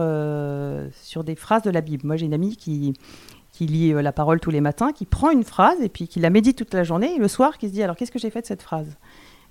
sur 0.93 1.25
des 1.25 1.35
phrases 1.35 1.63
de 1.63 1.71
la 1.71 1.81
Bible. 1.81 2.07
Moi, 2.07 2.17
j'ai 2.17 2.27
une 2.27 2.35
amie 2.35 2.57
qui 2.57 2.95
qui 3.53 3.67
lit 3.67 3.93
la 3.93 4.13
parole 4.13 4.41
tous 4.41 4.51
les 4.51 4.61
matins, 4.61 4.93
qui 4.93 5.07
prend 5.07 5.31
une 5.31 5.45
phrase 5.45 5.81
et 5.81 5.89
puis 5.89 6.09
qui 6.09 6.19
la 6.19 6.29
médite 6.29 6.59
toute 6.59 6.75
la 6.75 6.83
journée 6.83 7.15
et 7.15 7.19
le 7.19 7.29
soir 7.29 7.57
qui 7.57 7.69
se 7.69 7.73
dit 7.73 7.83
alors 7.83 7.97
qu'est-ce 7.97 8.11
que 8.11 8.19
j'ai 8.19 8.31
fait 8.31 8.43
de 8.43 8.47
cette 8.47 8.63
phrase? 8.63 8.97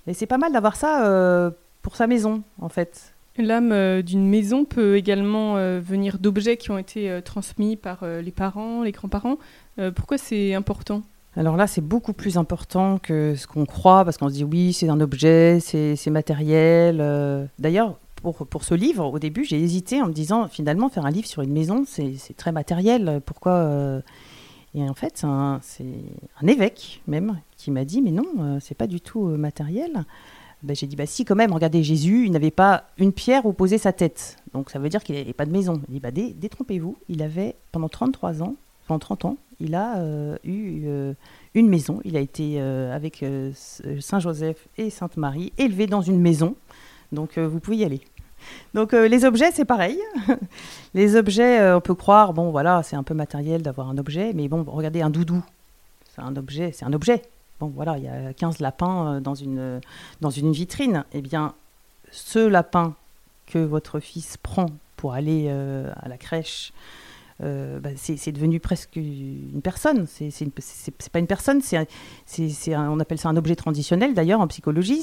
Et 0.06 0.14
c'est 0.14 0.26
pas 0.26 0.38
mal 0.38 0.52
d'avoir 0.52 0.76
ça 0.76 1.06
euh, 1.06 1.50
pour 1.82 1.96
sa 1.96 2.06
maison 2.06 2.42
en 2.60 2.68
fait. 2.68 3.14
L'âme 3.36 3.72
euh, 3.72 4.02
d'une 4.02 4.28
maison 4.28 4.64
peut 4.64 4.96
également 4.96 5.56
euh, 5.56 5.80
venir 5.80 6.18
d'objets 6.18 6.56
qui 6.56 6.70
ont 6.70 6.78
été 6.78 7.20
transmis 7.24 7.76
par 7.76 8.04
les 8.04 8.30
parents, 8.30 8.82
les 8.82 8.92
grands-parents. 8.92 9.38
Pourquoi 9.96 10.18
c'est 10.18 10.54
important? 10.54 11.02
Alors 11.36 11.56
là, 11.56 11.66
c'est 11.66 11.80
beaucoup 11.80 12.12
plus 12.12 12.38
important 12.38 12.98
que 12.98 13.34
ce 13.34 13.48
qu'on 13.48 13.66
croit, 13.66 14.04
parce 14.04 14.18
qu'on 14.18 14.28
se 14.28 14.34
dit 14.34 14.44
oui, 14.44 14.72
c'est 14.72 14.88
un 14.88 15.00
objet, 15.00 15.58
c'est 15.60 16.10
matériel. 16.10 17.48
D'ailleurs, 17.58 17.98
pour, 18.14 18.46
pour 18.46 18.62
ce 18.62 18.74
livre, 18.74 19.04
au 19.04 19.18
début, 19.18 19.44
j'ai 19.44 19.60
hésité 19.60 20.00
en 20.00 20.06
me 20.06 20.12
disant 20.12 20.46
finalement, 20.46 20.88
faire 20.88 21.06
un 21.06 21.10
livre 21.10 21.26
sur 21.26 21.42
une 21.42 21.52
maison, 21.52 21.84
c'est 21.86 22.36
très 22.36 22.52
matériel. 22.52 23.20
Pourquoi 23.26 24.00
Et 24.76 24.88
en 24.88 24.94
fait, 24.94 25.14
c'est 25.16 25.26
un, 25.26 25.58
c'est 25.60 26.04
un 26.40 26.46
évêque 26.46 27.02
même 27.08 27.40
m'a 27.72 27.84
dit 27.84 28.02
mais 28.02 28.10
non, 28.10 28.26
euh, 28.38 28.58
c'est 28.60 28.74
pas 28.76 28.86
du 28.86 29.00
tout 29.00 29.28
euh, 29.28 29.36
matériel. 29.36 30.04
Ben, 30.62 30.74
j'ai 30.74 30.86
dit 30.86 30.96
bah 30.96 31.06
si 31.06 31.24
quand 31.24 31.34
même, 31.34 31.52
regardez 31.52 31.82
Jésus, 31.82 32.24
il 32.26 32.32
n'avait 32.32 32.50
pas 32.50 32.84
une 32.96 33.12
pierre 33.12 33.44
où 33.44 33.52
poser 33.52 33.76
sa 33.78 33.92
tête. 33.92 34.36
Donc 34.54 34.70
ça 34.70 34.78
veut 34.78 34.88
dire 34.88 35.02
qu'il 35.04 35.14
n'avait 35.16 35.32
pas 35.32 35.44
de 35.46 35.52
maison. 35.52 35.82
Il 35.88 35.94
dit 35.94 36.00
bah 36.00 36.10
dé- 36.10 36.32
détrompez-vous, 36.32 36.96
il 37.08 37.22
avait 37.22 37.54
pendant 37.72 37.88
33 37.88 38.42
ans, 38.42 38.54
pendant 38.86 38.98
30 38.98 39.24
ans, 39.26 39.36
il 39.60 39.74
a 39.74 39.98
euh, 39.98 40.36
eu 40.44 40.86
une 41.54 41.68
maison. 41.68 42.00
Il 42.04 42.16
a 42.16 42.20
été 42.20 42.60
avec 42.60 43.24
Saint 44.00 44.20
Joseph 44.20 44.68
et 44.78 44.90
Sainte 44.90 45.16
Marie 45.16 45.52
élevé 45.58 45.86
dans 45.86 46.02
une 46.02 46.20
maison. 46.20 46.56
Donc 47.12 47.38
vous 47.38 47.60
pouvez 47.60 47.76
y 47.78 47.84
aller. 47.84 48.00
Donc 48.72 48.92
les 48.92 49.24
objets, 49.24 49.50
c'est 49.52 49.64
pareil. 49.64 49.98
les 50.94 51.14
objets, 51.16 51.72
on 51.72 51.80
peut 51.80 51.94
croire, 51.94 52.32
bon 52.32 52.50
voilà, 52.50 52.82
c'est 52.82 52.96
un 52.96 53.02
peu 53.02 53.14
matériel 53.14 53.62
d'avoir 53.62 53.88
un 53.88 53.98
objet, 53.98 54.32
mais 54.34 54.48
bon, 54.48 54.64
regardez 54.66 55.02
un 55.02 55.10
doudou, 55.10 55.42
c'est 56.14 56.22
un 56.22 56.36
objet, 56.36 56.72
c'est 56.72 56.84
un 56.84 56.92
objet. 56.92 57.22
Bon 57.60 57.68
voilà, 57.68 57.98
il 57.98 58.04
y 58.04 58.08
a 58.08 58.32
15 58.32 58.58
lapins 58.58 59.06
euh, 59.06 59.20
dans 59.20 59.34
une, 59.34 59.80
dans 60.20 60.30
une 60.30 60.52
vitrine. 60.52 61.04
Eh 61.12 61.22
bien, 61.22 61.54
ce 62.10 62.40
lapin 62.40 62.94
que 63.46 63.58
votre 63.58 64.00
fils 64.00 64.36
prend 64.36 64.66
pour 64.96 65.14
aller 65.14 65.46
euh, 65.48 65.92
à 65.96 66.08
la 66.08 66.16
crèche 66.16 66.72
euh, 67.42 67.80
bah, 67.80 67.90
c'est 67.96 68.30
devenu 68.30 68.60
presque 68.60 68.94
une 68.94 69.60
personne. 69.60 70.06
C'est 70.06 71.10
pas 71.12 71.18
une 71.18 71.26
personne, 71.26 71.60
on 72.68 73.00
appelle 73.00 73.18
ça 73.18 73.28
un 73.28 73.36
objet 73.36 73.56
transitionnel 73.56 74.14
d'ailleurs 74.14 74.40
en 74.40 74.46
psychologie. 74.46 75.02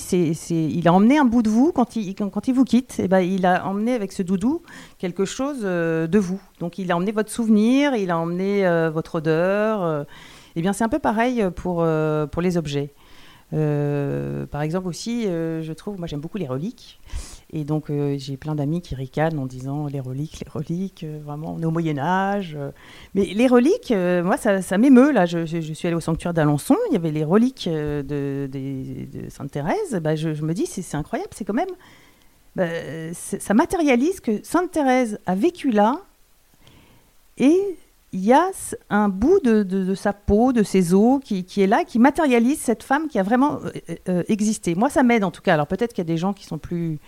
Il 0.49 0.87
a 0.87 0.93
emmené 0.93 1.17
un 1.17 1.25
bout 1.25 1.41
de 1.41 1.49
vous 1.49 1.73
quand 1.73 1.97
il, 1.97 2.15
quand, 2.15 2.47
il 2.47 2.53
vous 2.53 2.63
quitte. 2.63 2.99
Et 2.99 3.03
eh 3.03 3.07
ben, 3.09 3.19
il 3.19 3.45
a 3.45 3.67
emmené 3.67 3.93
avec 3.93 4.13
ce 4.13 4.23
doudou 4.23 4.61
quelque 4.97 5.25
chose 5.25 5.61
de 5.61 6.19
vous. 6.19 6.41
Donc 6.59 6.77
il 6.77 6.89
a 6.93 6.95
emmené 6.95 7.11
votre 7.11 7.29
souvenir, 7.29 7.95
il 7.95 8.09
a 8.09 8.17
emmené 8.17 8.63
votre 8.91 9.15
odeur. 9.15 10.05
Eh 10.55 10.61
bien 10.61 10.73
c'est 10.73 10.83
un 10.83 10.89
peu 10.89 10.99
pareil 10.99 11.43
pour, 11.55 11.85
pour 12.31 12.41
les 12.41 12.57
objets. 12.57 12.93
par 13.51 14.61
exemple 14.61 14.87
aussi, 14.87 15.23
je 15.25 15.73
trouve, 15.73 15.97
moi 15.97 16.07
j'aime 16.07 16.21
beaucoup 16.21 16.37
les 16.37 16.47
reliques. 16.47 16.99
Et 17.53 17.65
donc, 17.65 17.89
euh, 17.89 18.15
j'ai 18.17 18.37
plein 18.37 18.55
d'amis 18.55 18.81
qui 18.81 18.95
ricanent 18.95 19.37
en 19.37 19.45
disant 19.45 19.87
les 19.87 19.99
reliques, 19.99 20.39
les 20.39 20.49
reliques, 20.49 21.03
euh, 21.03 21.19
vraiment, 21.21 21.55
on 21.57 21.61
est 21.61 21.65
au 21.65 21.71
Moyen-Âge. 21.71 22.55
Euh. 22.57 22.71
Mais 23.13 23.25
les 23.25 23.47
reliques, 23.47 23.91
moi, 23.91 24.37
ça, 24.37 24.77
m'émeut. 24.77 25.11
Là, 25.11 25.25
je, 25.25 25.45
suis 25.45 25.87
allée 25.87 25.95
au 25.95 26.01
sanctuaire 26.01 26.33
d'Alençon, 26.33 26.77
il 26.89 26.93
y 26.93 26.95
avait 26.95 27.11
les 27.11 27.25
reliques 27.25 27.67
de, 27.67 28.49
Sainte-Thérèse. 29.29 29.99
Bah, 30.01 30.15
je, 30.15 30.29
me 30.29 30.53
dis, 30.53 30.65
c'est 30.65 30.95
incroyable, 30.95 31.31
c'est 31.33 31.43
quand 31.43 31.53
même. 31.53 31.69
Bah, 32.55 32.67
ça 33.13 33.53
matérialise 33.53 34.21
que 34.21 34.43
Sainte-Thérèse 34.43 35.19
a 35.25 35.35
vécu 35.35 35.71
là 35.71 36.01
et 37.37 37.59
il 38.13 38.25
y 38.25 38.33
a 38.33 38.49
un 38.89 39.09
bout 39.09 39.39
de, 39.39 39.95
sa 39.95 40.13
peau, 40.13 40.51
de 40.51 40.63
ses 40.63 40.93
os 40.93 41.19
qui, 41.23 41.45
est 41.57 41.67
là, 41.67 41.83
qui 41.85 41.97
matérialise 41.99 42.59
cette 42.59 42.83
femme 42.83 43.07
qui 43.07 43.19
a 43.19 43.23
vraiment 43.23 43.59
existé. 44.27 44.75
Moi, 44.75 44.89
ça 44.89 45.03
m'aide 45.03 45.23
en 45.23 45.31
tout 45.31 45.41
cas. 45.41 45.53
Alors 45.53 45.67
peut-être 45.67 45.93
qu'il 45.93 46.03
y 46.03 46.07
a 46.07 46.11
des 46.13 46.17
gens 46.17 46.33
qui 46.33 46.45
sont 46.45 46.57
plus 46.57 46.99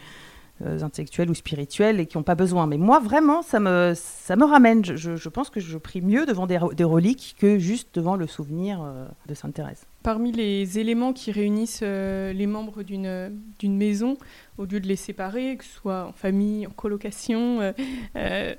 euh, 0.62 0.82
intellectuels 0.82 1.32
ou 1.32 1.34
spirituels 1.34 2.00
et 2.00 2.06
qui 2.06 2.16
n'ont 2.16 2.24
pas 2.24 2.36
besoin. 2.36 2.68
Mais 2.68 2.78
moi, 2.78 3.00
vraiment, 3.00 3.42
ça 3.42 3.60
me, 3.60 3.94
ça 3.96 4.36
me 4.36 4.46
ramène. 4.46 4.86
Je, 4.86 5.30
pense 5.30 5.50
que 5.50 5.60
je 5.60 5.78
prie 5.80 6.00
mieux 6.00 6.28
devant 6.28 6.46
des, 6.46 6.58
reliques 6.58 7.36
que 7.40 7.58
juste 7.58 7.90
devant 7.96 8.16
le 8.16 8.28
souvenir 8.28 8.82
euh, 8.82 9.08
de 9.28 9.34
Sainte 9.34 9.56
Thérèse. 9.56 9.88
Parmi 10.04 10.34
les 10.34 10.80
éléments 10.80 11.14
qui 11.14 11.32
réunissent 11.32 11.80
euh, 11.82 12.34
les 12.34 12.46
membres 12.46 12.84
d'une 12.84 13.78
maison, 13.78 14.18
au 14.58 14.66
lieu 14.66 14.82
de 14.82 14.88
les 14.88 14.98
séparer, 14.98 15.56
que 15.56 15.64
ce 15.64 15.76
soit 15.76 16.08
en 16.08 16.12
famille, 16.12 16.68
en 16.68 16.72
colocation, 16.72 17.62
euh, 17.62 17.72
euh, 18.18 18.54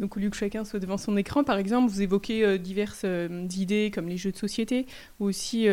donc 0.00 0.16
au 0.16 0.20
lieu 0.20 0.28
que 0.28 0.36
chacun 0.36 0.64
soit 0.64 0.80
devant 0.80 0.98
son 0.98 1.16
écran, 1.16 1.44
par 1.44 1.56
exemple, 1.56 1.88
vous 1.88 2.02
évoquez 2.02 2.58
diverses 2.58 3.06
idées 3.56 3.92
comme 3.94 4.08
les 4.08 4.16
jeux 4.16 4.32
de 4.32 4.36
société, 4.36 4.86
ou 5.20 5.26
aussi 5.26 5.68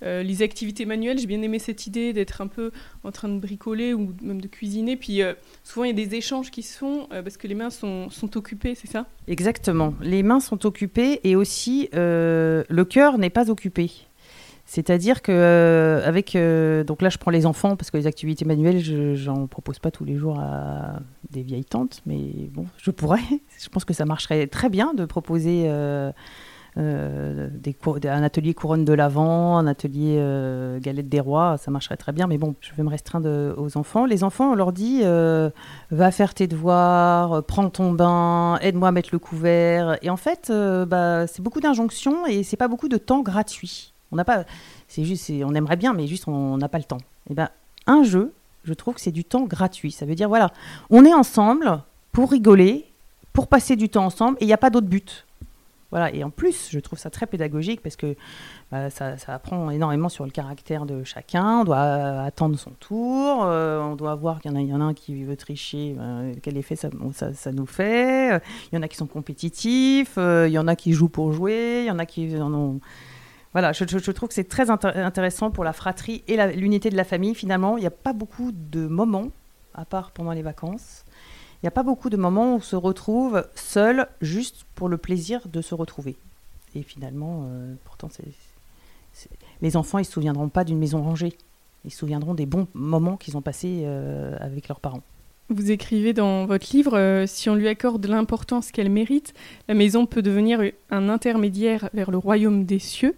les 0.00 0.42
activités 0.42 0.86
manuelles. 0.86 1.18
J'ai 1.18 1.26
bien 1.26 1.42
aimé 1.42 1.58
cette 1.58 1.86
idée 1.86 2.14
d'être 2.14 2.40
un 2.40 2.46
peu 2.46 2.70
en 3.04 3.12
train 3.12 3.28
de 3.28 3.38
bricoler 3.38 3.92
ou 3.92 4.14
même 4.22 4.40
de 4.40 4.48
cuisiner. 4.48 4.96
Puis 4.96 5.20
souvent, 5.62 5.84
il 5.84 5.88
y 5.88 6.02
a 6.02 6.06
des 6.06 6.14
échanges 6.14 6.50
qui 6.50 6.62
se 6.62 6.78
font 6.78 7.06
parce 7.10 7.36
que 7.36 7.46
les 7.46 7.54
mains 7.54 7.70
sont, 7.70 8.08
sont 8.08 8.34
occupées, 8.38 8.74
c'est 8.74 8.90
ça? 8.90 9.06
Exactement. 9.28 9.94
Les 10.00 10.22
mains 10.22 10.40
sont 10.40 10.64
occupées 10.64 11.20
et 11.22 11.36
aussi 11.36 11.90
le 11.92 12.82
cœur 12.84 13.18
n'est 13.18 13.30
pas 13.30 13.50
occupé. 13.50 13.90
C'est-à-dire 14.74 15.22
que 15.22 15.30
euh, 15.30 16.04
avec 16.04 16.34
euh, 16.34 16.82
donc 16.82 17.00
là 17.00 17.08
je 17.08 17.16
prends 17.16 17.30
les 17.30 17.46
enfants 17.46 17.76
parce 17.76 17.92
que 17.92 17.96
les 17.96 18.08
activités 18.08 18.44
manuelles 18.44 18.80
je 18.80 19.14
j'en 19.14 19.46
propose 19.46 19.78
pas 19.78 19.92
tous 19.92 20.04
les 20.04 20.16
jours 20.16 20.40
à 20.40 20.98
des 21.30 21.44
vieilles 21.44 21.64
tantes 21.64 22.02
mais 22.06 22.50
bon 22.52 22.66
je 22.78 22.90
pourrais. 22.90 23.20
Je 23.60 23.68
pense 23.68 23.84
que 23.84 23.94
ça 23.94 24.04
marcherait 24.04 24.48
très 24.48 24.68
bien 24.68 24.92
de 24.92 25.04
proposer 25.04 25.66
euh, 25.68 26.10
des 26.76 27.76
un 28.08 28.22
atelier 28.24 28.52
couronne 28.52 28.84
de 28.84 28.92
l'avant 28.92 29.58
un 29.58 29.68
atelier 29.68 30.16
galette 30.80 31.08
des 31.08 31.20
rois 31.20 31.56
ça 31.56 31.70
marcherait 31.70 31.96
très 31.96 32.10
bien 32.10 32.26
mais 32.26 32.36
bon 32.36 32.56
je 32.60 32.74
vais 32.74 32.82
me 32.82 32.90
restreindre 32.90 33.54
aux 33.56 33.76
enfants. 33.76 34.06
Les 34.06 34.24
enfants 34.24 34.50
on 34.50 34.54
leur 34.56 34.72
dit 34.72 35.02
va 35.02 36.10
faire 36.10 36.34
tes 36.34 36.48
devoirs 36.48 37.44
prends 37.44 37.70
ton 37.70 37.92
bain 37.92 38.58
aide-moi 38.60 38.88
à 38.88 38.92
mettre 38.92 39.10
le 39.12 39.20
couvert. 39.20 39.98
Et 40.02 40.10
en 40.10 40.16
fait 40.16 40.50
bah, 40.50 41.28
c'est 41.28 41.42
beaucoup 41.42 41.60
d'injonctions 41.60 42.26
et 42.26 42.42
c'est 42.42 42.56
pas 42.56 42.68
beaucoup 42.68 42.88
de 42.88 42.96
temps 42.96 43.22
gratuit 43.22 43.93
on 44.14 44.16
n'a 44.16 44.24
pas, 44.24 44.44
c'est 44.86 45.04
juste, 45.04 45.30
on 45.44 45.54
aimerait 45.54 45.76
bien, 45.76 45.92
mais 45.92 46.06
juste 46.06 46.28
on 46.28 46.56
n'a 46.56 46.68
pas 46.68 46.78
le 46.78 46.84
temps. 46.84 46.98
Et 47.28 47.32
eh 47.32 47.34
ben, 47.34 47.48
un 47.86 48.04
jeu, 48.04 48.32
je 48.62 48.72
trouve 48.72 48.94
que 48.94 49.00
c'est 49.00 49.10
du 49.10 49.24
temps 49.24 49.42
gratuit. 49.42 49.90
Ça 49.90 50.06
veut 50.06 50.14
dire 50.14 50.28
voilà, 50.28 50.52
on 50.88 51.04
est 51.04 51.12
ensemble 51.12 51.80
pour 52.12 52.30
rigoler, 52.30 52.86
pour 53.32 53.48
passer 53.48 53.74
du 53.74 53.88
temps 53.88 54.06
ensemble, 54.06 54.38
et 54.40 54.44
il 54.44 54.46
n'y 54.46 54.52
a 54.52 54.58
pas 54.58 54.70
d'autre 54.70 54.86
but. 54.86 55.26
Voilà, 55.90 56.12
et 56.12 56.24
en 56.24 56.30
plus, 56.30 56.70
je 56.70 56.80
trouve 56.80 56.98
ça 56.98 57.10
très 57.10 57.26
pédagogique 57.26 57.80
parce 57.80 57.94
que 57.94 58.16
bah, 58.72 58.90
ça, 58.90 59.14
apprend 59.28 59.70
énormément 59.70 60.08
sur 60.08 60.24
le 60.24 60.30
caractère 60.30 60.86
de 60.86 61.04
chacun. 61.04 61.60
On 61.60 61.64
doit 61.64 62.22
attendre 62.22 62.58
son 62.58 62.70
tour, 62.70 63.44
euh, 63.44 63.80
on 63.80 63.94
doit 63.94 64.14
voir 64.14 64.40
qu'il 64.40 64.50
y, 64.50 64.74
en 64.74 64.80
a 64.80 64.84
un 64.84 64.94
qui 64.94 65.22
veut 65.22 65.36
tricher, 65.36 65.94
ben, 65.96 66.32
quel 66.42 66.56
effet 66.56 66.74
ça, 66.74 66.90
ça, 67.32 67.52
nous 67.52 67.66
fait. 67.66 68.40
Il 68.72 68.76
y 68.76 68.78
en 68.78 68.82
a 68.82 68.88
qui 68.88 68.96
sont 68.96 69.06
compétitifs, 69.06 70.14
euh, 70.18 70.46
il 70.48 70.52
y 70.52 70.58
en 70.58 70.66
a 70.66 70.74
qui 70.74 70.92
jouent 70.92 71.08
pour 71.08 71.32
jouer, 71.32 71.82
il 71.84 71.86
y 71.86 71.90
en 71.92 71.98
a 71.98 72.06
qui 72.06 72.40
en 72.40 72.52
ont 72.54 72.80
voilà, 73.54 73.72
je, 73.72 74.10
trouve 74.10 74.28
que 74.28 74.34
c'est 74.34 74.48
très 74.48 74.68
intéressant 74.68 75.52
pour 75.52 75.62
la 75.62 75.72
fratrie 75.72 76.24
et 76.26 76.36
l'unité 76.56 76.90
de 76.90 76.96
la 76.96 77.04
famille. 77.04 77.36
Finalement, 77.36 77.76
il 77.76 77.80
n'y 77.80 77.86
a 77.86 77.90
pas 77.90 78.12
beaucoup 78.12 78.50
de 78.52 78.86
moments, 78.88 79.28
à 79.74 79.84
part 79.84 80.10
pendant 80.10 80.32
les 80.32 80.42
vacances, 80.42 81.04
il 81.62 81.66
n'y 81.66 81.68
a 81.68 81.70
pas 81.70 81.84
beaucoup 81.84 82.10
de 82.10 82.16
moments 82.16 82.52
où 82.52 82.56
on 82.56 82.60
se 82.60 82.74
retrouve 82.74 83.46
seul 83.54 84.08
juste 84.20 84.66
pour 84.74 84.88
le 84.88 84.98
plaisir 84.98 85.40
de 85.46 85.62
se 85.62 85.74
retrouver. 85.74 86.16
Et 86.74 86.82
finalement, 86.82 87.46
euh, 87.46 87.74
pourtant, 87.84 88.08
les 89.62 89.76
enfants, 89.76 89.98
ils 89.98 90.02
ne 90.02 90.06
se 90.06 90.12
souviendront 90.12 90.48
pas 90.48 90.64
d'une 90.64 90.78
maison 90.78 91.00
rangée. 91.02 91.32
Ils 91.84 91.92
se 91.92 91.98
souviendront 91.98 92.34
des 92.34 92.46
bons 92.46 92.66
moments 92.74 93.16
qu'ils 93.16 93.36
ont 93.36 93.40
passés 93.40 93.82
euh, 93.84 94.36
avec 94.40 94.68
leurs 94.68 94.80
parents. 94.80 95.02
Vous 95.48 95.70
écrivez 95.70 96.12
dans 96.12 96.46
votre 96.46 96.66
livre, 96.74 96.98
euh, 96.98 97.26
si 97.26 97.48
on 97.48 97.54
lui 97.54 97.68
accorde 97.68 98.04
l'importance 98.06 98.72
qu'elle 98.72 98.90
mérite, 98.90 99.32
la 99.68 99.74
maison 99.74 100.06
peut 100.06 100.22
devenir 100.22 100.60
un 100.90 101.08
intermédiaire 101.08 101.88
vers 101.94 102.10
le 102.10 102.18
royaume 102.18 102.64
des 102.64 102.78
cieux. 102.78 103.14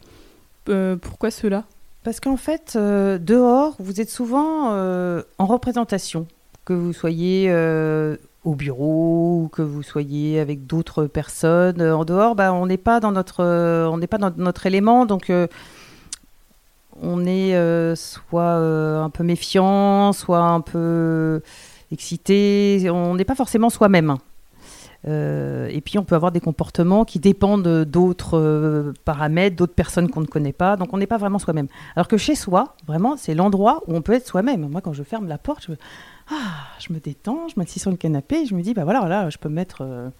Euh, 0.69 0.97
pourquoi 0.97 1.31
cela? 1.31 1.65
Parce 2.05 2.21
qu'en 2.21 2.37
fait, 2.37 2.75
euh, 2.77 3.19
dehors, 3.19 3.75
vous 3.79 4.01
êtes 4.01 4.11
souvent 4.11 4.73
euh, 4.73 5.23
en 5.39 5.47
représentation, 5.47 6.27
que 6.65 6.73
vous 6.73 6.93
soyez 6.93 7.53
au 8.45 8.55
bureau 8.55 9.43
ou 9.43 9.49
que 9.49 9.63
vous 9.63 9.83
soyez 9.83 10.39
avec 10.39 10.67
d'autres 10.67 11.07
personnes. 11.07 11.83
En 11.83 12.05
dehors, 12.05 12.35
bah, 12.35 12.53
on 12.53 12.67
n'est 12.67 12.77
pas 12.77 13.01
dans 13.01 13.13
notre, 13.13 13.45
on 13.45 13.99
n'est 13.99 14.07
pas 14.07 14.19
dans 14.19 14.33
notre 14.37 14.67
élément, 14.67 15.07
donc 15.07 15.33
on 17.03 17.27
est 17.27 17.97
soit 17.97 18.55
un 18.55 19.11
peu 19.11 19.25
méfiant, 19.25 20.13
soit 20.13 20.41
un 20.41 20.61
peu 20.61 21.41
excité. 21.93 22.89
On 22.91 23.15
n'est 23.15 23.25
pas 23.25 23.35
forcément 23.35 23.71
soi-même. 23.71 24.17
Euh, 25.09 25.69
et 25.71 25.81
puis 25.81 25.99
on 25.99 26.05
peut 26.05 26.17
avoir 26.17 26.33
des 26.33 26.41
comportements 26.41 27.05
qui 27.05 27.21
dépendent 27.21 27.85
d'autres 27.85 28.39
euh, 28.39 28.93
paramètres, 29.05 29.55
d'autres 29.55 29.75
personnes 29.75 30.11
qu'on 30.11 30.21
ne 30.21 30.27
connaît 30.27 30.53
pas. 30.53 30.77
Donc 30.77 30.93
on 30.93 30.99
n'est 30.99 31.07
pas 31.07 31.19
vraiment 31.19 31.39
soi-même. 31.39 31.69
Alors 31.95 32.09
que 32.09 32.17
chez 32.17 32.35
soi, 32.35 32.75
vraiment, 32.87 33.17
c'est 33.17 33.35
l'endroit 33.35 33.83
où 33.87 33.95
on 33.95 34.03
peut 34.03 34.15
être 34.15 34.27
soi-même. 34.27 34.69
Moi, 34.69 34.81
quand 34.81 34.93
je 34.93 35.03
ferme 35.03 35.29
la 35.29 35.39
porte, 35.39 35.67
je, 35.69 35.73
ah, 36.31 36.35
me 36.91 36.99
détends, 36.99 37.49
je 37.49 37.55
m'assieds 37.57 37.81
sur 37.81 37.91
le 37.91 37.97
canapé, 37.97 38.47
je 38.47 38.55
me 38.55 38.63
dis, 38.63 38.75
bah 38.75 38.85
voilà, 38.85 39.01
voilà 39.01 39.31
je 39.31 39.39
peux 39.39 39.49
mettre... 39.49 39.83
Euh, 39.83 40.11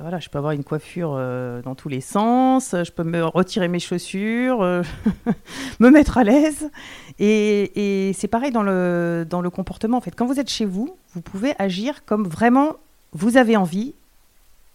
voilà, 0.00 0.18
je 0.20 0.30
peux 0.30 0.38
avoir 0.38 0.54
une 0.54 0.64
coiffure 0.64 1.20
dans 1.62 1.74
tous 1.74 1.90
les 1.90 2.00
sens, 2.00 2.70
je 2.72 2.90
peux 2.90 3.04
me 3.04 3.22
retirer 3.22 3.68
mes 3.68 3.78
chaussures, 3.78 4.60
me 5.80 5.90
mettre 5.90 6.16
à 6.16 6.24
l'aise. 6.24 6.70
Et, 7.18 8.08
et 8.08 8.14
c'est 8.14 8.26
pareil 8.26 8.52
dans 8.52 8.62
le, 8.62 9.26
dans 9.28 9.42
le 9.42 9.50
comportement. 9.50 9.98
En 9.98 10.00
fait, 10.00 10.12
quand 10.12 10.24
vous 10.24 10.40
êtes 10.40 10.48
chez 10.48 10.64
vous, 10.64 10.96
vous 11.12 11.20
pouvez 11.20 11.54
agir 11.58 12.06
comme 12.06 12.26
vraiment 12.26 12.76
vous 13.16 13.36
avez 13.36 13.56
envie 13.56 13.94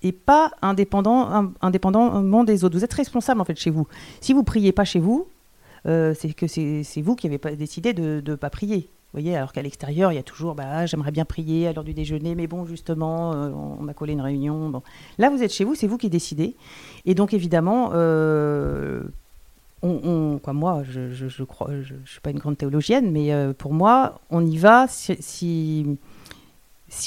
et 0.04 0.12
pas 0.12 0.52
indépendant, 0.62 1.52
indépendamment 1.62 2.44
des 2.44 2.64
autres. 2.64 2.78
Vous 2.78 2.84
êtes 2.84 2.94
responsable 2.94 3.40
en 3.40 3.46
fait 3.46 3.58
chez 3.58 3.70
vous. 3.70 3.88
Si 4.20 4.34
vous 4.34 4.44
priez 4.44 4.72
pas 4.72 4.84
chez 4.84 5.00
vous, 5.00 5.28
euh, 5.86 6.14
c'est 6.18 6.34
que 6.34 6.48
c'est 6.48 7.02
vous 7.02 7.16
qui 7.16 7.28
avez 7.28 7.38
pas 7.38 7.52
décidé 7.56 7.94
de 7.94 8.22
ne 8.26 8.36
pas 8.36 8.50
prier. 8.50 8.90
Vous 9.14 9.20
voyez, 9.20 9.36
alors 9.36 9.52
qu'à 9.52 9.62
l'extérieur, 9.62 10.12
il 10.12 10.16
y 10.16 10.20
a 10.20 10.24
toujours, 10.24 10.56
bah, 10.56 10.86
j'aimerais 10.86 11.12
bien 11.12 11.26
prier 11.26 11.68
à 11.68 11.74
l'heure 11.74 11.84
du 11.84 11.94
déjeuner, 11.94 12.34
mais 12.34 12.48
bon, 12.48 12.66
justement, 12.66 13.34
euh, 13.34 13.50
on 13.50 13.84
m'a 13.84 13.94
collé 13.94 14.14
une 14.14 14.22
réunion. 14.22 14.82
Là, 15.18 15.30
vous 15.30 15.44
êtes 15.44 15.52
chez 15.52 15.66
vous, 15.66 15.76
c'est 15.76 15.88
vous 15.88 15.98
qui 15.98 16.10
décidez. 16.10 16.56
Et 17.06 17.14
donc, 17.14 17.34
évidemment, 17.34 17.92
euh, 17.94 19.04
quoi, 19.82 20.54
moi, 20.54 20.84
je, 20.90 21.10
je, 21.12 21.44
crois, 21.44 21.72
je, 21.82 21.94
suis 22.06 22.22
pas 22.22 22.32
une 22.32 22.40
grande 22.40 22.58
théologienne, 22.58 23.12
mais 23.12 23.34
pour 23.56 23.74
moi, 23.74 24.22
on 24.30 24.46
y 24.46 24.58
va 24.58 24.88
si 24.88 25.18
si 25.20 25.98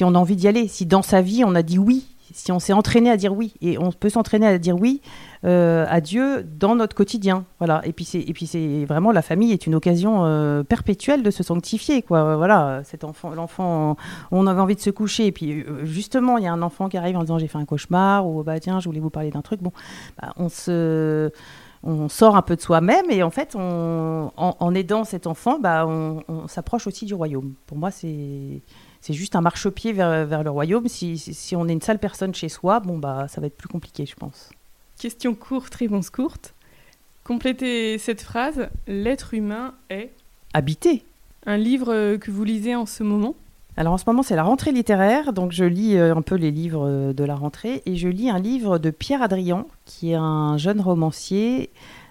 on 0.02 0.14
a 0.14 0.18
envie 0.18 0.36
d'y 0.36 0.48
aller, 0.48 0.68
si 0.68 0.86
dans 0.86 1.02
sa 1.02 1.20
vie 1.20 1.44
on 1.44 1.54
a 1.54 1.62
dit 1.62 1.78
oui, 1.78 2.06
si 2.32 2.50
on 2.52 2.58
s'est 2.58 2.72
entraîné 2.72 3.10
à 3.10 3.16
dire 3.16 3.32
oui, 3.32 3.54
et 3.60 3.78
on 3.78 3.92
peut 3.92 4.08
s'entraîner 4.08 4.46
à 4.46 4.58
dire 4.58 4.76
oui 4.76 5.02
euh, 5.44 5.84
à 5.88 6.00
Dieu 6.00 6.42
dans 6.42 6.74
notre 6.74 6.96
quotidien, 6.96 7.44
voilà. 7.58 7.82
Et 7.84 7.92
puis 7.92 8.04
c'est 8.04 8.20
et 8.20 8.32
puis 8.32 8.46
c'est 8.46 8.84
vraiment 8.86 9.12
la 9.12 9.22
famille 9.22 9.52
est 9.52 9.66
une 9.66 9.74
occasion 9.74 10.24
euh, 10.24 10.62
perpétuelle 10.62 11.22
de 11.22 11.30
se 11.30 11.42
sanctifier, 11.42 12.02
quoi. 12.02 12.36
Voilà, 12.36 12.82
cet 12.84 13.04
enfant, 13.04 13.30
l'enfant, 13.30 13.96
on 14.30 14.46
avait 14.46 14.60
envie 14.60 14.74
de 14.74 14.80
se 14.80 14.90
coucher, 14.90 15.26
et 15.26 15.32
puis 15.32 15.62
euh, 15.62 15.84
justement 15.84 16.38
il 16.38 16.44
y 16.44 16.46
a 16.46 16.52
un 16.52 16.62
enfant 16.62 16.88
qui 16.88 16.96
arrive 16.96 17.16
en 17.16 17.20
disant 17.20 17.38
j'ai 17.38 17.48
fait 17.48 17.58
un 17.58 17.66
cauchemar 17.66 18.26
ou 18.26 18.42
bah 18.42 18.58
tiens 18.58 18.80
je 18.80 18.86
voulais 18.86 19.00
vous 19.00 19.10
parler 19.10 19.30
d'un 19.30 19.42
truc, 19.42 19.62
bon, 19.62 19.72
bah, 20.20 20.32
on 20.36 20.48
se 20.48 21.30
on 21.84 22.08
sort 22.08 22.34
un 22.34 22.42
peu 22.42 22.56
de 22.56 22.60
soi-même 22.60 23.10
et 23.10 23.22
en 23.22 23.30
fait, 23.30 23.54
en, 23.54 24.74
aidant 24.74 25.04
cet 25.04 25.26
enfant, 25.26 25.58
bah, 25.60 25.86
on, 25.86 26.48
s'approche 26.48 26.86
aussi 26.86 27.04
du 27.04 27.12
royaume. 27.12 27.52
Pour 27.66 27.76
moi, 27.76 27.90
c'est 27.90 28.62
c'est 29.04 29.12
juste 29.12 29.36
un 29.36 29.42
marchepied 29.42 29.92
vers, 29.92 30.24
vers 30.24 30.42
le 30.42 30.48
royaume. 30.48 30.88
Si, 30.88 31.18
si, 31.18 31.54
on 31.54 31.68
est 31.68 31.74
une 31.74 31.82
seule 31.82 31.98
personne 31.98 32.34
chez 32.34 32.48
soi, 32.48 32.80
bon 32.80 32.96
bah 32.96 33.26
ça 33.28 33.42
va 33.42 33.48
être 33.48 33.56
plus 33.56 33.68
compliqué, 33.68 34.06
je 34.06 34.14
pense. 34.14 34.48
Question 34.98 35.34
courte, 35.34 35.74
réponse 35.74 36.08
courte. 36.08 36.54
Complétez 37.22 37.98
cette 37.98 38.22
phrase. 38.22 38.68
L'être 38.86 39.34
humain 39.34 39.74
est 39.90 40.10
habité. 40.54 41.04
Un 41.44 41.58
livre 41.58 42.16
que 42.16 42.30
vous 42.30 42.44
lisez 42.44 42.74
en 42.74 42.86
ce 42.86 43.02
moment 43.02 43.34
alors 43.76 43.94
en 43.94 43.98
ce 43.98 44.04
moment, 44.06 44.22
c'est 44.22 44.36
la 44.36 44.44
rentrée 44.44 44.70
littéraire, 44.70 45.32
donc 45.32 45.50
je 45.50 45.64
lis 45.64 45.96
euh, 45.96 46.14
un 46.14 46.22
peu 46.22 46.36
les 46.36 46.52
livres 46.52 46.86
euh, 46.86 47.12
de 47.12 47.24
la 47.24 47.34
rentrée 47.34 47.82
et 47.86 47.96
je 47.96 48.06
lis 48.06 48.30
un 48.30 48.38
livre 48.38 48.78
de 48.78 48.90
Pierre 48.90 49.20
Adrian, 49.20 49.66
qui 49.84 50.12
est 50.12 50.16
un 50.16 50.56
jeune 50.58 50.80
romancier 50.80 51.70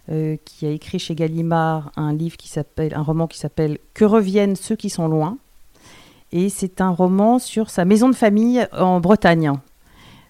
euh, 0.10 0.36
qui 0.44 0.66
a 0.66 0.72
écrit 0.72 1.00
chez 1.00 1.16
Gallimard 1.16 1.94
un 1.96 2.12
livre 2.12 2.36
qui 2.36 2.50
s'appelle 2.50 2.94
un 2.94 3.02
roman 3.02 3.28
qui 3.28 3.40
s'appelle 3.40 3.78
Que 3.94 4.04
reviennent 4.04 4.58
ceux 4.58 4.76
qui 4.76 4.90
sont 4.90 5.08
loin. 5.08 5.38
Et 6.34 6.50
c'est 6.50 6.82
un 6.82 6.90
roman 6.90 7.40
sur 7.40 7.70
sa 7.70 7.86
maison 7.86 8.10
de 8.10 8.16
famille 8.16 8.68
en 8.78 9.00
Bretagne. 9.00 9.54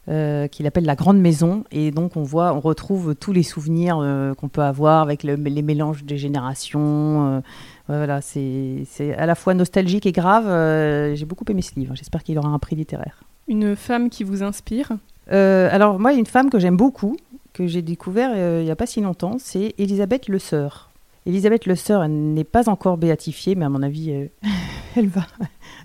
qu'il 0.06 0.68
appelle 0.68 0.86
la 0.86 0.96
grande 0.96 1.20
maison 1.20 1.64
et 1.72 1.92
donc 1.92 2.18
on 2.18 2.24
voit 2.24 2.54
on 2.54 2.60
retrouve 2.60 3.16
tous 3.16 3.32
les 3.32 3.42
souvenirs 3.42 3.96
qu'on 4.38 4.50
peut 4.50 4.62
avoir 4.62 5.02
avec 5.02 5.24
les 5.24 5.62
mélanges 5.62 6.04
des 6.04 6.18
générations 6.18 7.42
voilà, 7.88 8.22
c'est 8.22 8.86
à 9.18 9.26
la 9.26 9.36
fois 9.36 9.54
nostalgique 9.54 10.06
et 10.06 10.12
grave. 10.12 10.48
Euh, 10.48 11.16
j'ai 11.16 11.26
beaucoup 11.26 11.46
aimé 11.50 11.62
ce 11.62 11.76
livre. 11.76 11.96
J'espère 11.96 12.24
qu'il 12.24 12.38
aura 12.38 12.50
un 12.50 12.60
prix 12.60 12.76
littéraire. 12.76 13.24
Une 13.48 13.76
femme 13.76 14.10
qui 14.10 14.24
vous 14.24 14.42
inspire? 14.42 14.92
Euh, 15.32 15.68
Alors, 15.72 16.00
moi, 16.00 16.14
une 16.14 16.26
femme 16.26 16.50
que 16.50 16.60
j'aime 16.60 16.78
beaucoup, 16.78 17.18
que 17.52 17.68
j'ai 17.68 17.82
découvert 17.82 18.32
euh, 18.34 18.60
il 18.62 18.66
n'y 18.66 18.72
a 18.72 18.76
pas 18.76 18.86
si 18.86 19.02
longtemps, 19.02 19.36
c'est 19.38 19.74
Elisabeth 19.78 20.30
Le 20.30 20.40
Sœur. 20.40 20.92
Elisabeth 21.26 21.66
Le 21.66 21.76
Sœur, 21.76 22.08
n'est 22.08 22.44
pas 22.46 22.70
encore 22.70 22.98
béatifiée, 22.98 23.56
mais 23.56 23.66
à 23.66 23.70
mon 23.70 23.82
avis, 23.82 24.12
elle, 24.96 25.08
va, 25.08 25.26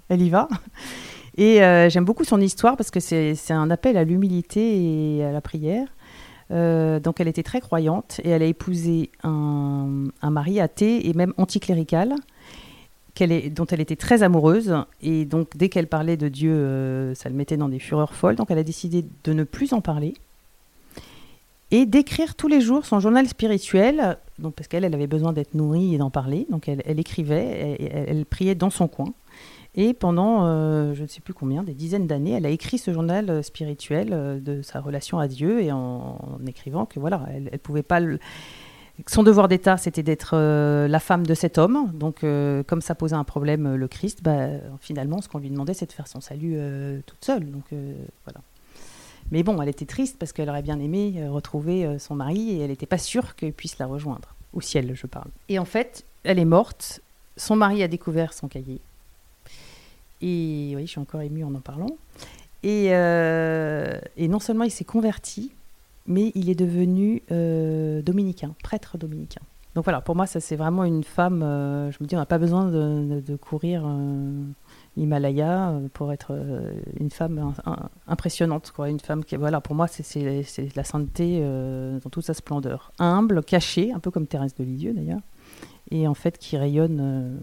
elle 0.09 0.23
y 0.23 0.31
va. 0.31 0.49
Et 1.37 1.59
j'aime 1.89 2.05
beaucoup 2.05 2.25
son 2.25 2.41
histoire 2.41 2.77
parce 2.77 2.91
que 2.91 3.01
c'est 3.01 3.51
un 3.51 3.71
appel 3.71 3.97
à 3.97 4.05
l'humilité 4.05 5.17
et 5.19 5.25
à 5.25 5.33
la 5.33 5.41
prière. 5.41 5.87
Euh, 6.51 6.99
donc 6.99 7.21
elle 7.21 7.29
était 7.29 7.43
très 7.43 7.61
croyante 7.61 8.21
et 8.25 8.31
elle 8.31 8.43
a 8.43 8.47
épousé 8.47 9.11
un, 9.23 10.09
mari 10.23 10.61
athée 10.61 11.09
et 11.09 11.13
même 11.13 11.35
anticlérical 11.37 12.15
dont 13.51 13.67
elle 13.67 13.81
était 13.81 13.97
très 13.97 14.23
amoureuse. 14.23 14.77
Et 15.03 15.25
donc 15.25 15.57
dès 15.57 15.69
qu'elle 15.69 15.89
parlait 15.89 16.17
de 16.17 16.29
Dieu, 16.29 16.53
euh, 16.53 17.15
ça 17.17 17.29
le 17.29 17.35
mettait 17.35 17.57
dans 17.57 17.69
des 17.69 17.81
fureurs 17.81 18.15
folles. 18.15 18.37
Donc 18.37 18.51
elle 18.51 18.59
a 18.59 18.63
décidé 18.63 19.05
de 19.25 19.33
ne 19.33 19.43
plus 19.43 19.73
en 19.73 19.81
parler 19.81 20.15
et 21.73 21.85
d'écrire 21.85 22.37
tous 22.37 22.47
les 22.47 22.61
jours 22.61 22.87
son 22.87 23.01
journal 23.01 23.27
spirituel, 23.27 24.19
donc 24.39 24.55
parce 24.55 24.69
qu'elle 24.69 24.85
elle 24.85 24.95
avait 24.95 25.09
besoin 25.09 25.33
d'être 25.33 25.55
nourrie 25.55 25.97
et 25.97 25.99
d'en 25.99 26.11
parler. 26.11 26.47
Donc 26.49 26.69
elle, 26.69 27.01
écrivait, 27.01 27.77
elle, 28.09 28.25
priait 28.25 28.55
dans 28.55 28.71
son 28.71 28.87
coin. 28.87 29.13
Et 29.81 29.95
pendant, 29.95 30.45
euh, 30.45 30.93
je 30.95 31.03
ne 31.03 31.07
sais 31.07 31.21
plus 31.21 31.33
combien, 31.33 31.63
des 31.63 31.73
dizaines 31.73 32.09
d'années, 32.09 32.33
elle 32.33 32.47
a 32.47 32.49
écrit 32.49 32.79
ce 32.79 32.93
journal 32.93 33.31
euh, 33.31 33.43
spirituel 33.43 34.09
euh, 34.11 34.41
de 34.41 34.61
sa 34.61 34.81
relation 34.81 35.21
à 35.21 35.29
Dieu 35.29 35.63
et 35.63 35.71
en, 35.71 36.19
écrivant 36.49 36.85
que 36.85 36.99
voilà, 36.99 37.25
elle, 37.33 37.61
pouvait 37.61 37.85
pas. 37.85 38.01
Son 39.07 39.23
devoir 39.23 39.47
d'État, 39.47 39.77
c'était 39.77 40.03
d'être 40.03 40.37
la 40.37 40.99
femme 40.99 41.25
de 41.25 41.35
cet 41.35 41.59
homme. 41.59 41.93
Donc, 41.95 42.25
comme 42.67 42.81
ça 42.81 42.97
posait 42.97 43.15
un 43.15 43.23
problème, 43.23 43.77
le 43.77 43.87
Christ, 43.87 44.25
bah, 44.25 44.49
finalement, 44.81 45.21
ce 45.21 45.29
qu'on 45.29 45.39
lui 45.39 45.51
demandait, 45.51 45.75
c'est 45.75 45.87
de 45.87 45.93
faire 45.93 46.09
son 46.09 46.21
salut 46.21 46.59
toute 47.07 47.25
seule. 47.25 47.49
Donc, 47.49 47.63
voilà. 48.25 48.41
Mais 49.31 49.45
bon, 49.45 49.63
elle 49.63 49.69
était 49.69 49.87
triste 49.87 50.17
parce 50.19 50.33
qu'elle 50.33 50.51
aurait 50.51 50.63
bien 50.63 50.81
aimé 50.81 51.25
retrouver 51.29 51.97
son 52.01 52.17
mari 52.17 52.57
et 52.57 52.63
elle 52.63 52.71
n'était 52.71 52.87
pas 52.87 52.99
sûre 52.99 53.37
qu'il 53.37 53.53
puisse 53.53 53.79
la 53.79 53.87
rejoindre. 53.87 54.35
Au 54.53 54.61
ciel, 54.61 54.91
je 54.97 55.07
parle. 55.07 55.31
Et 55.49 55.61
en 55.61 55.65
fait, 55.65 56.05
elle 56.25 56.41
est 56.41 56.45
morte. 56.45 57.01
Son 57.37 57.55
mari 57.55 57.85
a 57.85 57.89
découvert 57.89 58.33
son 58.33 58.49
cahier. 58.49 58.81
Et 60.21 60.73
oui, 60.75 60.83
je 60.83 60.91
suis 60.91 61.01
encore 61.01 61.21
émue 61.23 61.45
en 61.45 61.55
en 61.55 61.61
parlant. 61.61 61.97
Et, 62.63 62.89
euh, 62.91 63.99
non 64.19 64.41
seulement 64.41 64.65
il 64.65 64.71
s'est 64.71 64.85
converti, 64.85 65.53
mais 66.07 66.33
il 66.35 66.51
est 66.51 66.55
devenu 66.55 67.23
euh, 67.31 68.03
dominicain, 68.03 68.55
prêtre 68.63 68.99
dominicain. 68.99 69.41
Donc 69.75 69.85
voilà, 69.85 70.01
pour 70.01 70.17
moi, 70.17 70.27
ça 70.27 70.41
c'est 70.41 70.57
vraiment 70.57 70.85
une 70.85 71.05
femme. 71.05 71.43
Euh, 71.43 71.93
je 71.93 71.99
me 72.01 72.09
dis, 72.09 72.17
on 72.17 72.19
n'a 72.19 72.27
pas 72.27 72.39
besoin 72.39 72.67
de, 72.67 73.21
de, 73.25 73.37
courir 73.37 73.87
l'Himalaya 74.97 75.73
pour 75.95 76.13
être 76.13 76.37
une 76.99 77.11
femme 77.11 77.55
impressionnante. 78.09 78.73
Quoi. 78.75 78.89
Une 78.89 78.99
femme 78.99 79.25
qui, 79.25 79.37
voilà, 79.37 79.61
pour 79.61 79.77
moi, 79.77 79.87
c'est 79.87 80.43
la 80.75 80.85
sainteté 80.85 81.41
dans 81.41 82.11
toute 82.11 82.25
sa 82.25 82.35
splendeur. 82.35 82.91
Humble, 82.99 83.45
cachée, 83.45 83.93
un 83.93 84.01
peu 84.01 84.11
comme 84.11 84.27
Thérèse 84.27 84.55
de 84.57 84.65
Lisieux 84.65 84.95
d'ailleurs, 84.95 85.21
et 85.93 86.09
en 86.09 86.15
fait 86.15 86.39
qui 86.39 86.57
rayonne 86.57 87.39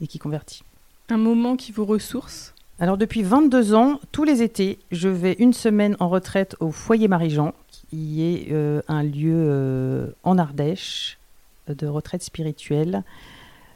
et 0.00 0.08
qui 0.08 0.18
convertit. 0.18 0.64
Un 1.10 1.18
moment 1.18 1.56
qui 1.56 1.70
vous 1.70 1.84
ressource 1.84 2.54
Alors 2.78 2.96
depuis 2.96 3.22
22 3.22 3.74
ans, 3.74 4.00
tous 4.10 4.24
les 4.24 4.42
étés, 4.42 4.78
je 4.90 5.10
vais 5.10 5.36
une 5.38 5.52
semaine 5.52 5.96
en 6.00 6.08
retraite 6.08 6.56
au 6.60 6.70
foyer 6.70 7.08
Marie-Jean, 7.08 7.52
qui 7.68 8.22
est 8.22 8.52
euh, 8.52 8.80
un 8.88 9.02
lieu 9.02 9.34
euh, 9.36 10.06
en 10.22 10.38
Ardèche 10.38 11.18
euh, 11.68 11.74
de 11.74 11.86
retraite 11.86 12.22
spirituelle. 12.22 13.02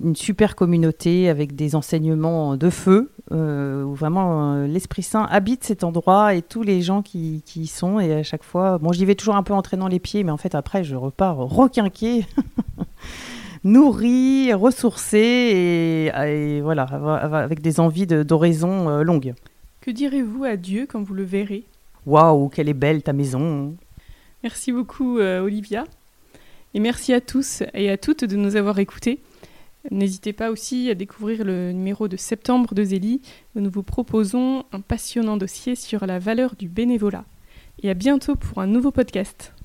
Une 0.03 0.17
super 0.17 0.57
communauté 0.57 1.29
avec 1.29 1.55
des 1.55 1.75
enseignements 1.75 2.57
de 2.57 2.71
feu, 2.71 3.11
où 3.31 3.95
vraiment 3.95 4.63
l'Esprit 4.65 5.03
Saint 5.03 5.25
habite 5.25 5.65
cet 5.65 5.83
endroit 5.85 6.35
et 6.35 6.41
tous 6.41 6.63
les 6.63 6.81
gens 6.83 7.03
qui, 7.03 7.43
y 7.57 7.67
sont. 7.67 7.99
Et 7.99 8.15
à 8.15 8.23
chaque 8.23 8.45
fois, 8.45 8.79
bon, 8.79 8.93
j'y 8.93 9.05
vais 9.05 9.17
toujours 9.17 9.35
un 9.35 9.43
peu 9.43 9.53
entraînant 9.53 9.89
les 9.89 9.99
pieds, 9.99 10.23
mais 10.23 10.31
en 10.31 10.37
fait 10.37 10.55
après, 10.55 10.85
je 10.85 10.95
repars 10.95 11.37
requinqué. 11.37 12.25
nourri, 13.65 14.53
ressourcé 14.53 16.11
et, 16.15 16.61
voilà, 16.61 16.83
avec 16.83 17.61
des 17.61 17.81
envies 17.81 18.07
d'horizon 18.07 18.89
euh, 18.89 19.03
longues. 19.03 19.35
Que 19.81 19.91
direz-vous 19.91 20.45
à 20.45 20.57
Dieu 20.57 20.87
quand 20.89 21.03
vous 21.03 21.15
le 21.15 21.25
verrez? 21.25 21.65
Waouh, 22.07 22.49
quelle 22.49 22.69
est 22.69 22.75
belle 22.75 23.03
ta 23.03 23.13
maison 23.13 23.77
Merci 24.43 24.73
beaucoup 24.73 25.19
euh, 25.19 25.41
Olivia. 25.41 25.85
Et 26.75 26.81
merci 26.81 27.13
à 27.13 27.21
tous 27.21 27.63
et 27.75 27.91
à 27.91 27.97
toutes 27.97 28.25
de 28.25 28.37
nous 28.37 28.57
avoir 28.57 28.79
écoutés. 28.79 29.21
N'hésitez 29.91 30.33
pas 30.33 30.51
aussi 30.51 30.91
à 30.91 30.95
découvrir 30.95 31.45
le 31.45 31.73
numéro 31.73 32.09
de 32.09 32.17
septembre 32.17 32.75
de 32.75 32.85
Zélie 32.85 33.23
où 33.55 33.61
nous 33.61 33.71
vous 33.71 33.83
proposons 33.83 34.65
un 34.73 34.81
passionnant 34.81 35.37
dossier 35.37 35.75
sur 35.75 36.07
la 36.07 36.19
valeur 36.19 36.57
du 36.57 36.69
bénévolat. 36.69 37.25
Et 37.83 37.91
à 37.91 37.95
bientôt 37.95 38.37
pour 38.37 38.59
un 38.59 38.67
nouveau 38.67 38.91
podcast. 38.91 39.55